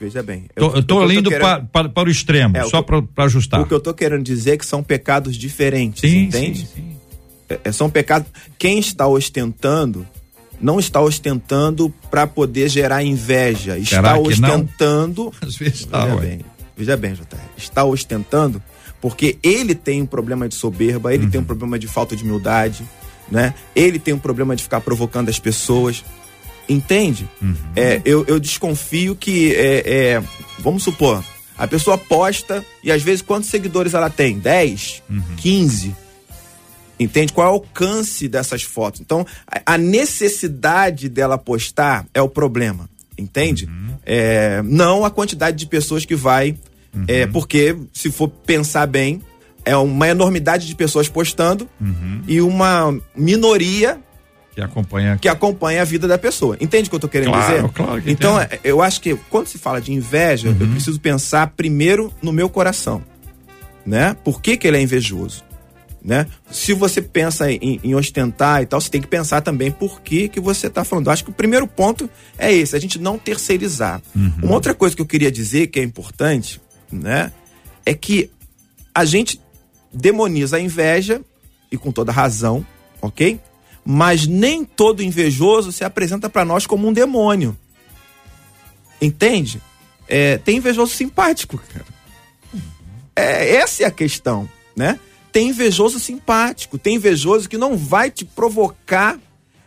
Veja 0.00 0.22
bem. 0.22 0.46
Eu, 0.56 0.68
tô, 0.68 0.76
eu 0.76 0.82
tô 0.82 1.12
indo 1.12 1.30
querendo... 1.30 1.40
para, 1.40 1.62
para, 1.62 1.88
para, 1.88 2.08
o 2.08 2.10
extremo, 2.10 2.56
é, 2.56 2.64
só 2.64 2.82
para 2.82 3.02
ajustar. 3.18 3.60
O 3.60 3.66
que 3.66 3.74
eu 3.74 3.80
tô 3.80 3.94
querendo 3.94 4.24
dizer 4.24 4.52
é 4.54 4.56
que 4.56 4.66
são 4.66 4.82
pecados 4.82 5.36
diferentes, 5.36 6.00
sim, 6.00 6.24
entende? 6.24 6.60
Sim, 6.60 6.66
sim. 6.74 6.96
É, 7.48 7.60
é 7.64 7.72
são 7.72 7.88
pecados. 7.88 8.28
Quem 8.58 8.80
está 8.80 9.06
ostentando 9.06 10.06
não 10.60 10.80
está 10.80 11.00
ostentando 11.00 11.92
para 12.10 12.26
poder 12.26 12.68
gerar 12.68 13.04
inveja. 13.04 13.78
Está 13.78 14.18
ostentando. 14.18 15.32
Às 15.42 15.56
vezes 15.56 15.80
está, 15.80 16.04
veja 16.06 16.20
bem, 16.20 16.40
veja 16.76 16.96
bem, 16.96 17.12
JR. 17.14 17.38
Está 17.56 17.84
ostentando 17.84 18.62
porque 19.00 19.36
ele 19.42 19.74
tem 19.74 20.00
um 20.00 20.06
problema 20.06 20.48
de 20.48 20.54
soberba, 20.54 21.12
ele 21.12 21.24
uhum. 21.24 21.30
tem 21.30 21.40
um 21.40 21.44
problema 21.44 21.76
de 21.76 21.88
falta 21.88 22.14
de 22.14 22.22
humildade, 22.22 22.84
né? 23.32 23.54
Ele 23.74 23.98
tem 23.98 24.12
um 24.12 24.18
problema 24.18 24.54
de 24.54 24.62
ficar 24.62 24.80
provocando 24.80 25.30
as 25.30 25.38
pessoas. 25.38 26.04
Entende? 26.68 27.28
Uhum. 27.40 27.56
É, 27.74 28.00
eu, 28.04 28.24
eu 28.28 28.38
desconfio 28.38 29.16
que, 29.16 29.54
é, 29.54 29.82
é, 29.86 30.22
vamos 30.58 30.82
supor, 30.82 31.24
a 31.58 31.66
pessoa 31.66 31.98
posta 31.98 32.64
e 32.84 32.92
às 32.92 33.02
vezes 33.02 33.22
quantos 33.22 33.48
seguidores 33.50 33.94
ela 33.94 34.08
tem? 34.08 34.38
10? 34.38 35.02
Uhum. 35.10 35.22
15? 35.38 35.96
Entende? 37.00 37.32
Qual 37.32 37.46
é 37.46 37.50
o 37.50 37.54
alcance 37.54 38.28
dessas 38.28 38.62
fotos? 38.62 39.00
Então, 39.00 39.26
a 39.66 39.76
necessidade 39.76 41.08
dela 41.08 41.36
postar 41.36 42.06
é 42.14 42.22
o 42.22 42.28
problema. 42.28 42.88
Entende? 43.18 43.66
Uhum. 43.66 43.96
É, 44.06 44.62
não 44.62 45.04
a 45.04 45.10
quantidade 45.10 45.56
de 45.56 45.66
pessoas 45.66 46.04
que 46.04 46.14
vai. 46.14 46.56
É, 47.08 47.24
uhum. 47.24 47.32
porque, 47.32 47.76
se 47.92 48.10
for 48.10 48.28
pensar 48.28 48.86
bem, 48.86 49.20
é 49.64 49.76
uma 49.76 50.08
enormidade 50.08 50.66
de 50.66 50.74
pessoas 50.74 51.08
postando 51.08 51.68
uhum. 51.80 52.22
e 52.26 52.40
uma 52.40 52.96
minoria 53.16 53.98
que 54.54 54.60
acompanha 54.60 55.18
que 55.18 55.28
acompanha 55.28 55.80
a 55.80 55.84
vida 55.84 56.06
da 56.06 56.18
pessoa. 56.18 56.56
Entende 56.60 56.88
o 56.88 56.90
que 56.90 56.96
eu 56.96 57.00
tô 57.00 57.08
querendo 57.08 57.30
Claro, 57.30 57.54
dizer? 57.54 57.68
claro 57.72 58.02
que 58.02 58.10
então, 58.10 58.40
entendo. 58.40 58.52
é, 58.52 58.60
eu 58.64 58.82
acho 58.82 59.00
que 59.00 59.14
quando 59.30 59.46
se 59.46 59.56
fala 59.58 59.80
de 59.80 59.92
inveja, 59.92 60.48
eu 60.48 60.68
preciso 60.68 61.00
pensar 61.00 61.48
primeiro 61.56 62.12
no 62.22 62.32
meu 62.32 62.48
coração, 62.50 63.02
né? 63.86 64.14
Por 64.22 64.42
que 64.42 64.56
que 64.56 64.68
ele 64.68 64.76
é 64.76 64.82
invejoso? 64.82 65.42
Né? 66.04 66.26
Se 66.50 66.74
você 66.74 67.00
pensa 67.00 67.50
em, 67.50 67.78
em 67.82 67.94
ostentar 67.94 68.60
e 68.60 68.66
tal, 68.66 68.80
você 68.80 68.90
tem 68.90 69.00
que 69.00 69.06
pensar 69.06 69.40
também 69.40 69.70
por 69.70 70.00
que 70.00 70.28
que 70.28 70.40
você 70.40 70.66
está 70.66 70.82
falando. 70.82 71.06
Eu 71.06 71.12
acho 71.12 71.22
que 71.24 71.30
o 71.30 71.32
primeiro 71.32 71.64
ponto 71.64 72.10
é 72.36 72.52
esse, 72.52 72.74
a 72.74 72.80
gente 72.80 72.98
não 72.98 73.16
terceirizar. 73.16 74.02
Uma 74.42 74.52
outra 74.52 74.74
coisa 74.74 74.96
que 74.96 75.00
eu 75.00 75.06
queria 75.06 75.30
dizer 75.30 75.68
que 75.68 75.78
é 75.78 75.82
importante, 75.82 76.60
né, 76.90 77.30
é 77.86 77.94
que 77.94 78.28
a 78.92 79.04
gente 79.04 79.40
demoniza 79.92 80.56
a 80.56 80.60
inveja 80.60 81.20
e 81.70 81.76
com 81.76 81.92
toda 81.92 82.12
razão, 82.12 82.64
ok? 83.00 83.40
Mas 83.84 84.26
nem 84.26 84.64
todo 84.64 85.02
invejoso 85.02 85.72
se 85.72 85.84
apresenta 85.84 86.28
para 86.28 86.44
nós 86.44 86.66
como 86.66 86.86
um 86.88 86.92
demônio. 86.92 87.56
Entende? 89.00 89.60
É, 90.08 90.38
tem 90.38 90.58
invejoso 90.58 90.94
simpático, 90.94 91.58
cara. 91.72 91.86
É, 93.16 93.56
essa 93.56 93.82
é 93.82 93.86
a 93.86 93.90
questão, 93.90 94.48
né? 94.76 94.98
Tem 95.32 95.48
invejoso 95.48 95.98
simpático, 95.98 96.78
tem 96.78 96.96
invejoso 96.96 97.48
que 97.48 97.56
não 97.56 97.76
vai 97.76 98.10
te 98.10 98.24
provocar, 98.24 99.18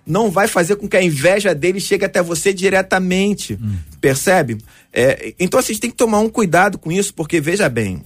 não 0.06 0.30
vai 0.30 0.48
fazer 0.48 0.76
com 0.76 0.88
que 0.88 0.96
a 0.96 1.02
inveja 1.02 1.54
dele 1.56 1.80
chegue 1.80 2.06
até 2.06 2.22
você 2.22 2.54
diretamente, 2.54 3.60
percebe? 4.00 4.58
É, 4.94 5.34
então 5.40 5.60
assim, 5.60 5.72
a 5.72 5.74
gente 5.74 5.82
tem 5.82 5.90
que 5.90 5.98
tomar 5.98 6.20
um 6.20 6.30
cuidado 6.30 6.78
com 6.78 6.92
isso, 6.92 7.14
porque 7.14 7.42
veja 7.42 7.68
bem, 7.68 8.04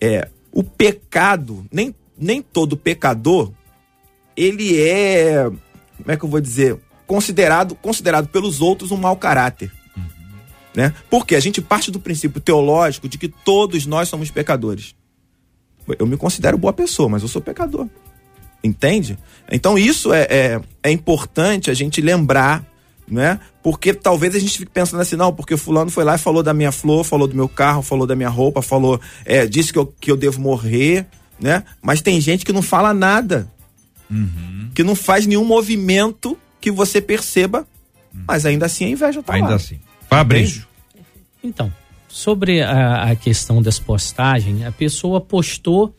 é, 0.00 0.28
o 0.52 0.62
pecado, 0.62 1.64
nem, 1.72 1.94
nem 2.16 2.42
todo 2.42 2.76
pecador, 2.76 3.50
ele 4.36 4.80
é, 4.80 5.44
como 5.44 6.10
é 6.10 6.16
que 6.16 6.24
eu 6.24 6.28
vou 6.28 6.40
dizer, 6.40 6.78
considerado, 7.06 7.74
considerado 7.74 8.28
pelos 8.28 8.60
outros 8.60 8.90
um 8.90 8.96
mau 8.96 9.16
caráter. 9.16 9.72
Né? 10.74 10.94
Porque 11.10 11.34
a 11.34 11.40
gente 11.40 11.60
parte 11.60 11.90
do 11.90 12.00
princípio 12.00 12.40
teológico 12.40 13.08
de 13.08 13.18
que 13.18 13.28
todos 13.28 13.84
nós 13.84 14.08
somos 14.08 14.30
pecadores. 14.30 14.94
Eu 15.98 16.06
me 16.06 16.16
considero 16.16 16.56
boa 16.56 16.72
pessoa, 16.72 17.08
mas 17.08 17.22
eu 17.22 17.28
sou 17.28 17.42
pecador. 17.42 17.88
Entende? 18.64 19.18
Então 19.50 19.76
isso 19.76 20.12
é, 20.12 20.22
é, 20.30 20.60
é 20.82 20.90
importante 20.90 21.70
a 21.70 21.74
gente 21.74 22.00
lembrar, 22.00 22.64
né? 23.12 23.38
Porque 23.62 23.92
talvez 23.92 24.34
a 24.34 24.38
gente 24.38 24.58
fique 24.58 24.70
pensando 24.70 25.00
assim, 25.00 25.16
não, 25.16 25.32
porque 25.34 25.56
fulano 25.56 25.90
foi 25.90 26.02
lá 26.02 26.14
e 26.14 26.18
falou 26.18 26.42
da 26.42 26.54
minha 26.54 26.72
flor, 26.72 27.04
falou 27.04 27.28
do 27.28 27.36
meu 27.36 27.48
carro, 27.48 27.82
falou 27.82 28.06
da 28.06 28.16
minha 28.16 28.30
roupa, 28.30 28.62
falou, 28.62 28.98
é, 29.24 29.46
disse 29.46 29.70
que 29.70 29.78
eu, 29.78 29.86
que 29.86 30.10
eu 30.10 30.16
devo 30.16 30.40
morrer, 30.40 31.06
né? 31.38 31.62
Mas 31.82 32.00
tem 32.00 32.18
gente 32.20 32.44
que 32.44 32.52
não 32.52 32.62
fala 32.62 32.94
nada, 32.94 33.46
que 34.74 34.82
não 34.82 34.94
faz 34.94 35.26
nenhum 35.26 35.44
movimento 35.44 36.38
que 36.58 36.70
você 36.70 37.00
perceba, 37.00 37.66
mas 38.26 38.46
ainda 38.46 38.66
assim 38.66 38.86
a 38.86 38.88
inveja 38.88 39.22
tá 39.22 39.34
ainda 39.34 39.50
lá. 39.50 39.56
assim. 39.56 39.78
Fabrício. 40.08 40.66
Então, 41.44 41.72
sobre 42.08 42.62
a, 42.62 43.10
a 43.10 43.16
questão 43.16 43.60
das 43.60 43.78
postagens, 43.78 44.64
a 44.64 44.72
pessoa 44.72 45.20
postou 45.20 45.94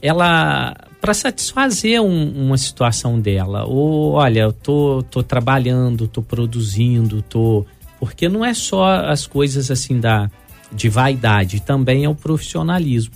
ela 0.00 0.76
para 1.04 1.12
satisfazer 1.12 2.00
um- 2.00 2.46
uma 2.46 2.56
situação 2.56 3.20
dela. 3.20 3.66
Ou 3.66 4.12
olha, 4.12 4.40
eu 4.40 4.54
tô, 4.54 5.04
tô 5.10 5.22
trabalhando, 5.22 6.08
tô 6.08 6.22
produzindo, 6.22 7.20
tô. 7.20 7.66
Porque 8.00 8.26
não 8.26 8.42
é 8.42 8.54
só 8.54 9.04
as 9.04 9.26
coisas 9.26 9.70
assim 9.70 10.00
da 10.00 10.30
de 10.72 10.88
vaidade, 10.88 11.60
também 11.60 12.04
é 12.04 12.08
o 12.08 12.14
profissionalismo. 12.14 13.12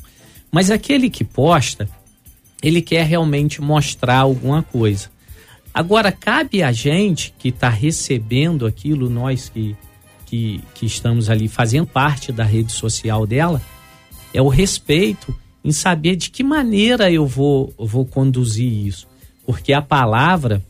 Mas 0.53 0.71
aquele 0.71 1.09
que 1.09 1.25
posta, 1.25 1.89
ele 2.63 2.83
quer 2.83 3.07
realmente 3.07 3.63
mostrar 3.63 4.19
alguma 4.19 4.63
coisa. 4.63 5.09
Agora, 5.73 6.13
cabe 6.13 6.63
a 6.63 6.71
gente 6.73 7.33
que 7.39 7.49
está 7.49 7.71
recebendo 7.71 8.67
aquilo, 8.67 9.09
nós 9.09 9.49
que, 9.49 9.75
que, 10.27 10.61
que 10.75 10.85
estamos 10.85 11.31
ali 11.31 11.49
fazendo 11.49 11.87
parte 11.87 12.33
da 12.33 12.45
rede 12.45 12.71
social 12.71 13.27
dela, 13.27 13.63
é 14.35 14.43
o 14.43 14.49
respeito 14.49 15.35
em 15.65 15.73
saber 15.73 16.17
de 16.17 16.31
que 16.31 16.43
maneira 16.43 17.11
eu 17.11 17.27
vou, 17.27 17.73
vou 17.77 18.05
conduzir 18.05 18.87
isso. 18.87 19.07
Porque 19.45 19.73
a 19.73 19.83
palavra, 19.83 20.63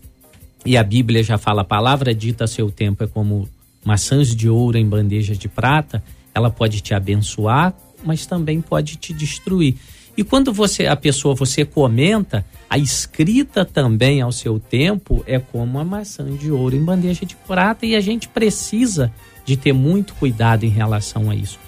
e 0.64 0.76
a 0.76 0.82
Bíblia 0.82 1.22
já 1.22 1.39
fala, 1.39 1.62
a 1.62 1.64
palavra 1.64 2.14
dita 2.14 2.45
a 2.45 2.49
seu 2.49 2.70
tempo 2.70 3.05
é 3.05 3.07
como 3.07 3.49
maçãs 3.84 4.34
de 4.34 4.49
ouro 4.49 4.78
em 4.78 4.89
bandeja 4.89 5.34
de 5.34 5.49
prata, 5.49 6.03
ela 6.34 6.51
pode 6.51 6.80
te 6.80 6.95
abençoar, 6.95 7.74
mas 8.05 8.26
também 8.26 8.61
pode 8.61 8.97
te 8.97 9.12
destruir. 9.12 9.76
E 10.16 10.24
quando 10.24 10.53
você 10.53 10.86
a 10.86 10.97
pessoa 10.97 11.34
você 11.34 11.64
comenta, 11.64 12.45
a 12.68 12.76
escrita 12.76 13.64
também 13.64 14.20
ao 14.20 14.32
seu 14.32 14.59
tempo 14.59 15.22
é 15.26 15.39
como 15.39 15.78
a 15.78 15.84
maçã 15.84 16.28
de 16.36 16.51
ouro 16.51 16.74
em 16.74 16.84
bandeja 16.84 17.24
de 17.24 17.36
prata 17.36 17.86
e 17.86 17.95
a 17.95 18.01
gente 18.01 18.28
precisa 18.28 19.12
de 19.45 19.57
ter 19.57 19.72
muito 19.72 20.14
cuidado 20.14 20.64
em 20.64 20.68
relação 20.68 21.30
a 21.30 21.34
isso. 21.34 21.59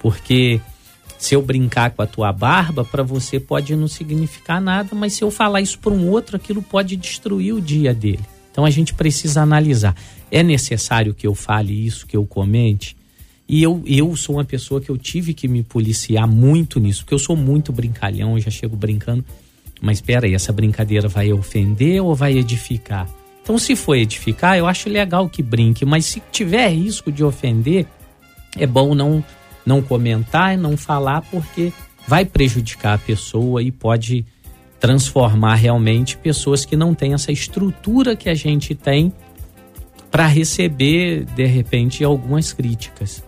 Porque 0.00 0.60
se 1.20 1.34
eu 1.34 1.42
brincar 1.42 1.90
com 1.90 2.00
a 2.00 2.06
tua 2.06 2.32
barba, 2.32 2.82
para 2.82 3.02
você 3.02 3.38
pode 3.38 3.76
não 3.76 3.86
significar 3.86 4.58
nada, 4.58 4.94
mas 4.94 5.12
se 5.12 5.22
eu 5.22 5.30
falar 5.30 5.60
isso 5.60 5.78
para 5.78 5.92
um 5.92 6.08
outro, 6.08 6.34
aquilo 6.34 6.62
pode 6.62 6.96
destruir 6.96 7.54
o 7.54 7.60
dia 7.60 7.92
dele. 7.92 8.24
Então 8.50 8.64
a 8.64 8.70
gente 8.70 8.94
precisa 8.94 9.42
analisar. 9.42 9.94
É 10.30 10.42
necessário 10.42 11.12
que 11.12 11.26
eu 11.26 11.34
fale 11.34 11.74
isso, 11.86 12.06
que 12.06 12.16
eu 12.16 12.24
comente? 12.24 12.96
E 13.46 13.62
eu, 13.62 13.82
eu 13.86 14.16
sou 14.16 14.36
uma 14.36 14.46
pessoa 14.46 14.80
que 14.80 14.88
eu 14.88 14.96
tive 14.96 15.34
que 15.34 15.46
me 15.46 15.62
policiar 15.62 16.26
muito 16.26 16.80
nisso, 16.80 17.02
porque 17.02 17.12
eu 17.12 17.18
sou 17.18 17.36
muito 17.36 17.70
brincalhão, 17.70 18.38
eu 18.38 18.40
já 18.40 18.50
chego 18.50 18.74
brincando. 18.74 19.22
Mas 19.78 19.98
espera 19.98 20.26
aí, 20.26 20.34
essa 20.34 20.54
brincadeira 20.54 21.06
vai 21.06 21.34
ofender 21.34 22.02
ou 22.02 22.14
vai 22.14 22.32
edificar? 22.38 23.06
Então, 23.42 23.58
se 23.58 23.76
for 23.76 23.94
edificar, 23.94 24.56
eu 24.56 24.66
acho 24.66 24.88
legal 24.88 25.28
que 25.28 25.42
brinque, 25.42 25.84
mas 25.84 26.06
se 26.06 26.22
tiver 26.32 26.68
risco 26.68 27.12
de 27.12 27.22
ofender, 27.22 27.86
é 28.56 28.66
bom 28.66 28.94
não, 28.94 29.22
não 29.64 29.82
comentar 29.82 30.56
não 30.56 30.76
falar, 30.76 31.22
porque 31.22 31.72
vai 32.06 32.24
prejudicar 32.24 32.94
a 32.94 32.98
pessoa 32.98 33.62
e 33.62 33.70
pode 33.70 34.24
transformar 34.78 35.56
realmente 35.56 36.16
pessoas 36.16 36.64
que 36.64 36.74
não 36.74 36.94
têm 36.94 37.12
essa 37.12 37.30
estrutura 37.30 38.16
que 38.16 38.28
a 38.28 38.34
gente 38.34 38.74
tem 38.74 39.12
para 40.10 40.26
receber, 40.26 41.24
de 41.24 41.46
repente, 41.46 42.02
algumas 42.02 42.52
críticas. 42.52 43.22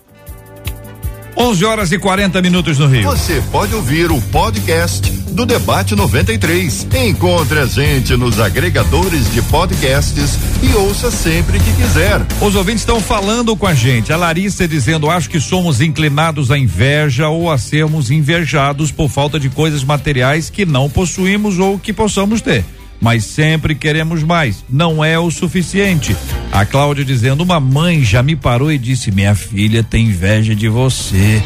11 1.36 1.64
horas 1.64 1.92
e 1.92 1.98
40 1.98 2.40
minutos 2.42 2.78
no 2.78 2.86
Rio. 2.86 3.04
Você 3.04 3.42
pode 3.50 3.74
ouvir 3.74 4.10
o 4.10 4.20
podcast 4.20 5.10
do 5.32 5.46
Debate 5.46 5.94
93. 5.94 6.86
Encontre 7.06 7.60
a 7.60 7.66
gente 7.66 8.14
nos 8.16 8.38
agregadores 8.38 9.32
de 9.32 9.40
podcasts 9.42 10.38
e 10.62 10.74
ouça 10.76 11.10
sempre 11.10 11.58
que 11.58 11.72
quiser. 11.72 12.20
Os 12.40 12.54
ouvintes 12.54 12.82
estão 12.82 13.00
falando 13.00 13.56
com 13.56 13.66
a 13.66 13.74
gente. 13.74 14.12
A 14.12 14.16
Larissa 14.16 14.68
dizendo: 14.68 15.10
acho 15.10 15.30
que 15.30 15.40
somos 15.40 15.80
inclinados 15.80 16.50
à 16.50 16.58
inveja 16.58 17.28
ou 17.28 17.50
a 17.50 17.56
sermos 17.56 18.10
invejados 18.10 18.92
por 18.92 19.08
falta 19.08 19.40
de 19.40 19.48
coisas 19.48 19.82
materiais 19.82 20.50
que 20.50 20.66
não 20.66 20.88
possuímos 20.88 21.58
ou 21.58 21.78
que 21.78 21.92
possamos 21.92 22.40
ter. 22.40 22.64
Mas 23.02 23.24
sempre 23.24 23.74
queremos 23.74 24.22
mais. 24.22 24.64
Não 24.70 25.04
é 25.04 25.18
o 25.18 25.28
suficiente. 25.28 26.16
A 26.52 26.64
Cláudia 26.64 27.04
dizendo: 27.04 27.42
uma 27.42 27.58
mãe 27.58 28.04
já 28.04 28.22
me 28.22 28.36
parou 28.36 28.70
e 28.70 28.78
disse: 28.78 29.10
minha 29.10 29.34
filha 29.34 29.82
tem 29.82 30.06
inveja 30.06 30.54
de 30.54 30.68
você. 30.68 31.42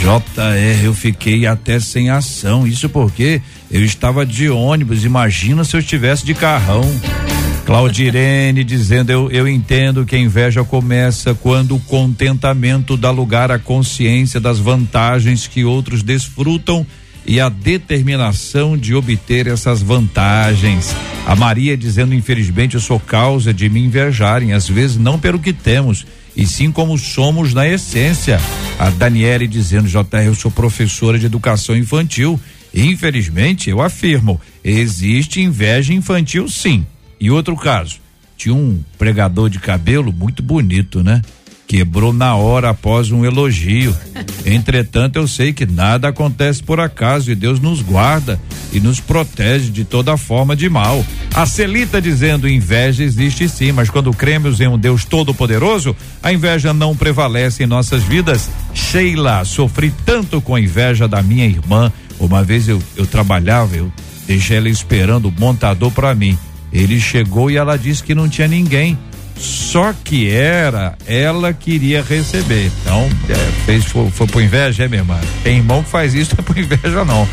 JR, 0.00 0.84
eu 0.84 0.94
fiquei 0.94 1.46
até 1.46 1.78
sem 1.78 2.08
ação. 2.08 2.66
Isso 2.66 2.88
porque 2.88 3.42
eu 3.70 3.84
estava 3.84 4.24
de 4.24 4.48
ônibus. 4.48 5.04
Imagina 5.04 5.62
se 5.62 5.76
eu 5.76 5.80
estivesse 5.80 6.24
de 6.24 6.32
carrão. 6.32 6.80
Claudirene 7.66 8.64
dizendo: 8.64 9.10
eu, 9.10 9.30
eu 9.30 9.46
entendo 9.46 10.06
que 10.06 10.16
a 10.16 10.18
inveja 10.18 10.64
começa 10.64 11.34
quando 11.34 11.76
o 11.76 11.80
contentamento 11.80 12.96
dá 12.96 13.10
lugar 13.10 13.50
à 13.50 13.58
consciência 13.58 14.40
das 14.40 14.58
vantagens 14.58 15.46
que 15.46 15.66
outros 15.66 16.02
desfrutam 16.02 16.86
e 17.28 17.38
a 17.38 17.50
determinação 17.50 18.74
de 18.74 18.94
obter 18.94 19.46
essas 19.46 19.82
vantagens. 19.82 20.96
A 21.26 21.36
Maria 21.36 21.76
dizendo: 21.76 22.14
infelizmente 22.14 22.74
eu 22.74 22.80
sou 22.80 22.98
causa 22.98 23.52
de 23.52 23.68
me 23.68 23.80
invejarem, 23.80 24.54
às 24.54 24.66
vezes 24.66 24.96
não 24.96 25.18
pelo 25.18 25.38
que 25.38 25.52
temos, 25.52 26.06
e 26.34 26.46
sim 26.46 26.72
como 26.72 26.96
somos 26.96 27.52
na 27.52 27.68
essência. 27.68 28.40
A 28.78 28.88
Daniele 28.88 29.46
dizendo: 29.46 29.86
JR, 29.86 30.24
eu 30.24 30.34
sou 30.34 30.50
professora 30.50 31.18
de 31.18 31.26
educação 31.26 31.76
infantil. 31.76 32.40
Infelizmente, 32.72 33.70
eu 33.70 33.80
afirmo, 33.80 34.40
existe 34.64 35.40
inveja 35.40 35.92
infantil 35.92 36.48
sim. 36.48 36.86
E 37.20 37.30
outro 37.30 37.56
caso, 37.56 37.98
tinha 38.36 38.54
um 38.54 38.82
pregador 38.96 39.50
de 39.50 39.58
cabelo 39.58 40.12
muito 40.12 40.42
bonito, 40.42 41.02
né? 41.02 41.20
Quebrou 41.68 42.14
na 42.14 42.34
hora 42.34 42.70
após 42.70 43.12
um 43.12 43.26
elogio. 43.26 43.94
Entretanto, 44.46 45.16
eu 45.16 45.28
sei 45.28 45.52
que 45.52 45.66
nada 45.66 46.08
acontece 46.08 46.62
por 46.62 46.80
acaso 46.80 47.30
e 47.30 47.34
Deus 47.34 47.60
nos 47.60 47.82
guarda 47.82 48.40
e 48.72 48.80
nos 48.80 49.00
protege 49.00 49.70
de 49.70 49.84
toda 49.84 50.16
forma 50.16 50.56
de 50.56 50.66
mal. 50.70 51.04
A 51.34 51.44
Celita 51.44 52.00
dizendo: 52.00 52.48
inveja 52.48 53.04
existe 53.04 53.46
sim, 53.50 53.70
mas 53.70 53.90
quando 53.90 54.14
cremos 54.14 54.62
em 54.62 54.66
um 54.66 54.78
Deus 54.78 55.04
todo-poderoso, 55.04 55.94
a 56.22 56.32
inveja 56.32 56.72
não 56.72 56.96
prevalece 56.96 57.64
em 57.64 57.66
nossas 57.66 58.02
vidas. 58.02 58.48
Sheila, 58.72 59.44
sofri 59.44 59.92
tanto 60.06 60.40
com 60.40 60.54
a 60.54 60.60
inveja 60.60 61.06
da 61.06 61.22
minha 61.22 61.44
irmã. 61.44 61.92
Uma 62.18 62.42
vez 62.42 62.66
eu, 62.66 62.82
eu 62.96 63.06
trabalhava, 63.06 63.76
eu 63.76 63.92
deixei 64.26 64.56
ela 64.56 64.70
esperando 64.70 65.28
o 65.28 65.34
montador 65.38 65.90
para 65.90 66.14
mim. 66.14 66.36
Ele 66.72 66.98
chegou 66.98 67.50
e 67.50 67.58
ela 67.58 67.76
disse 67.76 68.02
que 68.02 68.14
não 68.14 68.26
tinha 68.26 68.48
ninguém. 68.48 68.98
Só 69.38 69.94
que 70.04 70.28
era, 70.30 70.96
ela 71.06 71.52
queria 71.52 72.02
receber. 72.02 72.70
Então, 72.82 73.08
é, 73.28 73.34
fez, 73.64 73.84
foi, 73.84 74.10
foi 74.10 74.26
por 74.26 74.42
inveja, 74.42 74.84
é, 74.84 74.86
irmã? 74.86 75.18
Tem 75.42 75.58
irmão 75.58 75.82
que 75.82 75.90
faz 75.90 76.14
isso, 76.14 76.34
não 76.36 76.42
é 76.42 76.46
por 76.46 76.58
inveja, 76.58 77.04
não. 77.04 77.28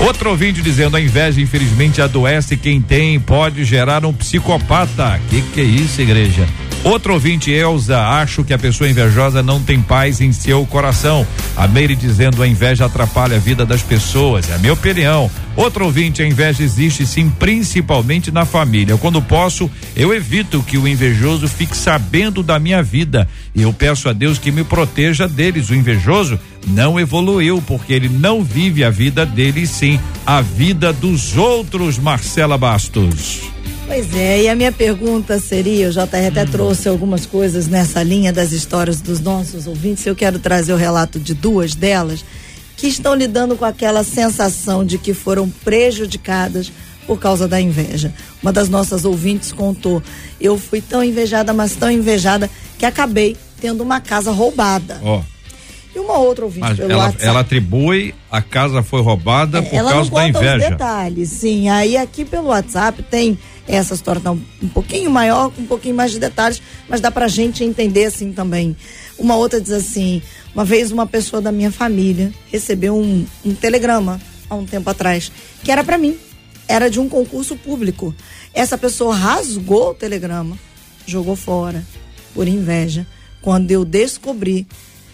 Outro 0.00 0.30
ouvinte 0.30 0.62
dizendo: 0.62 0.96
a 0.96 1.00
inveja, 1.00 1.40
infelizmente, 1.40 2.00
adoece 2.00 2.56
quem 2.56 2.80
tem, 2.80 3.18
pode 3.18 3.64
gerar 3.64 4.04
um 4.04 4.12
psicopata. 4.12 5.20
Que 5.28 5.42
que 5.42 5.60
é 5.60 5.64
isso, 5.64 6.00
igreja? 6.00 6.46
Outro 6.84 7.12
ouvinte, 7.14 7.50
Elza, 7.50 7.98
acho 8.00 8.44
que 8.44 8.52
a 8.52 8.58
pessoa 8.58 8.88
invejosa 8.88 9.42
não 9.42 9.60
tem 9.60 9.82
paz 9.82 10.20
em 10.20 10.32
seu 10.32 10.64
coração. 10.64 11.26
A 11.56 11.66
Meire 11.66 11.96
dizendo 11.96 12.42
a 12.42 12.46
inveja 12.46 12.86
atrapalha 12.86 13.36
a 13.36 13.40
vida 13.40 13.66
das 13.66 13.82
pessoas. 13.82 14.48
É 14.48 14.54
a 14.54 14.58
minha 14.58 14.72
opinião. 14.72 15.28
Outro 15.56 15.84
ouvinte, 15.84 16.22
a 16.22 16.26
inveja 16.26 16.62
existe 16.62 17.04
sim, 17.04 17.28
principalmente 17.28 18.30
na 18.30 18.44
família. 18.44 18.96
Quando 18.96 19.20
posso, 19.20 19.68
eu 19.96 20.14
evito 20.14 20.62
que 20.62 20.78
o 20.78 20.86
invejoso 20.86 21.48
fique 21.48 21.76
sabendo 21.76 22.44
da 22.44 22.60
minha 22.60 22.80
vida. 22.80 23.28
E 23.54 23.62
eu 23.62 23.72
peço 23.72 24.08
a 24.08 24.12
Deus 24.12 24.38
que 24.38 24.52
me 24.52 24.62
proteja 24.62 25.26
deles. 25.26 25.70
O 25.70 25.74
invejoso 25.74 26.38
não 26.64 26.98
evoluiu, 26.98 27.60
porque 27.66 27.92
ele 27.92 28.08
não 28.08 28.42
vive 28.42 28.84
a 28.84 28.90
vida 28.90 29.26
dele, 29.26 29.66
sim 29.66 29.98
a 30.24 30.40
vida 30.40 30.92
dos 30.92 31.36
outros, 31.36 31.98
Marcela 31.98 32.56
Bastos. 32.56 33.40
Pois 33.88 34.14
é, 34.14 34.42
e 34.42 34.48
a 34.50 34.54
minha 34.54 34.70
pergunta 34.70 35.40
seria, 35.40 35.88
o 35.88 35.90
JR 35.90 36.26
até 36.28 36.42
hum. 36.42 36.50
trouxe 36.52 36.90
algumas 36.90 37.24
coisas 37.24 37.66
nessa 37.68 38.02
linha 38.02 38.30
das 38.30 38.52
histórias 38.52 39.00
dos 39.00 39.18
nossos 39.18 39.66
ouvintes, 39.66 40.04
eu 40.04 40.14
quero 40.14 40.38
trazer 40.38 40.74
o 40.74 40.76
relato 40.76 41.18
de 41.18 41.32
duas 41.32 41.74
delas 41.74 42.22
que 42.76 42.86
estão 42.86 43.14
lidando 43.14 43.56
com 43.56 43.64
aquela 43.64 44.04
sensação 44.04 44.84
de 44.84 44.98
que 44.98 45.14
foram 45.14 45.48
prejudicadas 45.48 46.70
por 47.06 47.18
causa 47.18 47.48
da 47.48 47.58
inveja. 47.58 48.12
Uma 48.42 48.52
das 48.52 48.68
nossas 48.68 49.06
ouvintes 49.06 49.52
contou: 49.52 50.02
eu 50.38 50.58
fui 50.58 50.82
tão 50.82 51.02
invejada, 51.02 51.54
mas 51.54 51.74
tão 51.74 51.90
invejada, 51.90 52.50
que 52.78 52.84
acabei 52.84 53.38
tendo 53.58 53.82
uma 53.82 54.02
casa 54.02 54.30
roubada. 54.30 55.00
Ó. 55.02 55.20
Oh. 55.20 55.37
E 55.98 56.00
uma 56.00 56.16
outra 56.16 56.44
ouvinte 56.44 56.80
ela, 56.80 56.96
WhatsApp. 56.96 57.24
ela 57.24 57.40
atribui 57.40 58.14
a 58.30 58.40
casa 58.40 58.84
foi 58.84 59.02
roubada 59.02 59.58
é, 59.58 59.62
por 59.62 59.90
causa 59.90 60.08
da 60.08 60.28
inveja. 60.28 60.56
Os 60.56 60.70
detalhes, 60.70 61.28
sim. 61.30 61.68
Aí 61.68 61.96
aqui 61.96 62.24
pelo 62.24 62.48
WhatsApp 62.48 63.02
tem 63.02 63.36
essa 63.66 63.94
história 63.94 64.20
tá 64.20 64.30
um, 64.30 64.40
um 64.62 64.68
pouquinho 64.68 65.10
maior, 65.10 65.50
com 65.50 65.62
um 65.62 65.66
pouquinho 65.66 65.96
mais 65.96 66.12
de 66.12 66.20
detalhes, 66.20 66.62
mas 66.88 67.00
dá 67.00 67.10
pra 67.10 67.26
gente 67.26 67.64
entender 67.64 68.04
assim 68.04 68.32
também. 68.32 68.76
Uma 69.18 69.34
outra 69.34 69.60
diz 69.60 69.72
assim: 69.72 70.22
uma 70.54 70.64
vez 70.64 70.92
uma 70.92 71.04
pessoa 71.04 71.42
da 71.42 71.50
minha 71.50 71.72
família 71.72 72.32
recebeu 72.46 72.96
um, 72.96 73.26
um 73.44 73.52
telegrama 73.52 74.20
há 74.48 74.54
um 74.54 74.64
tempo 74.64 74.88
atrás, 74.88 75.32
que 75.64 75.72
era 75.72 75.82
para 75.82 75.98
mim. 75.98 76.16
Era 76.68 76.88
de 76.88 77.00
um 77.00 77.08
concurso 77.08 77.56
público. 77.56 78.14
Essa 78.54 78.78
pessoa 78.78 79.16
rasgou 79.16 79.90
o 79.90 79.94
telegrama, 79.94 80.56
jogou 81.06 81.34
fora, 81.34 81.82
por 82.34 82.46
inveja. 82.46 83.04
Quando 83.42 83.70
eu 83.70 83.84
descobri 83.84 84.66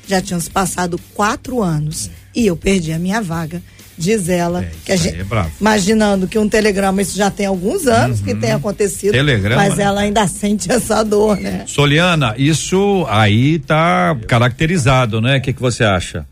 já 0.06 0.20
tinham 0.20 0.40
se 0.40 0.50
passado 0.50 0.98
quatro 1.14 1.62
anos 1.62 2.10
e 2.34 2.46
eu 2.46 2.56
perdi 2.56 2.92
a 2.92 2.98
minha 2.98 3.20
vaga. 3.20 3.62
Diz 3.96 4.28
ela, 4.28 4.64
é, 4.64 4.70
que 4.84 4.90
a 4.90 4.96
gente, 4.96 5.20
é 5.20 5.46
imaginando 5.60 6.26
que 6.26 6.36
um 6.36 6.48
telegrama, 6.48 7.00
isso 7.00 7.16
já 7.16 7.30
tem 7.30 7.46
alguns 7.46 7.86
anos 7.86 8.18
uhum. 8.18 8.24
que 8.24 8.34
tem 8.34 8.50
acontecido, 8.50 9.12
telegrama, 9.12 9.62
mas 9.62 9.78
ela 9.78 10.00
ainda 10.00 10.26
sente 10.26 10.70
essa 10.70 11.04
dor, 11.04 11.38
né? 11.38 11.62
Soliana, 11.66 12.34
isso 12.36 13.06
aí 13.08 13.60
tá 13.60 14.18
caracterizado, 14.26 15.20
né? 15.20 15.36
O 15.36 15.40
que, 15.40 15.52
que 15.52 15.60
você 15.60 15.84
acha? 15.84 16.26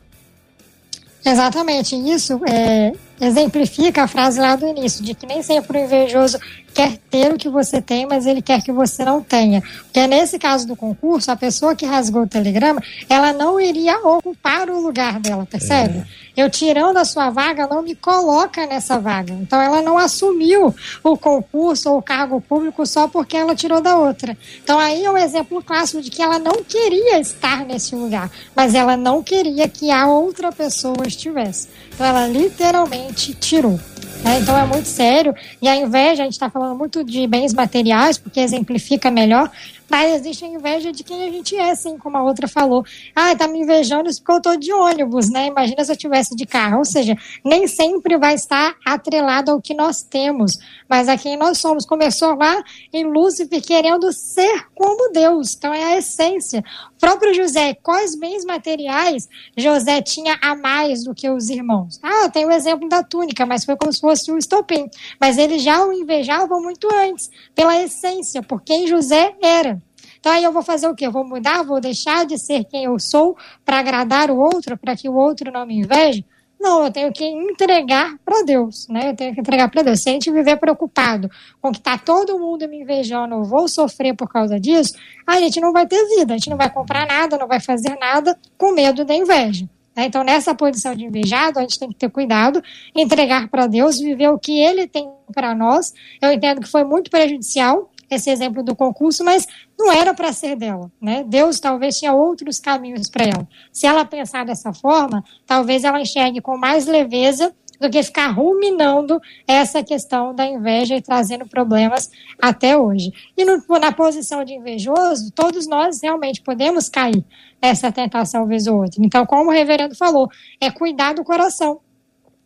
Exatamente, 1.25 1.95
isso 1.95 2.41
é, 2.49 2.93
exemplifica 3.27 4.03
a 4.03 4.09
frase 4.09 4.41
lá 4.41 4.57
do 4.57 4.67
início, 4.67 5.05
de 5.05 5.15
que 5.15 5.27
nem 5.27 5.43
sempre 5.43 5.79
o 5.79 5.85
invejoso 5.85 6.39
quer 6.75 6.97
ter 7.11 7.33
o 7.33 7.39
que 7.39 7.49
você 7.49 7.81
tem, 7.81 8.07
mas 8.07 8.27
ele 8.27 8.43
quer 8.43 8.63
que 8.63 8.73
você 8.73 9.05
não 9.05 9.23
tenha. 9.23 9.61
Porque 9.61 10.07
nesse 10.07 10.39
caso 10.39 10.67
do 10.67 10.75
concurso, 10.75 11.31
a 11.31 11.37
pessoa 11.37 11.77
que 11.77 11.87
rasgou 11.87 12.23
o 12.23 12.29
telegrama, 12.29 12.83
ela 13.09 13.33
não 13.33 13.61
iria 13.61 13.99
ocupar 13.99 14.69
o 14.71 14.81
lugar 14.81 15.21
dela, 15.21 15.47
percebe? 15.47 15.99
É. 15.99 16.23
Eu 16.35 16.49
tirando 16.49 16.97
a 16.97 17.05
sua 17.05 17.29
vaga, 17.29 17.67
não 17.67 17.83
me 17.83 17.95
coloca 17.95 18.67
nessa 18.67 18.99
vaga. 18.99 19.35
Então 19.35 19.61
ela 19.61 19.83
não 19.83 19.99
assumiu 19.99 20.75
o 21.05 21.17
concurso 21.17 21.91
ou 21.91 21.99
o 21.99 22.03
cargo 22.03 22.41
público 22.41 22.87
só 22.87 23.07
porque 23.07 23.37
ela 23.37 23.55
tirou 23.55 23.83
da 23.83 23.99
outra. 23.99 24.37
Então 24.65 24.79
aí 24.79 25.05
é 25.05 25.11
um 25.11 25.19
exemplo 25.19 25.63
clássico 25.63 26.01
de 26.01 26.11
que 26.11 26.23
ela 26.23 26.39
não 26.39 26.65
queria 26.65 27.21
estar 27.21 27.67
nesse 27.67 27.95
lugar, 27.95 28.31
mas 28.57 28.75
ela 28.75 28.97
não 28.97 29.23
queria 29.23 29.69
que 29.69 29.91
a 29.91 30.07
outra 30.07 30.51
pessoa 30.51 31.07
estivesse. 31.07 31.69
Então 31.95 32.07
ela 32.07 32.27
literalmente 32.27 33.12
tirou. 33.13 33.79
Né? 34.23 34.39
Então 34.41 34.57
é 34.57 34.65
muito 34.65 34.87
sério. 34.87 35.35
E 35.61 35.69
a 35.69 35.77
inveja, 35.77 36.23
a 36.23 36.25
gente 36.25 36.35
está 36.35 36.49
falando 36.49 36.77
muito 36.77 37.03
de 37.05 37.27
bens 37.27 37.53
materiais, 37.53 38.17
porque 38.19 38.41
exemplifica 38.41 39.11
melhor, 39.11 39.51
mas 39.91 40.15
existe 40.15 40.45
a 40.45 40.49
inveja 40.49 40.91
de 40.91 41.05
quem 41.05 41.29
a 41.29 41.31
gente 41.31 41.55
é, 41.55 41.71
assim, 41.71 41.99
como 41.99 42.17
a 42.17 42.23
outra 42.23 42.49
falou. 42.49 42.83
Ah, 43.15 43.37
tá 43.37 43.47
me 43.47 43.61
invejando 43.61 44.09
porque 44.17 44.33
eu 44.33 44.41
tô 44.41 44.57
de 44.57 44.73
ônibus, 44.73 45.29
né? 45.29 45.49
Imagina 45.49 45.85
se 45.85 45.93
eu 45.93 45.97
tivesse 45.97 46.35
de 46.35 46.47
carro. 46.47 46.79
Ou 46.79 46.85
seja, 46.85 47.15
nem 47.45 47.67
sempre 47.67 48.17
vai 48.17 48.35
estar 48.35 48.75
atrelado 48.87 49.51
ao 49.51 49.61
que 49.61 49.75
nós 49.75 50.03
temos, 50.03 50.59
mas 50.89 51.09
a 51.09 51.19
quem 51.19 51.37
nós 51.37 51.59
somos. 51.59 51.85
Começou 51.85 52.35
lá 52.37 52.63
em 52.91 53.05
Lúcifer 53.05 53.61
querendo 53.61 54.11
ser 54.13 54.67
como 54.75 55.13
Deus. 55.13 55.55
Então 55.55 55.75
é 55.75 55.85
a 55.85 55.99
essência. 55.99 56.65
Próprio 57.03 57.35
José, 57.35 57.75
quais 57.83 58.15
bens 58.15 58.45
materiais 58.45 59.29
José 59.57 60.01
tinha 60.01 60.39
a 60.41 60.55
mais 60.55 61.03
do 61.03 61.13
que 61.13 61.29
os 61.29 61.51
irmãos? 61.51 61.99
Ah, 62.01 62.29
tem 62.29 62.47
o 62.47 62.51
exemplo 62.53 62.89
da 62.89 63.03
túnica, 63.03 63.45
mas 63.45 63.65
foi 63.65 63.75
como 63.75 63.93
se 63.93 63.99
fosse 63.99 64.31
um 64.31 64.39
estopim. 64.39 64.89
Mas 65.21 65.37
eles 65.37 65.65
já 65.65 65.85
o 65.85 65.93
invejavam 65.93 66.63
muito 66.63 66.87
antes, 66.95 67.29
pela 67.57 67.77
essência, 67.77 68.41
por 68.41 68.63
quem 68.63 68.87
José 68.87 69.35
era. 69.43 69.83
Então 70.21 70.31
aí 70.31 70.45
eu 70.45 70.53
vou 70.53 70.63
fazer 70.63 70.87
o 70.87 70.95
quê? 70.95 71.05
Eu 71.05 71.11
vou 71.11 71.27
mudar, 71.27 71.65
vou 71.65 71.81
deixar 71.81 72.25
de 72.25 72.39
ser 72.39 72.63
quem 72.67 72.85
eu 72.85 72.97
sou 73.01 73.37
para 73.65 73.81
agradar 73.81 74.31
o 74.31 74.39
outro, 74.39 74.79
para 74.79 74.95
que 74.95 75.09
o 75.09 75.17
outro 75.17 75.51
não 75.51 75.67
me 75.67 75.81
inveje? 75.81 76.25
Não, 76.63 76.85
eu 76.85 76.93
tenho 76.93 77.13
que 77.13 77.25
entregar 77.25 78.17
para 78.25 78.45
Deus, 78.45 78.87
né? 78.89 79.11
Eu 79.11 79.17
tenho 79.17 79.35
que 79.35 79.41
entregar 79.41 79.69
para 79.69 79.83
Deus. 79.83 80.01
Se 80.01 80.09
a 80.09 80.13
gente 80.13 80.31
viver 80.31 80.57
preocupado 80.59 81.29
com 81.61 81.73
que 81.73 81.81
tá 81.81 81.99
todo 81.99 82.39
mundo 82.39 82.69
me 82.69 82.83
invejando, 82.83 83.35
eu 83.35 83.43
vou 83.43 83.67
sofrer 83.67 84.15
por 84.15 84.29
causa 84.29 84.61
disso, 84.61 84.95
a 85.27 85.41
gente 85.41 85.61
não 85.61 85.73
vai 85.73 85.89
ter 85.89 86.01
vida, 86.17 86.35
a 86.35 86.37
gente 86.37 86.49
não 86.49 86.57
vai 86.57 86.71
comprar 86.71 87.05
nada, 87.05 87.37
não 87.37 87.49
vai 87.49 87.59
fazer 87.59 87.99
nada 87.99 88.39
com 88.57 88.71
medo 88.71 89.05
da 89.05 89.13
inveja. 89.13 89.69
Né? 89.97 90.05
Então, 90.07 90.23
nessa 90.23 90.55
posição 90.55 90.95
de 90.95 91.05
invejado, 91.05 91.59
a 91.59 91.63
gente 91.63 91.81
tem 91.81 91.89
que 91.89 91.97
ter 91.97 92.09
cuidado, 92.09 92.63
entregar 92.95 93.49
para 93.49 93.67
Deus, 93.67 93.99
viver 93.99 94.29
o 94.29 94.39
que 94.39 94.57
Ele 94.61 94.87
tem 94.87 95.11
para 95.35 95.57
nós. 95.57 95.93
Eu 96.21 96.31
entendo 96.31 96.61
que 96.61 96.71
foi 96.71 96.85
muito 96.85 97.11
prejudicial 97.11 97.91
esse 98.15 98.31
exemplo 98.31 98.63
do 98.63 98.75
concurso, 98.75 99.25
mas 99.25 99.47
não 99.79 99.93
era 99.93 100.15
para 100.15 100.33
ser 100.33 100.57
dela, 100.57 100.91
né? 101.01 101.25
Deus 101.27 101.61
talvez 101.61 101.99
tinha 101.99 102.13
outros 102.13 102.61
caminhos 102.61 103.09
para 103.11 103.25
ela. 103.25 103.49
Se 103.73 103.87
ela 103.87 104.05
pensar 104.05 104.45
dessa 104.45 104.73
forma, 104.73 105.25
talvez 105.47 105.85
ela 105.85 106.01
enxergue 106.01 106.41
com 106.41 106.57
mais 106.57 106.87
leveza 106.87 107.55
do 107.83 107.91
que 107.91 108.03
ficar 108.03 108.29
ruminando 108.29 109.21
essa 109.47 109.83
questão 109.83 110.33
da 110.33 110.47
inveja 110.47 110.95
e 110.95 111.03
trazendo 111.03 111.47
problemas 111.47 112.11
até 112.41 112.79
hoje. 112.79 113.13
E 113.37 113.45
no, 113.45 113.61
na 113.81 113.91
posição 113.91 114.45
de 114.45 114.55
invejoso, 114.55 115.33
todos 115.33 115.67
nós 115.67 116.01
realmente 116.01 116.41
podemos 116.41 116.89
cair 116.89 117.25
nessa 117.61 117.91
tentação 117.91 118.47
vez 118.47 118.69
ou 118.69 118.81
outra. 118.81 119.05
Então, 119.05 119.27
como 119.27 119.51
o 119.51 119.53
reverendo 119.53 119.97
falou, 119.97 120.29
é 120.61 120.71
cuidar 120.71 121.13
do 121.13 121.25
coração 121.25 121.81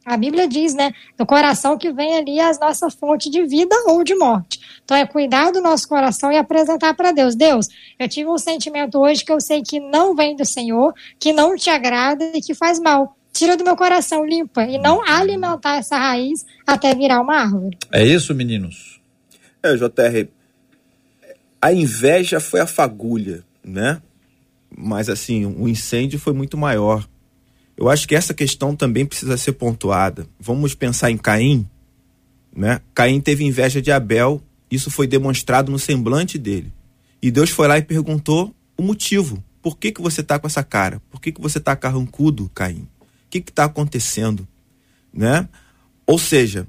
a 0.07 0.17
Bíblia 0.17 0.47
diz, 0.47 0.73
né, 0.73 0.95
do 1.19 1.27
coração 1.27 1.77
que 1.77 1.93
vem 1.93 2.17
ali 2.17 2.39
as 2.39 2.61
nossas 2.61 2.95
fontes 2.95 3.29
de 3.29 3.45
vida 3.45 3.75
ou 3.89 4.05
de 4.05 4.15
morte. 4.15 4.61
Então 4.85 4.97
é 4.97 5.05
cuidar 5.05 5.51
do 5.51 5.61
nosso 5.61 5.89
coração 5.89 6.31
e 6.31 6.37
apresentar 6.37 6.95
para 6.95 7.11
Deus. 7.11 7.35
Deus, 7.35 7.67
eu 7.99 8.09
tive 8.09 8.31
um 8.31 8.39
sentimento 8.39 9.01
hoje 9.01 9.25
que 9.25 9.33
eu 9.33 9.41
sei 9.41 9.63
que 9.63 9.81
não 9.81 10.15
vem 10.15 10.37
do 10.37 10.45
Senhor, 10.45 10.95
que 11.19 11.33
não 11.33 11.57
te 11.57 11.69
agrada 11.71 12.25
e 12.33 12.41
que 12.41 12.55
faz 12.55 12.79
mal. 12.79 13.17
Tira 13.33 13.57
do 13.57 13.65
meu 13.65 13.75
coração, 13.75 14.25
limpa 14.25 14.63
e 14.63 14.79
não 14.79 15.03
alimentar 15.03 15.79
essa 15.79 15.99
raiz 15.99 16.47
até 16.65 16.95
virar 16.95 17.21
uma 17.21 17.39
árvore. 17.39 17.77
É 17.91 18.07
isso, 18.07 18.33
meninos? 18.33 19.01
É, 19.61 19.75
JR, 19.75 20.29
a 21.61 21.73
inveja 21.73 22.39
foi 22.39 22.61
a 22.61 22.67
fagulha, 22.67 23.43
né? 23.63 24.01
Mas 24.71 25.09
assim, 25.09 25.45
o 25.45 25.67
incêndio 25.67 26.21
foi 26.21 26.33
muito 26.33 26.57
maior 26.57 27.05
eu 27.77 27.89
acho 27.89 28.09
que 28.09 28.15
essa 28.15 28.33
questão 28.33 28.75
também 28.75 29.05
precisa 29.05 29.37
ser 29.37 29.53
pontuada. 29.53 30.27
Vamos 30.41 30.75
pensar 30.75 31.11
em 31.11 31.19
Caim, 31.19 31.69
né? 32.55 32.81
Caim 32.95 33.21
teve 33.21 33.45
inveja 33.45 33.83
de 33.83 33.93
Abel, 33.93 34.43
isso 34.71 34.91
foi 34.91 35.07
demonstrado 35.07 35.71
no 35.71 35.79
semblante 35.79 36.39
dele. 36.39 36.73
E 37.21 37.31
Deus 37.31 37.51
foi 37.51 37.69
lá 37.69 37.77
e 37.79 37.83
perguntou 37.83 38.55
o 38.77 38.83
motivo. 38.83 39.43
Por 39.61 39.77
que, 39.77 39.93
que 39.93 40.01
você 40.01 40.23
está 40.23 40.39
com 40.39 40.47
essa 40.47 40.63
cara? 40.63 41.03
Por 41.11 41.21
que, 41.21 41.33
que 41.33 41.41
você 41.41 41.59
está 41.59 41.77
carrancudo, 41.77 42.51
Caim? 42.55 42.89
O 43.01 43.07
que 43.29 43.39
está 43.39 43.65
acontecendo? 43.65 44.47
Né? 45.13 45.49
Ou 46.07 46.19
seja, 46.19 46.67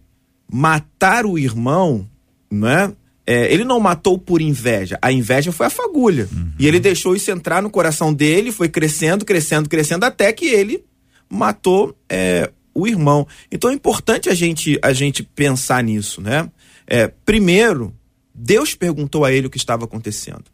matar 0.51 1.25
o 1.25 1.37
irmão, 1.37 2.07
né? 2.51 2.91
É, 3.25 3.53
ele 3.53 3.65
não 3.65 3.79
matou 3.79 4.17
por 4.17 4.41
inveja, 4.41 4.97
a 5.01 5.11
inveja 5.11 5.51
foi 5.51 5.65
a 5.67 5.69
fagulha. 5.69 6.29
Uhum. 6.31 6.53
E 6.57 6.65
ele 6.65 6.79
deixou 6.79 7.13
isso 7.13 7.29
entrar 7.29 7.61
no 7.61 7.69
coração 7.69 8.13
dele, 8.13 8.53
foi 8.53 8.69
crescendo, 8.69 9.25
crescendo, 9.25 9.67
crescendo, 9.67 10.05
até 10.05 10.31
que 10.31 10.45
ele 10.45 10.85
matou 11.29 11.97
é, 12.09 12.51
o 12.73 12.87
irmão. 12.87 13.27
Então 13.51 13.69
é 13.69 13.73
importante 13.73 14.29
a 14.29 14.35
gente, 14.35 14.79
a 14.81 14.93
gente 14.93 15.23
pensar 15.23 15.83
nisso, 15.83 16.21
né? 16.21 16.49
É, 16.85 17.07
primeiro, 17.07 17.93
Deus 18.33 18.75
perguntou 18.75 19.25
a 19.25 19.31
ele 19.31 19.47
o 19.47 19.49
que 19.49 19.57
estava 19.57 19.85
acontecendo. 19.85 20.45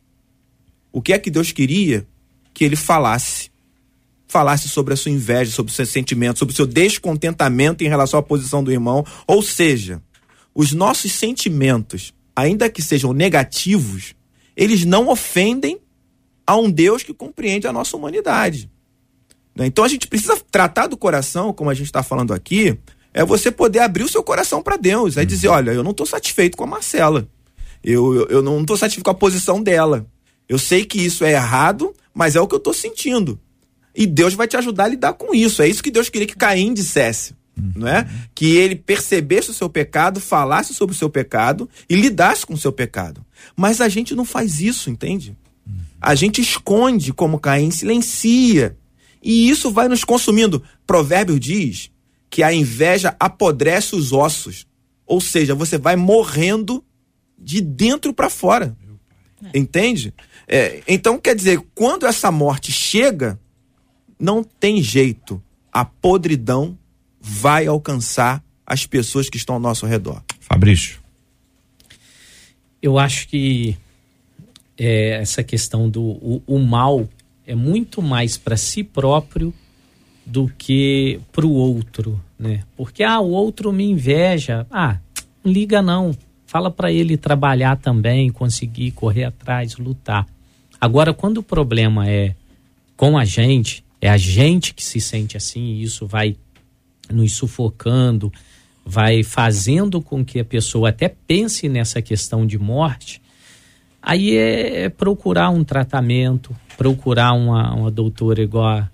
O 0.91 1.01
que 1.01 1.11
é 1.11 1.19
que 1.19 1.29
Deus 1.29 1.51
queria 1.51 2.07
que 2.53 2.63
ele 2.63 2.75
falasse? 2.75 3.51
Falasse 4.27 4.69
sobre 4.69 4.93
a 4.93 4.97
sua 4.97 5.11
inveja, 5.11 5.51
sobre 5.51 5.69
os 5.69 5.75
seus 5.75 5.89
sentimentos, 5.89 6.39
sobre 6.39 6.53
o 6.53 6.55
seu 6.55 6.65
descontentamento 6.65 7.83
em 7.83 7.87
relação 7.87 8.19
à 8.19 8.23
posição 8.23 8.63
do 8.63 8.71
irmão. 8.71 9.05
Ou 9.27 9.41
seja, 9.41 10.01
os 10.55 10.71
nossos 10.71 11.11
sentimentos, 11.11 12.13
ainda 12.35 12.69
que 12.69 12.81
sejam 12.81 13.11
negativos, 13.11 14.15
eles 14.55 14.85
não 14.85 15.09
ofendem 15.09 15.79
a 16.47 16.55
um 16.55 16.69
Deus 16.69 17.03
que 17.03 17.13
compreende 17.13 17.67
a 17.67 17.73
nossa 17.73 17.97
humanidade. 17.97 18.69
Né? 19.55 19.65
Então 19.65 19.83
a 19.83 19.87
gente 19.87 20.07
precisa 20.07 20.37
tratar 20.51 20.87
do 20.87 20.97
coração, 20.97 21.53
como 21.53 21.69
a 21.69 21.73
gente 21.73 21.87
está 21.87 22.03
falando 22.03 22.33
aqui, 22.33 22.77
é 23.13 23.23
você 23.23 23.51
poder 23.51 23.79
abrir 23.79 24.03
o 24.03 24.09
seu 24.09 24.23
coração 24.23 24.61
para 24.61 24.77
Deus. 24.77 25.17
É 25.17 25.25
dizer: 25.25 25.47
olha, 25.47 25.71
eu 25.71 25.83
não 25.83 25.91
estou 25.91 26.05
satisfeito 26.05 26.57
com 26.57 26.63
a 26.63 26.67
Marcela. 26.67 27.27
Eu, 27.83 28.13
eu, 28.15 28.27
eu 28.27 28.41
não 28.41 28.61
estou 28.61 28.77
satisfeito 28.77 29.05
com 29.05 29.11
a 29.11 29.15
posição 29.15 29.61
dela. 29.61 30.05
Eu 30.47 30.57
sei 30.57 30.85
que 30.85 30.99
isso 30.99 31.23
é 31.23 31.33
errado, 31.33 31.93
mas 32.13 32.35
é 32.35 32.41
o 32.41 32.47
que 32.47 32.55
eu 32.55 32.57
estou 32.57 32.73
sentindo. 32.73 33.39
E 33.95 34.07
Deus 34.07 34.33
vai 34.33 34.47
te 34.47 34.57
ajudar 34.57 34.85
a 34.85 34.87
lidar 34.87 35.13
com 35.13 35.35
isso. 35.35 35.61
É 35.61 35.67
isso 35.67 35.83
que 35.83 35.91
Deus 35.91 36.09
queria 36.09 36.27
que 36.27 36.35
Caim 36.35 36.73
dissesse. 36.73 37.35
Não 37.75 37.87
é? 37.87 38.09
Que 38.33 38.57
ele 38.57 38.75
percebesse 38.75 39.51
o 39.51 39.53
seu 39.53 39.69
pecado, 39.69 40.19
falasse 40.19 40.73
sobre 40.73 40.95
o 40.95 40.97
seu 40.97 41.09
pecado 41.09 41.69
e 41.87 41.95
lidasse 41.95 42.45
com 42.47 42.55
o 42.55 42.57
seu 42.57 42.71
pecado. 42.71 43.23
Mas 43.55 43.79
a 43.79 43.87
gente 43.87 44.15
não 44.15 44.25
faz 44.25 44.59
isso, 44.59 44.89
entende? 44.89 45.37
A 46.01 46.15
gente 46.15 46.41
esconde 46.41 47.13
como 47.13 47.39
Caim, 47.39 47.69
silencia. 47.69 48.75
E 49.23 49.49
isso 49.49 49.71
vai 49.71 49.87
nos 49.87 50.03
consumindo. 50.03 50.61
Provérbio 50.85 51.39
diz 51.39 51.89
que 52.29 52.43
a 52.43 52.53
inveja 52.53 53.15
apodrece 53.19 53.95
os 53.95 54.11
ossos. 54.11 54.67
Ou 55.05 55.21
seja, 55.21 55.55
você 55.55 55.77
vai 55.77 55.95
morrendo 55.95 56.83
de 57.37 57.61
dentro 57.61 58.13
para 58.13 58.29
fora. 58.29 58.75
Entende? 59.53 60.13
É, 60.47 60.81
então, 60.87 61.19
quer 61.19 61.35
dizer, 61.35 61.61
quando 61.73 62.05
essa 62.05 62.31
morte 62.31 62.71
chega, 62.71 63.39
não 64.19 64.43
tem 64.43 64.81
jeito. 64.81 65.41
A 65.71 65.83
podridão 65.83 66.77
vai 67.19 67.67
alcançar 67.67 68.43
as 68.65 68.85
pessoas 68.85 69.29
que 69.29 69.37
estão 69.37 69.55
ao 69.55 69.61
nosso 69.61 69.85
redor. 69.85 70.23
Fabrício. 70.39 70.99
Eu 72.81 72.97
acho 72.97 73.27
que 73.27 73.77
é, 74.77 75.21
essa 75.21 75.43
questão 75.43 75.89
do 75.89 76.01
o, 76.01 76.43
o 76.45 76.59
mal 76.59 77.07
é 77.45 77.55
muito 77.55 78.01
mais 78.01 78.37
para 78.37 78.57
si 78.57 78.83
próprio 78.83 79.53
do 80.25 80.47
que 80.57 81.19
para 81.31 81.45
o 81.45 81.51
outro, 81.51 82.21
né? 82.39 82.63
Porque 82.77 83.03
ah, 83.03 83.19
o 83.19 83.31
outro 83.31 83.71
me 83.73 83.83
inveja. 83.83 84.65
Ah, 84.71 84.97
não 85.43 85.51
liga 85.51 85.81
não. 85.81 86.15
Fala 86.45 86.71
para 86.71 86.91
ele 86.91 87.17
trabalhar 87.17 87.77
também, 87.77 88.31
conseguir 88.31 88.91
correr 88.91 89.25
atrás, 89.25 89.75
lutar. 89.77 90.27
Agora, 90.79 91.13
quando 91.13 91.37
o 91.39 91.43
problema 91.43 92.09
é 92.09 92.35
com 92.95 93.17
a 93.17 93.25
gente, 93.25 93.83
é 93.99 94.09
a 94.09 94.17
gente 94.17 94.73
que 94.73 94.83
se 94.83 95.01
sente 95.01 95.35
assim, 95.35 95.61
e 95.61 95.83
isso 95.83 96.05
vai 96.05 96.35
nos 97.09 97.33
sufocando, 97.33 98.31
vai 98.85 99.23
fazendo 99.23 100.01
com 100.01 100.23
que 100.23 100.39
a 100.39 100.45
pessoa 100.45 100.89
até 100.89 101.07
pense 101.07 101.67
nessa 101.67 102.01
questão 102.01 102.45
de 102.45 102.59
morte, 102.59 103.21
aí 104.03 104.35
é, 104.35 104.83
é 104.83 104.89
procurar 104.89 105.49
um 105.49 105.63
tratamento, 105.63 106.53
procurar 106.77 107.33
uma, 107.33 107.73
uma 107.73 107.89
doutora 107.89 108.41
igual 108.43 108.85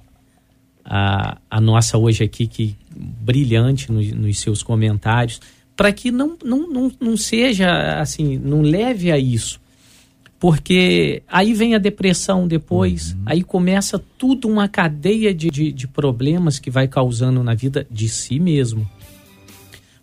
a, 0.85 1.37
a, 1.49 1.59
nossa 1.59 1.97
hoje 1.97 2.23
aqui, 2.23 2.45
que 2.45 2.75
brilhante 2.95 3.91
no, 3.91 4.01
nos 4.01 4.39
seus 4.39 4.61
comentários, 4.61 5.41
para 5.75 5.91
que 5.91 6.11
não, 6.11 6.37
não, 6.43 6.69
não, 6.69 6.91
não 6.99 7.17
seja 7.17 7.99
assim, 7.99 8.37
não 8.37 8.61
leve 8.61 9.11
a 9.11 9.17
isso. 9.17 9.59
Porque 10.39 11.21
aí 11.27 11.53
vem 11.53 11.75
a 11.75 11.79
depressão 11.79 12.47
depois, 12.47 13.11
uhum. 13.11 13.23
aí 13.25 13.43
começa 13.43 13.99
tudo 14.17 14.47
uma 14.47 14.69
cadeia 14.69 15.33
de, 15.33 15.49
de, 15.49 15.71
de 15.71 15.87
problemas 15.87 16.59
que 16.59 16.71
vai 16.71 16.87
causando 16.87 17.43
na 17.43 17.53
vida 17.53 17.85
de 17.91 18.07
si 18.07 18.39
mesmo 18.39 18.87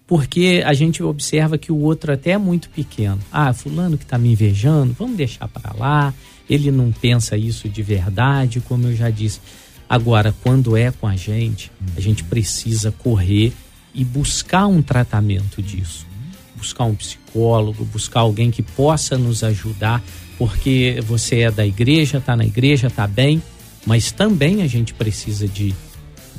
porque 0.07 0.63
a 0.65 0.73
gente 0.73 1.03
observa 1.03 1.59
que 1.59 1.73
o 1.73 1.79
outro 1.79 2.13
até 2.13 2.33
é 2.33 2.39
muito 2.39 2.71
pequeno. 2.71 3.19
Ah, 3.33 3.53
fulano 3.53 3.99
que 3.99 4.05
está 4.05 4.17
me 4.17 4.31
invejando, 4.31 4.95
vamos 4.97 5.17
deixar 5.17 5.49
para 5.49 5.75
lá. 5.77 6.15
Ele 6.49 6.71
não 6.71 6.93
pensa 6.93 7.37
isso 7.37 7.69
de 7.69 7.83
verdade, 7.83 8.61
como 8.61 8.87
eu 8.87 8.95
já 8.95 9.11
disse. 9.11 9.41
Agora, 9.89 10.35
quando 10.43 10.77
é 10.77 10.93
com 10.93 11.09
a 11.09 11.17
gente, 11.17 11.73
a 11.97 12.01
gente 12.01 12.23
precisa 12.23 12.93
correr 12.93 13.53
e 13.93 14.05
buscar 14.05 14.67
um 14.67 14.81
tratamento 14.81 15.61
disso. 15.61 16.07
Buscar 16.55 16.85
um 16.85 16.95
psicólogo, 16.95 17.85
buscar 17.85 18.21
alguém 18.21 18.51
que 18.51 18.63
possa 18.63 19.19
nos 19.19 19.43
ajudar, 19.43 20.03
porque 20.39 21.01
você 21.05 21.41
é 21.41 21.51
da 21.51 21.67
igreja, 21.67 22.19
está 22.19 22.37
na 22.37 22.45
igreja, 22.45 22.87
está 22.87 23.07
bem, 23.07 23.43
mas 23.85 24.13
também 24.13 24.63
a 24.63 24.67
gente 24.69 24.95
precisa 24.95 25.49
de 25.49 25.75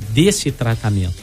desse 0.09 0.51
tratamento. 0.51 1.21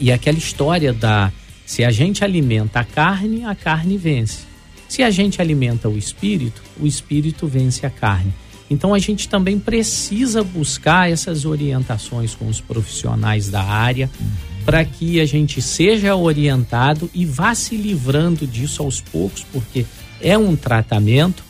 E 0.00 0.10
aquela 0.10 0.38
história 0.38 0.92
da 0.92 1.32
se 1.66 1.84
a 1.84 1.90
gente 1.90 2.24
alimenta 2.24 2.80
a 2.80 2.84
carne, 2.84 3.44
a 3.44 3.54
carne 3.54 3.96
vence. 3.96 4.40
Se 4.88 5.02
a 5.02 5.10
gente 5.10 5.40
alimenta 5.40 5.88
o 5.88 5.96
espírito, 5.96 6.62
o 6.78 6.86
espírito 6.86 7.46
vence 7.46 7.86
a 7.86 7.90
carne. 7.90 8.32
Então 8.68 8.94
a 8.94 8.98
gente 8.98 9.28
também 9.28 9.58
precisa 9.58 10.42
buscar 10.42 11.10
essas 11.10 11.44
orientações 11.44 12.34
com 12.34 12.48
os 12.48 12.60
profissionais 12.60 13.48
da 13.48 13.62
área 13.62 14.10
para 14.64 14.84
que 14.84 15.20
a 15.20 15.26
gente 15.26 15.60
seja 15.60 16.14
orientado 16.14 17.10
e 17.12 17.26
vá 17.26 17.54
se 17.54 17.76
livrando 17.76 18.46
disso 18.46 18.82
aos 18.82 19.00
poucos, 19.00 19.44
porque 19.52 19.84
é 20.20 20.38
um 20.38 20.56
tratamento. 20.56 21.44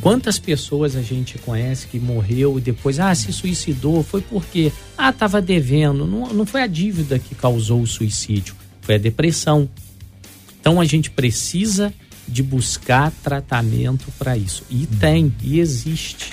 Quantas 0.00 0.38
pessoas 0.38 0.96
a 0.96 1.02
gente 1.02 1.38
conhece 1.38 1.86
que 1.88 1.98
morreu 1.98 2.58
e 2.58 2.60
depois, 2.60 2.98
ah, 3.00 3.14
se 3.14 3.32
suicidou, 3.32 4.02
foi 4.02 4.20
porque, 4.20 4.72
ah, 4.96 5.10
estava 5.10 5.42
devendo. 5.42 6.06
Não, 6.06 6.32
não 6.32 6.46
foi 6.46 6.62
a 6.62 6.66
dívida 6.66 7.18
que 7.18 7.34
causou 7.34 7.82
o 7.82 7.86
suicídio, 7.86 8.54
a 8.96 8.98
depressão. 8.98 9.68
Então 10.60 10.80
a 10.80 10.84
gente 10.84 11.10
precisa 11.10 11.92
de 12.26 12.42
buscar 12.42 13.10
tratamento 13.22 14.06
para 14.18 14.36
isso. 14.36 14.62
E 14.70 14.86
tem, 14.86 15.32
e 15.42 15.60
existe. 15.60 16.32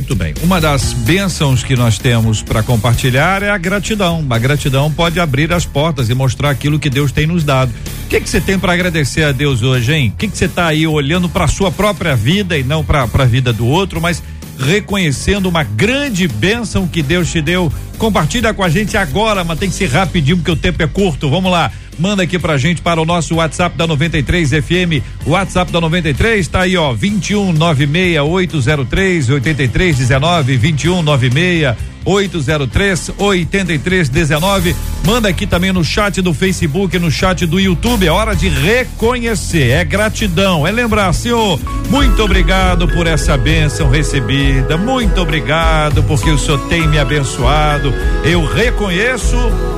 Muito 0.00 0.14
bem. 0.14 0.32
Uma 0.42 0.60
das 0.60 0.94
bênçãos 0.94 1.62
que 1.62 1.76
nós 1.76 1.98
temos 1.98 2.42
para 2.42 2.62
compartilhar 2.62 3.42
é 3.42 3.50
a 3.50 3.58
gratidão. 3.58 4.26
A 4.30 4.38
gratidão 4.38 4.90
pode 4.90 5.20
abrir 5.20 5.52
as 5.52 5.66
portas 5.66 6.08
e 6.08 6.14
mostrar 6.14 6.48
aquilo 6.48 6.78
que 6.78 6.88
Deus 6.88 7.12
tem 7.12 7.26
nos 7.26 7.44
dado. 7.44 7.70
O 8.06 8.08
que 8.08 8.18
que 8.18 8.28
você 8.28 8.40
tem 8.40 8.58
para 8.58 8.72
agradecer 8.72 9.24
a 9.24 9.30
Deus 9.30 9.62
hoje, 9.62 9.92
hein? 9.92 10.10
O 10.14 10.16
que 10.16 10.26
que 10.26 10.36
você 10.36 10.46
está 10.46 10.66
aí 10.66 10.86
olhando 10.86 11.28
para 11.28 11.46
sua 11.46 11.70
própria 11.70 12.16
vida 12.16 12.56
e 12.56 12.64
não 12.64 12.82
para 12.82 13.02
a 13.02 13.24
vida 13.26 13.52
do 13.52 13.66
outro, 13.66 14.00
mas 14.00 14.22
reconhecendo 14.60 15.48
uma 15.48 15.64
grande 15.64 16.28
bênção 16.28 16.86
que 16.86 17.02
Deus 17.02 17.30
te 17.30 17.40
deu. 17.40 17.72
Compartilha 17.98 18.54
com 18.54 18.62
a 18.62 18.68
gente 18.68 18.96
agora, 18.96 19.42
mas 19.42 19.58
tem 19.58 19.68
que 19.68 19.74
ser 19.74 19.88
rapidinho 19.88 20.36
porque 20.36 20.50
o 20.50 20.56
tempo 20.56 20.82
é 20.82 20.86
curto. 20.86 21.30
Vamos 21.30 21.50
lá. 21.50 21.70
Manda 21.98 22.22
aqui 22.22 22.38
pra 22.38 22.56
gente 22.56 22.80
para 22.80 23.00
o 23.00 23.04
nosso 23.04 23.34
WhatsApp 23.34 23.76
da 23.76 23.86
93 23.86 24.50
FM. 24.50 25.04
O 25.26 25.30
WhatsApp 25.30 25.70
da 25.70 25.80
93 25.80 26.48
tá 26.48 26.62
aí, 26.62 26.76
ó, 26.76 26.92
21 26.92 27.52
96 27.52 28.18
803 28.20 29.30
8319 29.30 30.56
21 30.56 31.02
96 31.02 31.89
803 32.04 33.12
8319. 33.18 34.76
Manda 35.04 35.28
aqui 35.28 35.46
também 35.46 35.72
no 35.72 35.84
chat 35.84 36.20
do 36.20 36.32
Facebook, 36.32 36.98
no 36.98 37.10
chat 37.10 37.46
do 37.46 37.58
YouTube. 37.58 38.06
É 38.06 38.10
hora 38.10 38.34
de 38.34 38.48
reconhecer, 38.48 39.70
é 39.70 39.84
gratidão, 39.84 40.66
é 40.66 40.70
lembrar, 40.70 41.12
Senhor, 41.12 41.58
muito 41.88 42.22
obrigado 42.22 42.86
por 42.88 43.06
essa 43.06 43.36
bênção 43.36 43.90
recebida. 43.90 44.76
Muito 44.76 45.20
obrigado 45.20 46.02
porque 46.04 46.30
o 46.30 46.38
Senhor 46.38 46.58
tem 46.68 46.86
me 46.86 46.98
abençoado. 46.98 47.92
Eu 48.24 48.44
reconheço 48.44 49.36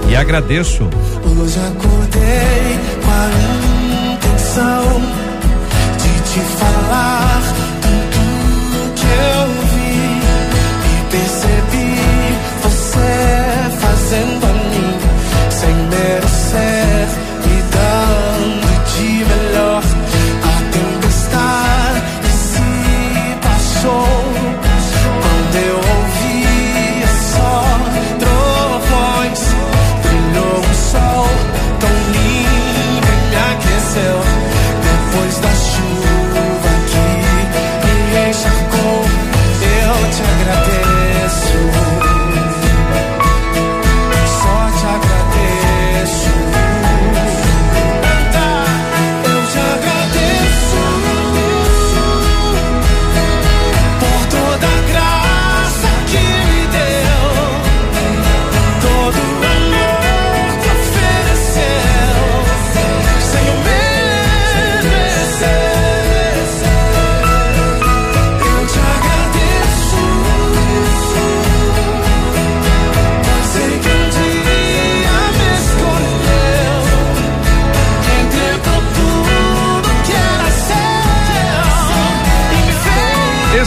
e 0.08 0.16
agradeço. 0.16 0.88
Hoje 1.24 1.58
acordei 1.58 2.78
com 3.02 3.10
a 3.10 4.14
intenção 4.14 5.02
de 5.98 6.32
te 6.32 6.40
falar 6.58 7.61
você 14.12 14.12
fazendo 14.12 14.44
a 14.44 14.52
mim 14.52 14.98
sem 15.50 16.81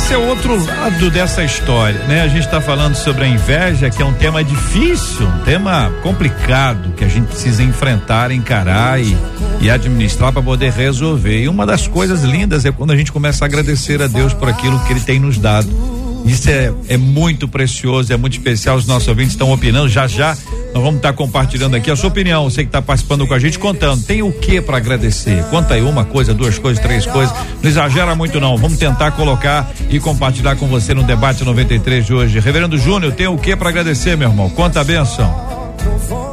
Esse 0.05 0.13
é 0.13 0.17
outro 0.19 0.63
lado 0.63 1.09
dessa 1.09 1.43
história, 1.43 1.97
né? 2.03 2.21
A 2.21 2.27
gente 2.27 2.45
está 2.45 2.61
falando 2.61 2.93
sobre 2.93 3.25
a 3.25 3.27
inveja, 3.27 3.89
que 3.89 4.03
é 4.03 4.05
um 4.05 4.13
tema 4.13 4.43
difícil, 4.43 5.25
um 5.25 5.39
tema 5.39 5.91
complicado 6.03 6.93
que 6.95 7.03
a 7.03 7.07
gente 7.07 7.25
precisa 7.25 7.63
enfrentar, 7.63 8.29
encarar 8.29 9.01
e, 9.01 9.17
e 9.59 9.67
administrar 9.67 10.31
para 10.31 10.43
poder 10.43 10.71
resolver. 10.71 11.41
E 11.41 11.49
uma 11.49 11.65
das 11.65 11.87
coisas 11.87 12.21
lindas 12.21 12.65
é 12.65 12.71
quando 12.71 12.91
a 12.91 12.95
gente 12.95 13.11
começa 13.11 13.45
a 13.45 13.47
agradecer 13.47 13.99
a 13.99 14.05
Deus 14.05 14.31
por 14.31 14.47
aquilo 14.47 14.79
que 14.85 14.93
Ele 14.93 14.99
tem 14.99 15.19
nos 15.19 15.39
dado. 15.39 15.94
Isso 16.25 16.49
é, 16.49 16.73
é 16.89 16.97
muito 16.97 17.47
precioso, 17.47 18.11
é 18.11 18.17
muito 18.17 18.33
especial. 18.33 18.77
Os 18.77 18.87
nossos 18.87 19.07
ouvintes 19.07 19.33
estão 19.33 19.51
opinando. 19.51 19.87
Já 19.87 20.07
já 20.07 20.35
nós 20.73 20.83
vamos 20.83 20.97
estar 20.97 21.11
tá 21.11 21.13
compartilhando 21.13 21.75
aqui 21.75 21.89
a 21.91 21.95
sua 21.95 22.09
opinião. 22.09 22.49
Você 22.49 22.63
que 22.63 22.67
está 22.67 22.81
participando 22.81 23.27
com 23.27 23.33
a 23.33 23.39
gente, 23.39 23.59
contando. 23.59 24.03
Tem 24.03 24.21
o 24.23 24.31
que 24.31 24.59
para 24.59 24.77
agradecer? 24.77 25.43
Conta 25.45 25.75
aí 25.75 25.81
uma 25.81 26.03
coisa, 26.03 26.33
duas 26.33 26.57
coisas, 26.57 26.83
três 26.83 27.05
coisas. 27.05 27.33
Não 27.61 27.69
exagera 27.69 28.15
muito, 28.15 28.39
não. 28.39 28.57
Vamos 28.57 28.77
tentar 28.77 29.11
colocar 29.11 29.71
e 29.89 29.99
compartilhar 29.99 30.55
com 30.55 30.67
você 30.67 30.93
no 30.93 31.03
debate 31.03 31.43
93 31.43 32.05
de 32.05 32.13
hoje. 32.13 32.39
Reverendo 32.39 32.77
Júnior, 32.77 33.13
tem 33.13 33.27
o 33.27 33.37
que 33.37 33.55
para 33.55 33.69
agradecer, 33.69 34.17
meu 34.17 34.29
irmão? 34.29 34.49
Conta 34.49 34.81
a 34.81 34.83
benção. 34.83 35.55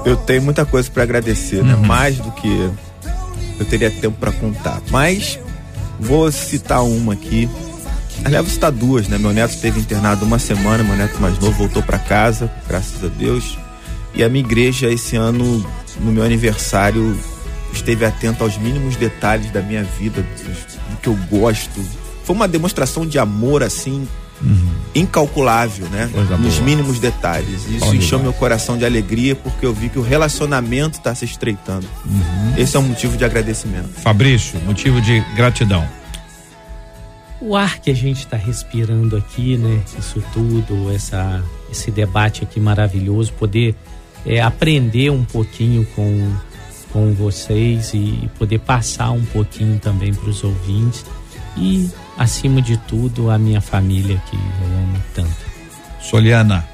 Eu 0.05 0.17
tenho 0.17 0.43
muita 0.43 0.65
coisa 0.65 0.91
para 0.91 1.03
agradecer, 1.03 1.63
né? 1.63 1.75
uhum. 1.75 1.83
né? 1.83 1.87
Mais 1.87 2.17
do 2.17 2.33
que 2.33 2.71
eu 3.61 3.67
teria 3.67 3.91
tempo 3.91 4.17
para 4.19 4.33
contar. 4.33 4.81
Mas 4.91 5.39
vou 6.01 6.33
citar 6.33 6.83
uma 6.83 7.13
aqui 7.13 7.49
Aliás, 8.25 8.45
vou 8.45 8.55
citar 8.55 8.71
duas, 8.71 9.09
né? 9.09 9.19
Meu 9.19 9.33
neto 9.33 9.55
esteve 9.55 9.81
internado 9.81 10.25
uma 10.25 10.39
semana, 10.39 10.83
meu 10.85 10.97
neto 10.97 11.21
mais 11.21 11.39
novo 11.39 11.53
voltou 11.59 11.83
para 11.83 11.99
casa, 11.99 12.51
graças 12.69 13.03
a 13.05 13.09
Deus. 13.09 13.59
E 14.15 14.23
a 14.23 14.29
minha 14.29 14.45
igreja, 14.45 14.91
esse 14.91 15.17
ano, 15.17 15.65
no 16.01 16.13
meu 16.13 16.23
aniversário, 16.23 17.19
esteve 17.73 18.05
atento 18.05 18.45
aos 18.45 18.57
mínimos 18.59 18.97
detalhes 18.97 19.51
da 19.51 19.61
minha 19.61 19.83
vida, 19.83 20.23
do 20.23 20.97
que 20.99 21.09
eu 21.09 21.19
gosto. 21.31 21.83
Foi 22.25 22.37
uma 22.37 22.47
demonstração 22.47 23.05
de 23.05 23.19
amor, 23.19 23.63
assim, 23.63 24.07
uhum. 24.41 24.71
incalculável, 24.95 25.89
né? 25.89 26.09
Coisa 26.13 26.37
Nos 26.37 26.55
boa. 26.55 26.65
mínimos 26.65 27.01
detalhes. 27.01 27.67
Isso 27.69 27.81
Pode 27.81 27.97
encheu 27.97 28.21
meu 28.21 28.33
coração 28.33 28.79
de 28.79 28.85
alegria 28.85 29.35
porque 29.35 29.67
eu 29.67 29.75
vi 29.75 29.89
que 29.89 29.99
o 29.99 30.03
relacionamento 30.03 30.99
está 30.99 31.13
se 31.15 31.25
estreitando. 31.25 31.89
Uhum. 32.07 32.55
Esse 32.57 32.77
é 32.77 32.79
um 32.79 32.85
motivo 32.85 33.17
de 33.17 33.25
agradecimento. 33.25 33.89
Fabrício, 34.01 34.61
motivo 34.61 35.01
de 35.01 35.21
gratidão 35.35 36.02
o 37.43 37.57
ar 37.57 37.81
que 37.81 37.91
a 37.91 37.95
gente 37.95 38.21
está 38.21 38.37
respirando 38.37 39.17
aqui, 39.17 39.57
né? 39.57 39.83
Isso 39.99 40.23
tudo, 40.33 40.93
essa, 40.93 41.43
esse 41.71 41.91
debate 41.91 42.45
aqui 42.45 42.61
maravilhoso, 42.61 43.33
poder 43.33 43.75
é, 44.25 44.41
aprender 44.41 45.11
um 45.11 45.25
pouquinho 45.25 45.85
com, 45.97 46.33
com 46.93 47.13
vocês 47.13 47.93
e 47.95 48.31
poder 48.39 48.61
passar 48.61 49.11
um 49.11 49.25
pouquinho 49.25 49.79
também 49.81 50.15
para 50.15 50.31
os 50.31 50.45
ouvintes 50.45 51.05
e, 51.57 51.91
acima 52.17 52.63
de 52.63 52.77
tudo, 52.77 53.29
a 53.29 53.37
minha 53.37 53.61
família 53.61 54.23
que 54.31 54.37
eu 54.37 54.79
amo 54.79 55.03
tanto. 55.13 55.53
Soliana. 56.01 56.67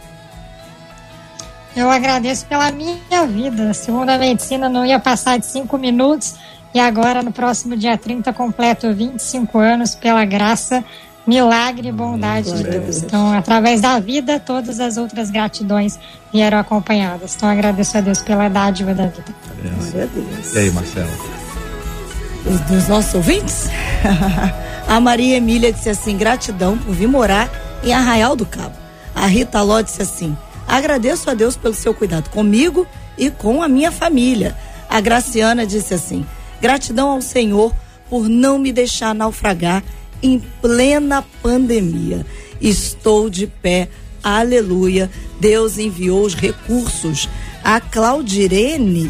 Eu 1.75 1.89
agradeço 1.91 2.45
pela 2.47 2.71
minha 2.73 3.27
vida. 3.27 3.73
Segundo 3.73 4.11
a 4.11 4.19
medicina, 4.19 4.69
não 4.69 4.85
ia 4.85 4.99
passar 4.99 5.39
de 5.39 5.47
cinco 5.47 5.79
minutos 5.79 6.35
e 6.75 6.81
agora, 6.81 7.23
no 7.23 7.33
próximo 7.33 7.77
dia 7.77 7.97
30, 7.97 8.33
completo 8.33 8.93
25 8.93 9.59
anos 9.59 9.95
pela 9.95 10.25
graça, 10.25 10.85
milagre 11.27 11.89
e 11.89 11.93
bondade 11.93 12.53
de 12.53 12.63
Deus. 12.63 13.03
Então, 13.03 13.33
através 13.33 13.81
da 13.81 13.99
vida, 13.99 14.39
todas 14.39 14.79
as 14.79 14.97
outras 14.97 15.31
gratidões 15.31 15.99
vieram 16.33 16.59
acompanhadas. 16.59 17.35
Então, 17.37 17.49
agradeço 17.49 17.97
a 17.97 18.01
Deus 18.01 18.21
pela 18.23 18.49
dádiva 18.49 18.95
da 18.95 19.07
vida. 19.07 19.35
Glória 19.63 20.05
a 20.05 20.07
Deus. 20.07 20.55
E 20.55 20.59
aí, 20.59 20.71
Marcelo? 20.71 21.11
Os 22.47 22.61
dos 22.61 22.89
nossos 22.89 23.15
ouvintes? 23.15 23.69
a 24.87 25.01
Maria 25.01 25.37
Emília 25.37 25.73
disse 25.73 25.91
assim: 25.91 26.17
gratidão 26.17 26.79
por 26.79 26.95
vir 26.95 27.09
morar 27.09 27.51
em 27.83 27.93
Arraial 27.93 28.37
do 28.37 28.47
Cabo. 28.47 28.75
A 29.15 29.27
Rita 29.27 29.61
Ló 29.63 29.81
disse 29.81 30.03
assim: 30.03 30.37
agradeço 30.67 31.31
a 31.31 31.35
Deus 31.35 31.57
pelo 31.57 31.75
seu 31.75 31.93
cuidado 31.93 32.31
comigo 32.31 32.87
e 33.17 33.31
com 33.31 33.63
a 33.63 33.69
minha 33.69 33.91
família. 33.91 34.55
A 34.89 35.01
Graciana 35.01 35.67
disse 35.67 35.93
assim: 35.93 36.25
Gratidão 36.61 37.11
ao 37.11 37.23
Senhor 37.23 37.75
por 38.09 38.29
não 38.29 38.59
me 38.59 38.73
deixar 38.73 39.15
naufragar 39.15 39.83
em 40.23 40.39
plena 40.61 41.25
pandemia. 41.43 42.25
Estou 42.61 43.31
de 43.31 43.47
pé. 43.47 43.89
Aleluia. 44.23 45.11
Deus 45.41 45.79
enviou 45.79 46.25
os 46.25 46.35
recursos. 46.35 47.29
A 47.63 47.81
Claudirene, 47.81 49.09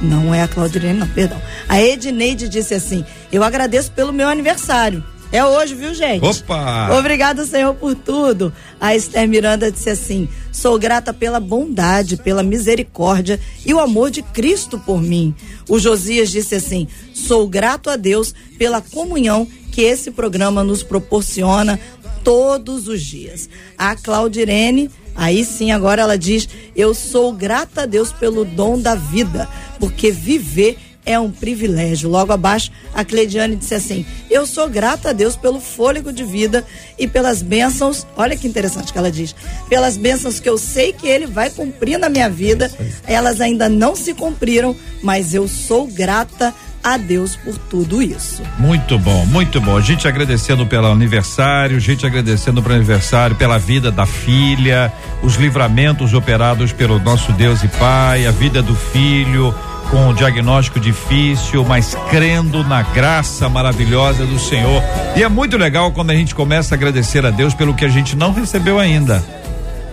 não 0.00 0.34
é 0.34 0.42
a 0.42 0.48
Claudirene, 0.48 0.98
não, 0.98 1.08
perdão. 1.08 1.40
A 1.68 1.80
Edneide 1.80 2.48
disse 2.48 2.74
assim: 2.74 3.04
Eu 3.32 3.42
agradeço 3.42 3.90
pelo 3.92 4.12
meu 4.12 4.28
aniversário. 4.28 5.02
É 5.30 5.44
hoje, 5.44 5.74
viu, 5.74 5.92
gente? 5.92 6.24
Opa! 6.24 6.98
Obrigado, 6.98 7.44
Senhor, 7.44 7.74
por 7.74 7.94
tudo. 7.94 8.50
A 8.80 8.96
Esther 8.96 9.28
Miranda 9.28 9.70
disse 9.70 9.90
assim: 9.90 10.26
Sou 10.50 10.78
grata 10.78 11.12
pela 11.12 11.38
bondade, 11.38 12.16
pela 12.16 12.42
misericórdia 12.42 13.38
e 13.64 13.74
o 13.74 13.78
amor 13.78 14.10
de 14.10 14.22
Cristo 14.22 14.78
por 14.78 15.02
mim. 15.02 15.34
O 15.68 15.78
Josias 15.78 16.30
disse 16.30 16.54
assim: 16.54 16.88
Sou 17.12 17.46
grato 17.46 17.90
a 17.90 17.96
Deus 17.96 18.34
pela 18.56 18.80
comunhão 18.80 19.46
que 19.70 19.82
esse 19.82 20.10
programa 20.10 20.64
nos 20.64 20.82
proporciona 20.82 21.78
todos 22.24 22.88
os 22.88 23.02
dias. 23.02 23.50
A 23.76 23.94
Claudirene, 23.94 24.90
aí 25.14 25.44
sim, 25.44 25.72
agora 25.72 26.00
ela 26.00 26.16
diz: 26.16 26.48
Eu 26.74 26.94
sou 26.94 27.34
grata 27.34 27.82
a 27.82 27.86
Deus 27.86 28.10
pelo 28.12 28.46
dom 28.46 28.78
da 28.78 28.94
vida, 28.94 29.46
porque 29.78 30.10
viver 30.10 30.78
é 31.08 31.18
um 31.18 31.30
privilégio. 31.30 32.10
Logo 32.10 32.32
abaixo, 32.32 32.70
a 32.94 33.02
Cleidiane 33.02 33.56
disse 33.56 33.74
assim: 33.74 34.04
Eu 34.30 34.46
sou 34.46 34.68
grata 34.68 35.08
a 35.08 35.12
Deus 35.14 35.34
pelo 35.34 35.58
fôlego 35.58 36.12
de 36.12 36.22
vida 36.22 36.64
e 36.98 37.08
pelas 37.08 37.40
bênçãos. 37.40 38.06
Olha 38.14 38.36
que 38.36 38.46
interessante 38.46 38.92
que 38.92 38.98
ela 38.98 39.10
diz: 39.10 39.34
pelas 39.70 39.96
bênçãos 39.96 40.38
que 40.38 40.48
eu 40.48 40.58
sei 40.58 40.92
que 40.92 41.08
Ele 41.08 41.26
vai 41.26 41.48
cumprir 41.48 41.98
na 41.98 42.10
minha 42.10 42.28
vida. 42.28 42.70
Elas 43.06 43.40
ainda 43.40 43.70
não 43.70 43.96
se 43.96 44.12
cumpriram, 44.12 44.76
mas 45.02 45.32
eu 45.32 45.48
sou 45.48 45.86
grata 45.86 46.54
a 46.84 46.96
Deus 46.96 47.36
por 47.36 47.56
tudo 47.56 48.02
isso. 48.02 48.42
Muito 48.58 48.98
bom, 48.98 49.24
muito 49.26 49.60
bom. 49.60 49.80
Gente 49.80 50.06
agradecendo 50.06 50.66
pelo 50.66 50.86
aniversário, 50.86 51.80
gente 51.80 52.06
agradecendo 52.06 52.62
pelo 52.62 52.74
aniversário, 52.74 53.34
pela 53.34 53.58
vida 53.58 53.90
da 53.90 54.06
filha, 54.06 54.92
os 55.22 55.36
livramentos 55.36 56.14
operados 56.14 56.72
pelo 56.72 56.98
nosso 57.00 57.32
Deus 57.32 57.62
e 57.64 57.68
Pai, 57.68 58.26
a 58.26 58.30
vida 58.30 58.62
do 58.62 58.74
filho, 58.74 59.54
com 59.90 60.08
um 60.08 60.14
diagnóstico 60.14 60.78
difícil, 60.78 61.64
mas 61.64 61.96
crendo 62.10 62.62
na 62.64 62.82
graça 62.82 63.48
maravilhosa 63.48 64.26
do 64.26 64.38
Senhor. 64.38 64.82
E 65.16 65.22
é 65.22 65.28
muito 65.28 65.56
legal 65.56 65.92
quando 65.92 66.10
a 66.10 66.14
gente 66.14 66.34
começa 66.34 66.74
a 66.74 66.76
agradecer 66.76 67.24
a 67.24 67.30
Deus 67.30 67.54
pelo 67.54 67.74
que 67.74 67.84
a 67.84 67.88
gente 67.88 68.14
não 68.14 68.32
recebeu 68.32 68.78
ainda. 68.78 69.24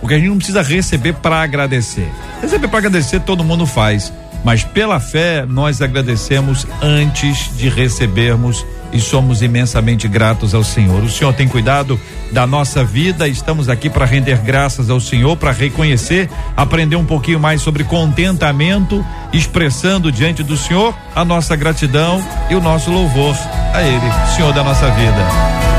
Porque 0.00 0.14
a 0.14 0.18
gente 0.18 0.28
não 0.28 0.36
precisa 0.36 0.62
receber 0.62 1.14
para 1.14 1.42
agradecer. 1.42 2.08
Receber 2.40 2.68
para 2.68 2.78
agradecer 2.78 3.20
todo 3.20 3.42
mundo 3.42 3.66
faz, 3.66 4.12
mas 4.46 4.62
pela 4.62 5.00
fé 5.00 5.44
nós 5.44 5.82
agradecemos 5.82 6.64
antes 6.80 7.50
de 7.56 7.68
recebermos 7.68 8.64
e 8.92 9.00
somos 9.00 9.42
imensamente 9.42 10.06
gratos 10.06 10.54
ao 10.54 10.62
Senhor. 10.62 11.02
O 11.02 11.10
Senhor 11.10 11.34
tem 11.34 11.48
cuidado 11.48 11.98
da 12.30 12.46
nossa 12.46 12.84
vida, 12.84 13.26
estamos 13.26 13.68
aqui 13.68 13.90
para 13.90 14.04
render 14.04 14.38
graças 14.38 14.88
ao 14.88 15.00
Senhor, 15.00 15.36
para 15.36 15.50
reconhecer, 15.50 16.30
aprender 16.56 16.94
um 16.94 17.04
pouquinho 17.04 17.40
mais 17.40 17.60
sobre 17.60 17.82
contentamento, 17.82 19.04
expressando 19.32 20.12
diante 20.12 20.44
do 20.44 20.56
Senhor 20.56 20.94
a 21.12 21.24
nossa 21.24 21.56
gratidão 21.56 22.24
e 22.48 22.54
o 22.54 22.60
nosso 22.60 22.88
louvor 22.88 23.36
a 23.74 23.82
Ele, 23.82 24.36
Senhor 24.36 24.52
da 24.52 24.62
nossa 24.62 24.88
vida. 24.92 25.75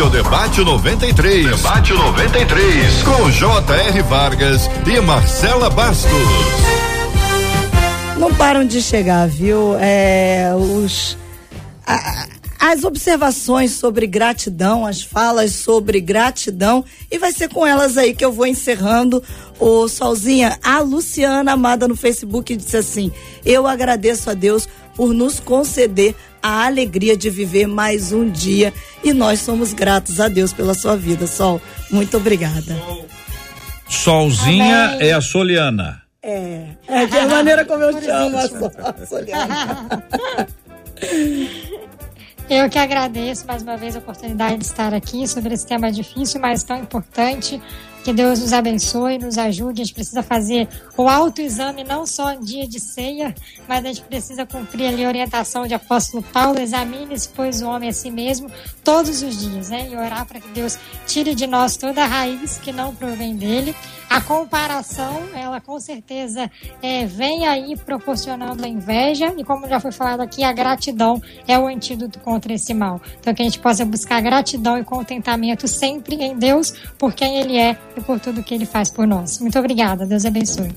Este 0.00 0.06
é 0.06 0.18
o 0.18 0.22
Debate 0.22 0.60
93. 0.62 1.44
Debate 1.44 1.92
93. 1.92 3.02
Com 3.02 3.30
J.R. 3.30 4.02
Vargas 4.04 4.62
e 4.86 4.98
Marcela 4.98 5.68
Bastos. 5.68 6.10
Não 8.18 8.34
param 8.34 8.64
de 8.64 8.80
chegar, 8.80 9.28
viu? 9.28 9.76
É, 9.78 10.54
os. 10.56 11.18
A, 11.86 12.26
as 12.58 12.82
observações 12.82 13.72
sobre 13.72 14.06
gratidão, 14.06 14.86
as 14.86 15.02
falas 15.02 15.52
sobre 15.52 16.00
gratidão, 16.00 16.82
e 17.10 17.18
vai 17.18 17.32
ser 17.32 17.50
com 17.50 17.66
elas 17.66 17.98
aí 17.98 18.14
que 18.14 18.24
eu 18.24 18.32
vou 18.32 18.46
encerrando. 18.46 19.22
O 19.58 19.86
Solzinha, 19.86 20.58
a 20.62 20.80
Luciana 20.80 21.52
Amada 21.52 21.86
no 21.86 21.94
Facebook 21.94 22.56
disse 22.56 22.78
assim: 22.78 23.12
Eu 23.44 23.66
agradeço 23.66 24.30
a 24.30 24.34
Deus 24.34 24.66
por 24.94 25.12
nos 25.12 25.38
conceder 25.40 26.14
a 26.42 26.66
alegria 26.66 27.16
de 27.16 27.30
viver 27.30 27.66
mais 27.66 28.12
um 28.12 28.28
dia 28.28 28.72
e 29.02 29.12
nós 29.12 29.40
somos 29.40 29.72
gratos 29.72 30.20
a 30.20 30.28
Deus 30.28 30.52
pela 30.52 30.74
sua 30.74 30.96
vida, 30.96 31.26
Sol. 31.26 31.60
Muito 31.90 32.16
obrigada. 32.16 32.76
Solzinha 33.88 34.90
Amém. 34.90 35.08
é 35.08 35.12
a 35.12 35.20
Soliana. 35.20 36.02
É, 36.22 36.66
é 36.86 37.06
de 37.06 37.26
maneira 37.26 37.64
como 37.64 37.82
eu 37.82 37.92
chamo 38.02 38.36
a 38.38 39.06
Soliana. 39.06 40.04
Eu 42.50 42.68
que 42.68 42.80
agradeço 42.80 43.46
mais 43.46 43.62
uma 43.62 43.76
vez 43.76 43.94
a 43.94 44.00
oportunidade 44.00 44.58
de 44.58 44.64
estar 44.64 44.92
aqui 44.92 45.26
sobre 45.28 45.54
esse 45.54 45.64
tema 45.64 45.92
difícil, 45.92 46.40
mas 46.40 46.64
tão 46.64 46.76
importante. 46.78 47.62
Que 48.04 48.14
Deus 48.14 48.40
nos 48.40 48.52
abençoe, 48.52 49.18
nos 49.18 49.36
ajude. 49.36 49.82
A 49.82 49.84
gente 49.84 49.94
precisa 49.94 50.22
fazer 50.22 50.68
o 50.96 51.08
autoexame 51.08 51.84
não 51.84 52.06
só 52.06 52.32
em 52.32 52.40
dia 52.40 52.66
de 52.66 52.80
ceia, 52.80 53.34
mas 53.68 53.84
a 53.84 53.88
gente 53.88 54.02
precisa 54.02 54.46
cumprir 54.46 54.86
ali 54.86 55.04
a 55.04 55.08
orientação 55.08 55.66
de 55.66 55.74
apóstolo 55.74 56.22
Paulo, 56.22 56.58
examine-se, 56.60 57.28
pois 57.28 57.60
o 57.60 57.68
homem 57.68 57.90
a 57.90 57.92
si 57.92 58.10
mesmo, 58.10 58.50
todos 58.82 59.22
os 59.22 59.38
dias, 59.38 59.68
né? 59.68 59.88
E 59.90 59.96
orar 59.96 60.24
para 60.24 60.40
que 60.40 60.48
Deus 60.48 60.78
tire 61.06 61.34
de 61.34 61.46
nós 61.46 61.76
toda 61.76 62.02
a 62.02 62.06
raiz 62.06 62.58
que 62.58 62.72
não 62.72 62.94
provém 62.94 63.36
dele. 63.36 63.74
A 64.10 64.20
comparação, 64.20 65.22
ela 65.36 65.60
com 65.60 65.78
certeza 65.78 66.50
é, 66.82 67.06
vem 67.06 67.46
aí 67.46 67.76
proporcionando 67.76 68.64
a 68.64 68.68
inveja, 68.68 69.32
e 69.38 69.44
como 69.44 69.68
já 69.68 69.78
foi 69.78 69.92
falado 69.92 70.18
aqui, 70.18 70.42
a 70.42 70.52
gratidão 70.52 71.22
é 71.46 71.56
o 71.56 71.68
antídoto 71.68 72.18
contra 72.18 72.52
esse 72.52 72.74
mal. 72.74 73.00
Então 73.20 73.32
que 73.32 73.40
a 73.40 73.44
gente 73.44 73.60
possa 73.60 73.84
buscar 73.84 74.20
gratidão 74.20 74.76
e 74.76 74.82
contentamento 74.82 75.68
sempre 75.68 76.16
em 76.16 76.36
Deus, 76.36 76.74
por 76.98 77.14
quem 77.14 77.38
Ele 77.38 77.56
é 77.56 77.78
e 77.96 78.00
por 78.00 78.18
tudo 78.18 78.42
que 78.42 78.52
Ele 78.52 78.66
faz 78.66 78.90
por 78.90 79.06
nós. 79.06 79.38
Muito 79.38 79.56
obrigada, 79.56 80.04
Deus 80.04 80.24
abençoe. 80.24 80.74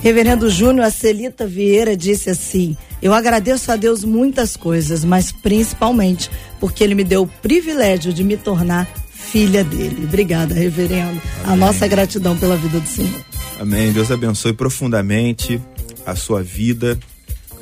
Reverendo 0.00 0.50
Júnior, 0.50 0.86
a 0.86 0.90
Celita 0.90 1.46
Vieira 1.46 1.96
disse 1.96 2.28
assim: 2.28 2.76
Eu 3.00 3.14
agradeço 3.14 3.70
a 3.70 3.76
Deus 3.76 4.02
muitas 4.02 4.56
coisas, 4.56 5.04
mas 5.04 5.30
principalmente 5.30 6.28
porque 6.58 6.82
Ele 6.82 6.96
me 6.96 7.04
deu 7.04 7.22
o 7.22 7.28
privilégio 7.28 8.12
de 8.12 8.24
me 8.24 8.36
tornar 8.36 8.88
filha 9.30 9.62
dele. 9.64 10.04
Obrigada, 10.04 10.54
reverendo. 10.54 11.20
Amém. 11.42 11.52
A 11.52 11.56
nossa 11.56 11.86
gratidão 11.86 12.36
pela 12.36 12.56
vida 12.56 12.80
do 12.80 12.88
Senhor. 12.88 13.24
Amém. 13.60 13.92
Deus 13.92 14.10
abençoe 14.10 14.52
profundamente 14.52 15.60
a 16.06 16.16
sua 16.16 16.42
vida. 16.42 16.98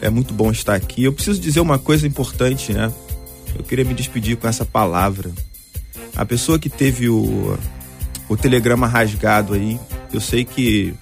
É 0.00 0.08
muito 0.10 0.32
bom 0.32 0.50
estar 0.50 0.74
aqui. 0.74 1.04
Eu 1.04 1.12
preciso 1.12 1.40
dizer 1.40 1.60
uma 1.60 1.78
coisa 1.78 2.06
importante, 2.06 2.72
né? 2.72 2.92
Eu 3.58 3.64
queria 3.64 3.84
me 3.84 3.94
despedir 3.94 4.36
com 4.36 4.46
essa 4.46 4.64
palavra. 4.64 5.30
A 6.14 6.24
pessoa 6.24 6.58
que 6.58 6.68
teve 6.68 7.08
o, 7.08 7.58
o 8.28 8.36
telegrama 8.36 8.86
rasgado 8.86 9.54
aí, 9.54 9.78
eu 10.12 10.20
sei 10.20 10.44
que 10.44 10.94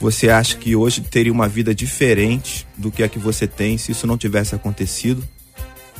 você 0.00 0.28
acha 0.28 0.56
que 0.56 0.76
hoje 0.76 1.00
teria 1.00 1.32
uma 1.32 1.48
vida 1.48 1.74
diferente 1.74 2.66
do 2.76 2.90
que 2.90 3.02
a 3.02 3.08
que 3.08 3.18
você 3.18 3.46
tem 3.46 3.78
se 3.78 3.92
isso 3.92 4.06
não 4.06 4.18
tivesse 4.18 4.54
acontecido. 4.54 5.26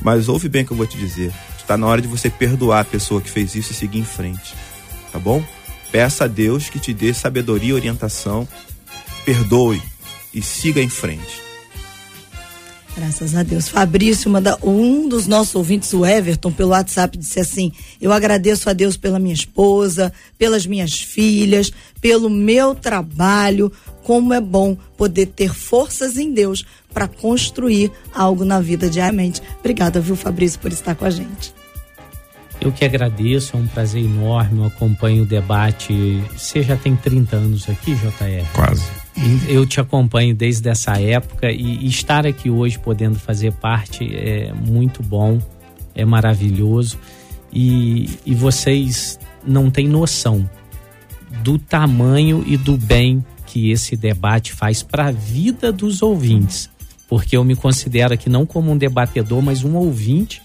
Mas 0.01 0.29
ouve 0.29 0.47
bem 0.47 0.63
o 0.63 0.65
que 0.67 0.71
eu 0.71 0.77
vou 0.77 0.85
te 0.85 0.97
dizer. 0.97 1.31
Está 1.65 1.75
na 1.75 1.87
hora 1.87 1.99
de 1.99 2.07
você 2.07 2.29
perdoar 2.29 2.81
a 2.81 2.85
pessoa 2.85 3.19
que 3.19 3.27
fez 3.27 3.55
isso 3.55 3.71
e 3.71 3.75
seguir 3.75 3.97
em 3.97 4.05
frente. 4.05 4.53
Tá 5.11 5.17
bom? 5.17 5.43
Peça 5.91 6.25
a 6.25 6.27
Deus 6.27 6.69
que 6.69 6.77
te 6.77 6.93
dê 6.93 7.11
sabedoria 7.11 7.69
e 7.69 7.73
orientação. 7.73 8.47
Perdoe 9.25 9.81
e 10.31 10.43
siga 10.43 10.79
em 10.79 10.89
frente. 10.89 11.41
Graças 12.95 13.35
a 13.35 13.41
Deus. 13.41 13.67
Fabrício, 13.67 14.29
manda, 14.29 14.59
um 14.61 15.09
dos 15.09 15.25
nossos 15.25 15.55
ouvintes, 15.55 15.91
o 15.91 16.05
Everton, 16.05 16.51
pelo 16.51 16.69
WhatsApp, 16.69 17.17
disse 17.17 17.39
assim: 17.39 17.71
Eu 17.99 18.13
agradeço 18.13 18.69
a 18.69 18.73
Deus 18.73 18.95
pela 18.95 19.17
minha 19.17 19.33
esposa, 19.33 20.13
pelas 20.37 20.67
minhas 20.67 21.01
filhas, 21.01 21.73
pelo 21.99 22.29
meu 22.29 22.75
trabalho. 22.75 23.71
Como 24.03 24.35
é 24.35 24.39
bom 24.39 24.77
poder 24.95 25.25
ter 25.25 25.51
forças 25.51 26.15
em 26.15 26.31
Deus 26.31 26.63
para 26.95 27.09
construir 27.09 27.91
algo 28.13 28.45
na 28.45 28.61
vida 28.61 28.89
diariamente. 28.89 29.41
Obrigada, 29.59 29.99
viu, 29.99 30.15
Fabrício, 30.15 30.57
por 30.61 30.71
estar 30.71 30.95
com 30.95 31.03
a 31.03 31.09
gente. 31.09 31.53
Eu 32.61 32.71
que 32.71 32.85
agradeço, 32.85 33.57
é 33.57 33.59
um 33.59 33.67
prazer 33.67 34.01
enorme. 34.01 34.61
Eu 34.61 34.65
acompanho 34.65 35.23
o 35.23 35.25
debate. 35.25 36.23
Você 36.35 36.63
já 36.63 36.77
tem 36.77 36.95
30 36.95 37.35
anos 37.35 37.69
aqui, 37.69 37.93
JR? 37.95 38.47
Quase. 38.53 38.85
Eu 39.47 39.65
te 39.65 39.81
acompanho 39.81 40.33
desde 40.33 40.69
essa 40.69 40.99
época 40.99 41.51
e, 41.51 41.85
estar 41.85 42.25
aqui 42.25 42.49
hoje 42.49 42.79
podendo 42.79 43.19
fazer 43.19 43.51
parte 43.51 44.03
é 44.15 44.53
muito 44.53 45.03
bom, 45.03 45.39
é 45.93 46.05
maravilhoso. 46.05 46.97
E, 47.51 48.09
e 48.25 48.33
vocês 48.33 49.19
não 49.45 49.69
têm 49.69 49.87
noção 49.87 50.49
do 51.43 51.59
tamanho 51.59 52.43
e 52.47 52.57
do 52.57 52.77
bem 52.77 53.23
que 53.45 53.69
esse 53.69 53.95
debate 53.95 54.53
faz 54.53 54.81
para 54.81 55.07
a 55.07 55.11
vida 55.11 55.71
dos 55.71 56.01
ouvintes. 56.01 56.69
Porque 57.15 57.37
eu 57.37 57.45
me 57.45 57.55
considero 57.55 58.13
aqui 58.13 58.29
não 58.29 58.45
como 58.45 58.69
um 58.69 58.77
debatedor, 58.77 59.41
mas 59.41 59.63
um 59.63 59.77
ouvinte 59.77 60.41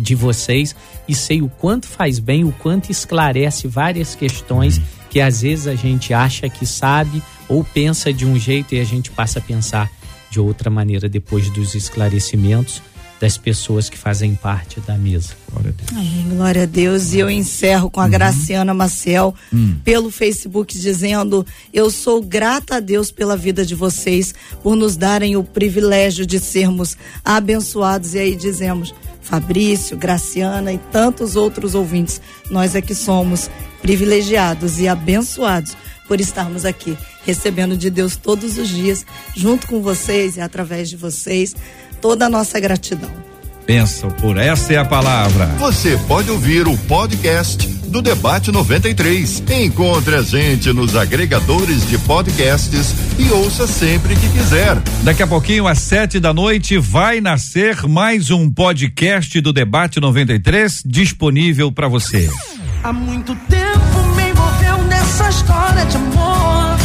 de 0.00 0.14
vocês 0.14 0.72
e 1.08 1.12
sei 1.12 1.42
o 1.42 1.48
quanto 1.48 1.88
faz 1.88 2.20
bem, 2.20 2.44
o 2.44 2.52
quanto 2.52 2.92
esclarece 2.92 3.66
várias 3.66 4.14
questões 4.14 4.80
que 5.10 5.20
às 5.20 5.42
vezes 5.42 5.66
a 5.66 5.74
gente 5.74 6.14
acha 6.14 6.48
que 6.48 6.64
sabe 6.64 7.20
ou 7.48 7.64
pensa 7.64 8.12
de 8.12 8.24
um 8.24 8.38
jeito 8.38 8.76
e 8.76 8.80
a 8.80 8.84
gente 8.84 9.10
passa 9.10 9.40
a 9.40 9.42
pensar 9.42 9.90
de 10.30 10.38
outra 10.38 10.70
maneira 10.70 11.08
depois 11.08 11.50
dos 11.50 11.74
esclarecimentos 11.74 12.80
das 13.20 13.36
pessoas 13.36 13.88
que 13.88 13.98
fazem 13.98 14.34
parte 14.34 14.80
da 14.80 14.96
mesa. 14.96 15.34
Glória 15.50 15.70
a 15.70 15.72
Deus. 15.72 15.90
Amém, 15.92 16.28
glória 16.28 16.62
a 16.62 16.66
Deus. 16.66 17.12
E 17.12 17.18
eu 17.18 17.30
encerro 17.30 17.90
com 17.90 18.00
a 18.00 18.04
uhum. 18.04 18.10
Graciana 18.10 18.72
Maciel 18.72 19.34
uhum. 19.52 19.76
pelo 19.84 20.10
Facebook 20.10 20.78
dizendo: 20.78 21.44
Eu 21.72 21.90
sou 21.90 22.22
grata 22.22 22.76
a 22.76 22.80
Deus 22.80 23.10
pela 23.10 23.36
vida 23.36 23.64
de 23.64 23.74
vocês, 23.74 24.34
por 24.62 24.76
nos 24.76 24.96
darem 24.96 25.36
o 25.36 25.44
privilégio 25.44 26.24
de 26.24 26.38
sermos 26.38 26.96
abençoados. 27.24 28.14
E 28.14 28.18
aí 28.18 28.36
dizemos. 28.36 28.94
Fabrício, 29.20 29.94
Graciana 29.94 30.72
e 30.72 30.78
tantos 30.90 31.36
outros 31.36 31.74
ouvintes, 31.74 32.18
nós 32.50 32.74
é 32.74 32.80
que 32.80 32.94
somos 32.94 33.50
privilegiados 33.82 34.80
e 34.80 34.88
abençoados 34.88 35.76
por 36.08 36.18
estarmos 36.18 36.64
aqui, 36.64 36.96
recebendo 37.24 37.76
de 37.76 37.90
Deus 37.90 38.16
todos 38.16 38.56
os 38.56 38.68
dias, 38.68 39.04
junto 39.36 39.66
com 39.66 39.82
vocês 39.82 40.38
e 40.38 40.40
através 40.40 40.88
de 40.88 40.96
vocês, 40.96 41.54
toda 42.00 42.26
a 42.26 42.28
nossa 42.28 42.58
gratidão. 42.60 43.10
Pensa 43.66 44.06
por 44.08 44.38
essa 44.38 44.72
é 44.72 44.78
a 44.78 44.84
palavra. 44.84 45.44
Você 45.58 45.98
pode 46.08 46.30
ouvir 46.30 46.66
o 46.66 46.74
podcast 46.74 47.68
do 47.88 48.00
Debate 48.00 48.50
93. 48.50 49.42
Encontre 49.50 50.16
a 50.16 50.22
gente 50.22 50.72
nos 50.72 50.96
agregadores 50.96 51.86
de 51.86 51.98
podcasts 51.98 52.94
e 53.18 53.30
ouça 53.30 53.66
sempre 53.66 54.14
que 54.16 54.28
quiser. 54.30 54.76
Daqui 55.02 55.22
a 55.22 55.26
pouquinho, 55.26 55.66
às 55.66 55.80
sete 55.80 56.18
da 56.18 56.32
noite, 56.32 56.78
vai 56.78 57.20
nascer 57.20 57.86
mais 57.86 58.30
um 58.30 58.50
podcast 58.50 59.40
do 59.40 59.52
Debate 59.52 60.00
93 60.00 60.82
disponível 60.86 61.70
para 61.70 61.88
você. 61.88 62.30
Há 62.82 62.92
muito 62.92 63.34
tempo 63.50 64.14
me 64.16 64.30
envolveu 64.30 64.84
nessa 64.84 65.28
história 65.28 65.84
de 65.84 65.96
amor. 65.96 66.78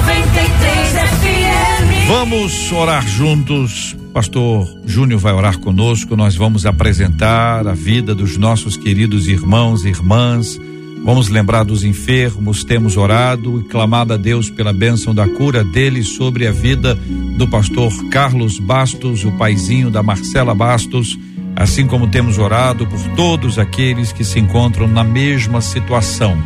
93 0.00 0.92
FM. 0.92 2.08
Vamos 2.08 2.72
orar 2.72 3.06
juntos. 3.06 3.96
Pastor 4.14 4.66
Júnior 4.86 5.18
vai 5.18 5.32
orar 5.32 5.58
conosco. 5.58 6.14
Nós 6.16 6.36
vamos 6.36 6.64
apresentar 6.64 7.66
a 7.66 7.74
vida 7.74 8.14
dos 8.14 8.36
nossos 8.38 8.76
queridos 8.76 9.26
irmãos 9.26 9.84
e 9.84 9.88
irmãs. 9.88 10.58
Vamos 11.04 11.28
lembrar 11.28 11.64
dos 11.64 11.82
enfermos. 11.82 12.62
Temos 12.62 12.96
orado 12.96 13.60
e 13.60 13.64
clamado 13.64 14.12
a 14.12 14.16
Deus 14.16 14.48
pela 14.48 14.72
bênção 14.72 15.12
da 15.12 15.26
cura 15.26 15.64
dele 15.64 16.04
sobre 16.04 16.46
a 16.46 16.52
vida 16.52 16.94
do 17.36 17.48
pastor 17.48 17.92
Carlos 18.08 18.60
Bastos, 18.60 19.24
o 19.24 19.32
paizinho 19.32 19.90
da 19.90 20.02
Marcela 20.02 20.54
Bastos 20.54 21.18
assim 21.56 21.86
como 21.86 22.08
temos 22.08 22.38
orado 22.38 22.86
por 22.86 23.00
todos 23.14 23.58
aqueles 23.58 24.12
que 24.12 24.24
se 24.24 24.38
encontram 24.38 24.88
na 24.88 25.04
mesma 25.04 25.60
situação. 25.60 26.36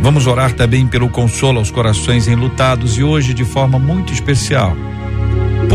Vamos 0.00 0.26
orar 0.26 0.52
também 0.52 0.86
pelo 0.86 1.08
consolo 1.08 1.58
aos 1.58 1.70
corações 1.70 2.28
enlutados 2.28 2.96
e 2.96 3.02
hoje 3.02 3.34
de 3.34 3.44
forma 3.44 3.78
muito 3.78 4.12
especial. 4.12 4.76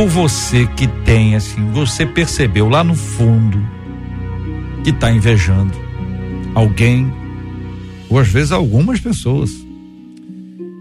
Por 0.02 0.10
você 0.10 0.66
que 0.66 0.88
tem 0.88 1.36
assim, 1.36 1.64
você 1.74 2.08
percebeu 2.08 2.68
lá 2.68 2.84
no 2.84 2.96
fundo 2.96 3.64
que 4.84 4.90
está 4.90 5.12
invejando 5.12 5.78
alguém, 6.56 7.14
ou 8.10 8.18
às 8.18 8.28
vezes 8.28 8.52
algumas 8.52 9.00
pessoas 9.00 9.52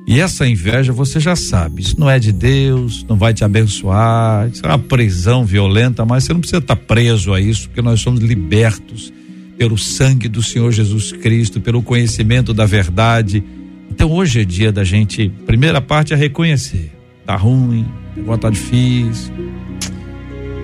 e 0.09 0.19
essa 0.19 0.49
inveja 0.49 0.91
você 0.91 1.21
já 1.21 1.37
sabe, 1.37 1.83
isso 1.83 2.01
não 2.01 2.09
é 2.09 2.19
de 2.19 2.33
Deus, 2.33 3.05
não 3.07 3.15
vai 3.15 3.35
te 3.35 3.45
abençoar, 3.45 4.49
isso 4.49 4.65
é 4.65 4.69
uma 4.69 4.79
prisão 4.79 5.45
violenta, 5.45 6.03
mas 6.07 6.25
você 6.25 6.33
não 6.33 6.41
precisa 6.41 6.63
estar 6.63 6.77
preso 6.77 7.35
a 7.35 7.41
isso, 7.43 7.69
porque 7.69 7.83
nós 7.83 8.01
somos 8.01 8.21
libertos 8.21 9.13
pelo 9.59 9.77
sangue 9.77 10.29
do 10.29 10.43
Senhor 10.43 10.73
Jesus 10.73 11.13
Cristo, 11.13 11.61
pelo 11.61 11.83
conhecimento 11.83 12.55
da 12.55 12.65
verdade. 12.65 13.45
Então 13.91 14.11
hoje 14.11 14.41
é 14.41 14.45
dia 14.47 14.73
da 14.73 14.83
gente, 14.83 15.31
primeira 15.45 15.79
parte 15.79 16.15
é 16.15 16.17
reconhecer, 16.17 16.91
tá 17.31 17.37
ruim, 17.37 17.87
agora 18.19 18.39
tá 18.39 18.51
difícil, 18.51 19.33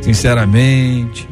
sinceramente. 0.00 1.28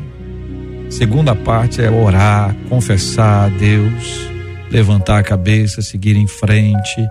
Segunda 0.91 1.35
parte 1.35 1.83
é 1.83 1.91
orar, 1.91 2.55
confessar 2.69 3.47
a 3.47 3.49
Deus, 3.49 4.29
levantar 4.71 5.19
a 5.19 5.23
cabeça, 5.23 5.83
seguir 5.83 6.17
em 6.17 6.27
frente 6.27 7.09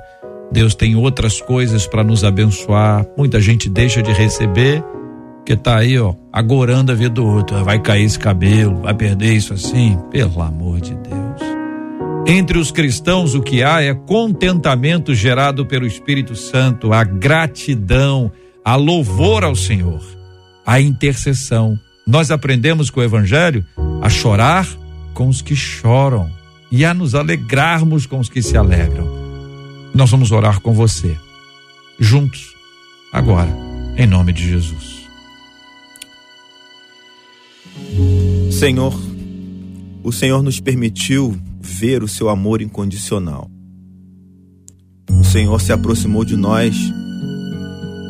Deus 0.54 0.76
tem 0.76 0.96
outras 0.96 1.42
coisas 1.42 1.88
para 1.88 2.04
nos 2.04 2.24
abençoar. 2.24 3.04
Muita 3.18 3.42
gente 3.42 3.68
deixa 3.68 4.04
de 4.04 4.12
receber, 4.12 4.84
que 5.44 5.56
tá 5.56 5.80
aí, 5.80 5.98
ó, 5.98 6.14
agorando 6.32 6.92
a 6.92 6.96
vida 6.96 7.10
do 7.10 7.26
outro. 7.26 7.64
Vai 7.66 7.80
cair 7.80 8.06
esse 8.06 8.20
cabelo, 8.20 8.82
vai 8.82 8.94
perder 8.94 9.34
isso 9.34 9.52
assim. 9.52 9.98
Pelo 10.12 10.44
amor 10.44 10.80
de 10.80 10.94
Deus. 10.94 11.23
Entre 12.26 12.58
os 12.58 12.72
cristãos, 12.72 13.36
o 13.36 13.42
que 13.42 13.64
há 13.64 13.82
é 13.82 13.94
contentamento 13.94 15.14
gerado 15.14 15.66
pelo 15.66 15.86
Espírito 15.86 16.36
Santo, 16.36 16.94
a 16.94 17.04
gratidão, 17.04 18.32
a 18.64 18.76
louvor 18.76 19.44
ao 19.44 19.56
Senhor, 19.56 20.02
a 20.66 20.80
intercessão. 20.80 21.78
Nós 22.08 22.32
aprendemos 22.32 22.90
com 22.90 23.02
o 23.02 23.04
Evangelho 23.04 23.66
a 24.02 24.10
chorar 24.10 24.68
com 25.14 25.28
os 25.28 25.42
que 25.42 25.54
choram 25.54 26.32
e 26.72 26.86
a 26.86 26.94
nos 26.94 27.14
alegrarmos 27.14 28.06
com 28.06 28.20
os 28.20 28.30
que 28.30 28.42
se 28.42 28.56
alegram. 28.56 29.06
Nós 29.94 30.10
vamos 30.10 30.32
orar 30.32 30.62
com 30.62 30.74
você, 30.74 31.16
juntos, 32.00 32.56
agora, 33.12 33.54
em 33.98 34.08
nome 34.08 34.32
de 34.32 34.50
Jesus. 34.50 35.04
Senhor, 38.50 38.94
o 40.02 40.12
Senhor 40.12 40.42
nos 40.42 40.60
permitiu 40.62 41.38
ver 41.64 42.04
o 42.04 42.08
seu 42.08 42.28
amor 42.28 42.62
incondicional. 42.62 43.50
O 45.10 45.24
Senhor 45.24 45.60
se 45.62 45.72
aproximou 45.72 46.26
de 46.26 46.36
nós 46.36 46.76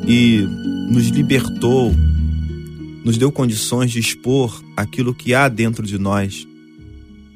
e 0.07 0.41
nos 0.89 1.07
libertou, 1.07 1.93
nos 3.05 3.17
deu 3.17 3.31
condições 3.31 3.91
de 3.91 3.99
expor 3.99 4.63
aquilo 4.75 5.13
que 5.13 5.33
há 5.33 5.47
dentro 5.47 5.85
de 5.85 5.99
nós, 5.99 6.47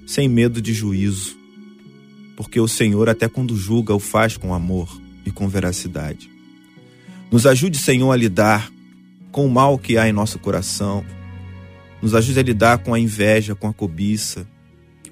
sem 0.07 0.28
medo 0.28 0.61
de 0.61 0.74
juízo, 0.74 1.38
porque 2.36 2.59
o 2.59 2.68
Senhor, 2.68 3.09
até 3.09 3.28
quando 3.30 3.55
julga, 3.55 3.93
o 3.93 3.99
faz 3.99 4.36
com 4.36 4.53
amor 4.53 4.89
e 5.26 5.32
com 5.32 5.47
veracidade. 5.47 6.30
Nos 7.32 7.45
ajude, 7.45 7.78
Senhor, 7.78 8.11
a 8.11 8.15
lidar 8.15 8.72
com 9.32 9.45
o 9.45 9.51
mal 9.51 9.78
que 9.78 9.97
há 9.97 10.09
em 10.09 10.13
nosso 10.13 10.39
coração. 10.39 11.05
Nos 12.01 12.15
ajude 12.15 12.39
a 12.39 12.43
lidar 12.43 12.78
com 12.80 12.93
a 12.93 12.99
inveja, 12.99 13.53
com 13.53 13.68
a 13.68 13.74
cobiça, 13.74 14.47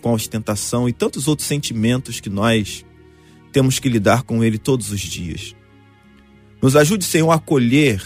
com 0.05 0.11
a 0.11 0.13
ostentação 0.13 0.87
e 0.87 0.93
tantos 0.93 1.27
outros 1.27 1.47
sentimentos 1.47 2.19
que 2.19 2.29
nós 2.29 2.85
temos 3.51 3.79
que 3.79 3.89
lidar 3.89 4.21
com 4.21 4.43
ele 4.43 4.59
todos 4.59 4.91
os 4.91 5.01
dias. 5.01 5.55
Nos 6.61 6.75
ajude, 6.75 7.03
Senhor, 7.03 7.31
a 7.31 7.35
acolher 7.37 8.03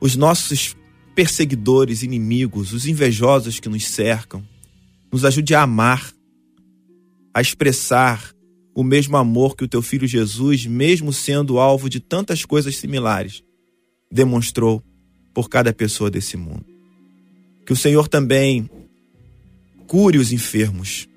os 0.00 0.16
nossos 0.16 0.74
perseguidores, 1.14 2.02
inimigos, 2.02 2.72
os 2.72 2.86
invejosos 2.86 3.60
que 3.60 3.68
nos 3.68 3.86
cercam. 3.88 4.42
Nos 5.12 5.22
ajude 5.22 5.54
a 5.54 5.64
amar, 5.64 6.14
a 7.34 7.42
expressar 7.42 8.34
o 8.74 8.82
mesmo 8.82 9.18
amor 9.18 9.56
que 9.56 9.64
o 9.64 9.68
teu 9.68 9.82
filho 9.82 10.08
Jesus, 10.08 10.64
mesmo 10.64 11.12
sendo 11.12 11.58
alvo 11.58 11.90
de 11.90 12.00
tantas 12.00 12.42
coisas 12.46 12.78
similares, 12.78 13.44
demonstrou 14.10 14.82
por 15.34 15.50
cada 15.50 15.74
pessoa 15.74 16.10
desse 16.10 16.38
mundo. 16.38 16.64
Que 17.66 17.72
o 17.74 17.76
Senhor 17.76 18.08
também 18.08 18.70
cure 19.90 20.18
os 20.18 20.32
enfermos. 20.32 21.08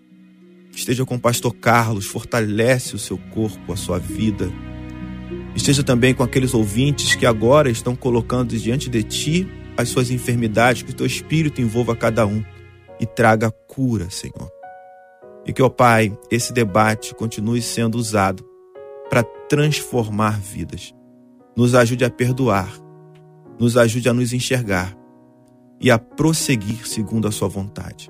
Esteja 0.71 1.05
com 1.05 1.13
o 1.13 1.19
pastor 1.19 1.53
Carlos, 1.53 2.07
fortalece 2.07 2.95
o 2.95 2.97
seu 2.97 3.19
corpo, 3.31 3.71
a 3.71 3.75
sua 3.75 3.99
vida. 3.99 4.51
Esteja 5.55 5.83
também 5.83 6.11
com 6.15 6.23
aqueles 6.23 6.55
ouvintes 6.55 7.13
que 7.13 7.27
agora 7.27 7.69
estão 7.69 7.95
colocando 7.95 8.57
diante 8.57 8.89
de 8.89 9.03
ti 9.03 9.47
as 9.77 9.89
suas 9.89 10.09
enfermidades, 10.09 10.81
que 10.81 10.89
o 10.89 10.95
teu 10.95 11.05
espírito 11.05 11.61
envolva 11.61 11.95
cada 11.95 12.25
um 12.25 12.43
e 12.99 13.05
traga 13.05 13.51
cura, 13.51 14.09
Senhor. 14.09 14.51
E 15.45 15.53
que, 15.53 15.61
ó 15.61 15.69
Pai, 15.69 16.11
esse 16.31 16.51
debate 16.51 17.13
continue 17.13 17.61
sendo 17.61 17.93
usado 17.93 18.43
para 19.07 19.21
transformar 19.21 20.39
vidas. 20.39 20.95
Nos 21.55 21.75
ajude 21.75 22.05
a 22.05 22.09
perdoar, 22.09 22.73
nos 23.59 23.77
ajude 23.77 24.09
a 24.09 24.13
nos 24.13 24.33
enxergar 24.33 24.97
e 25.79 25.91
a 25.91 25.99
prosseguir 25.99 26.87
segundo 26.87 27.27
a 27.27 27.31
Sua 27.31 27.47
vontade. 27.47 28.09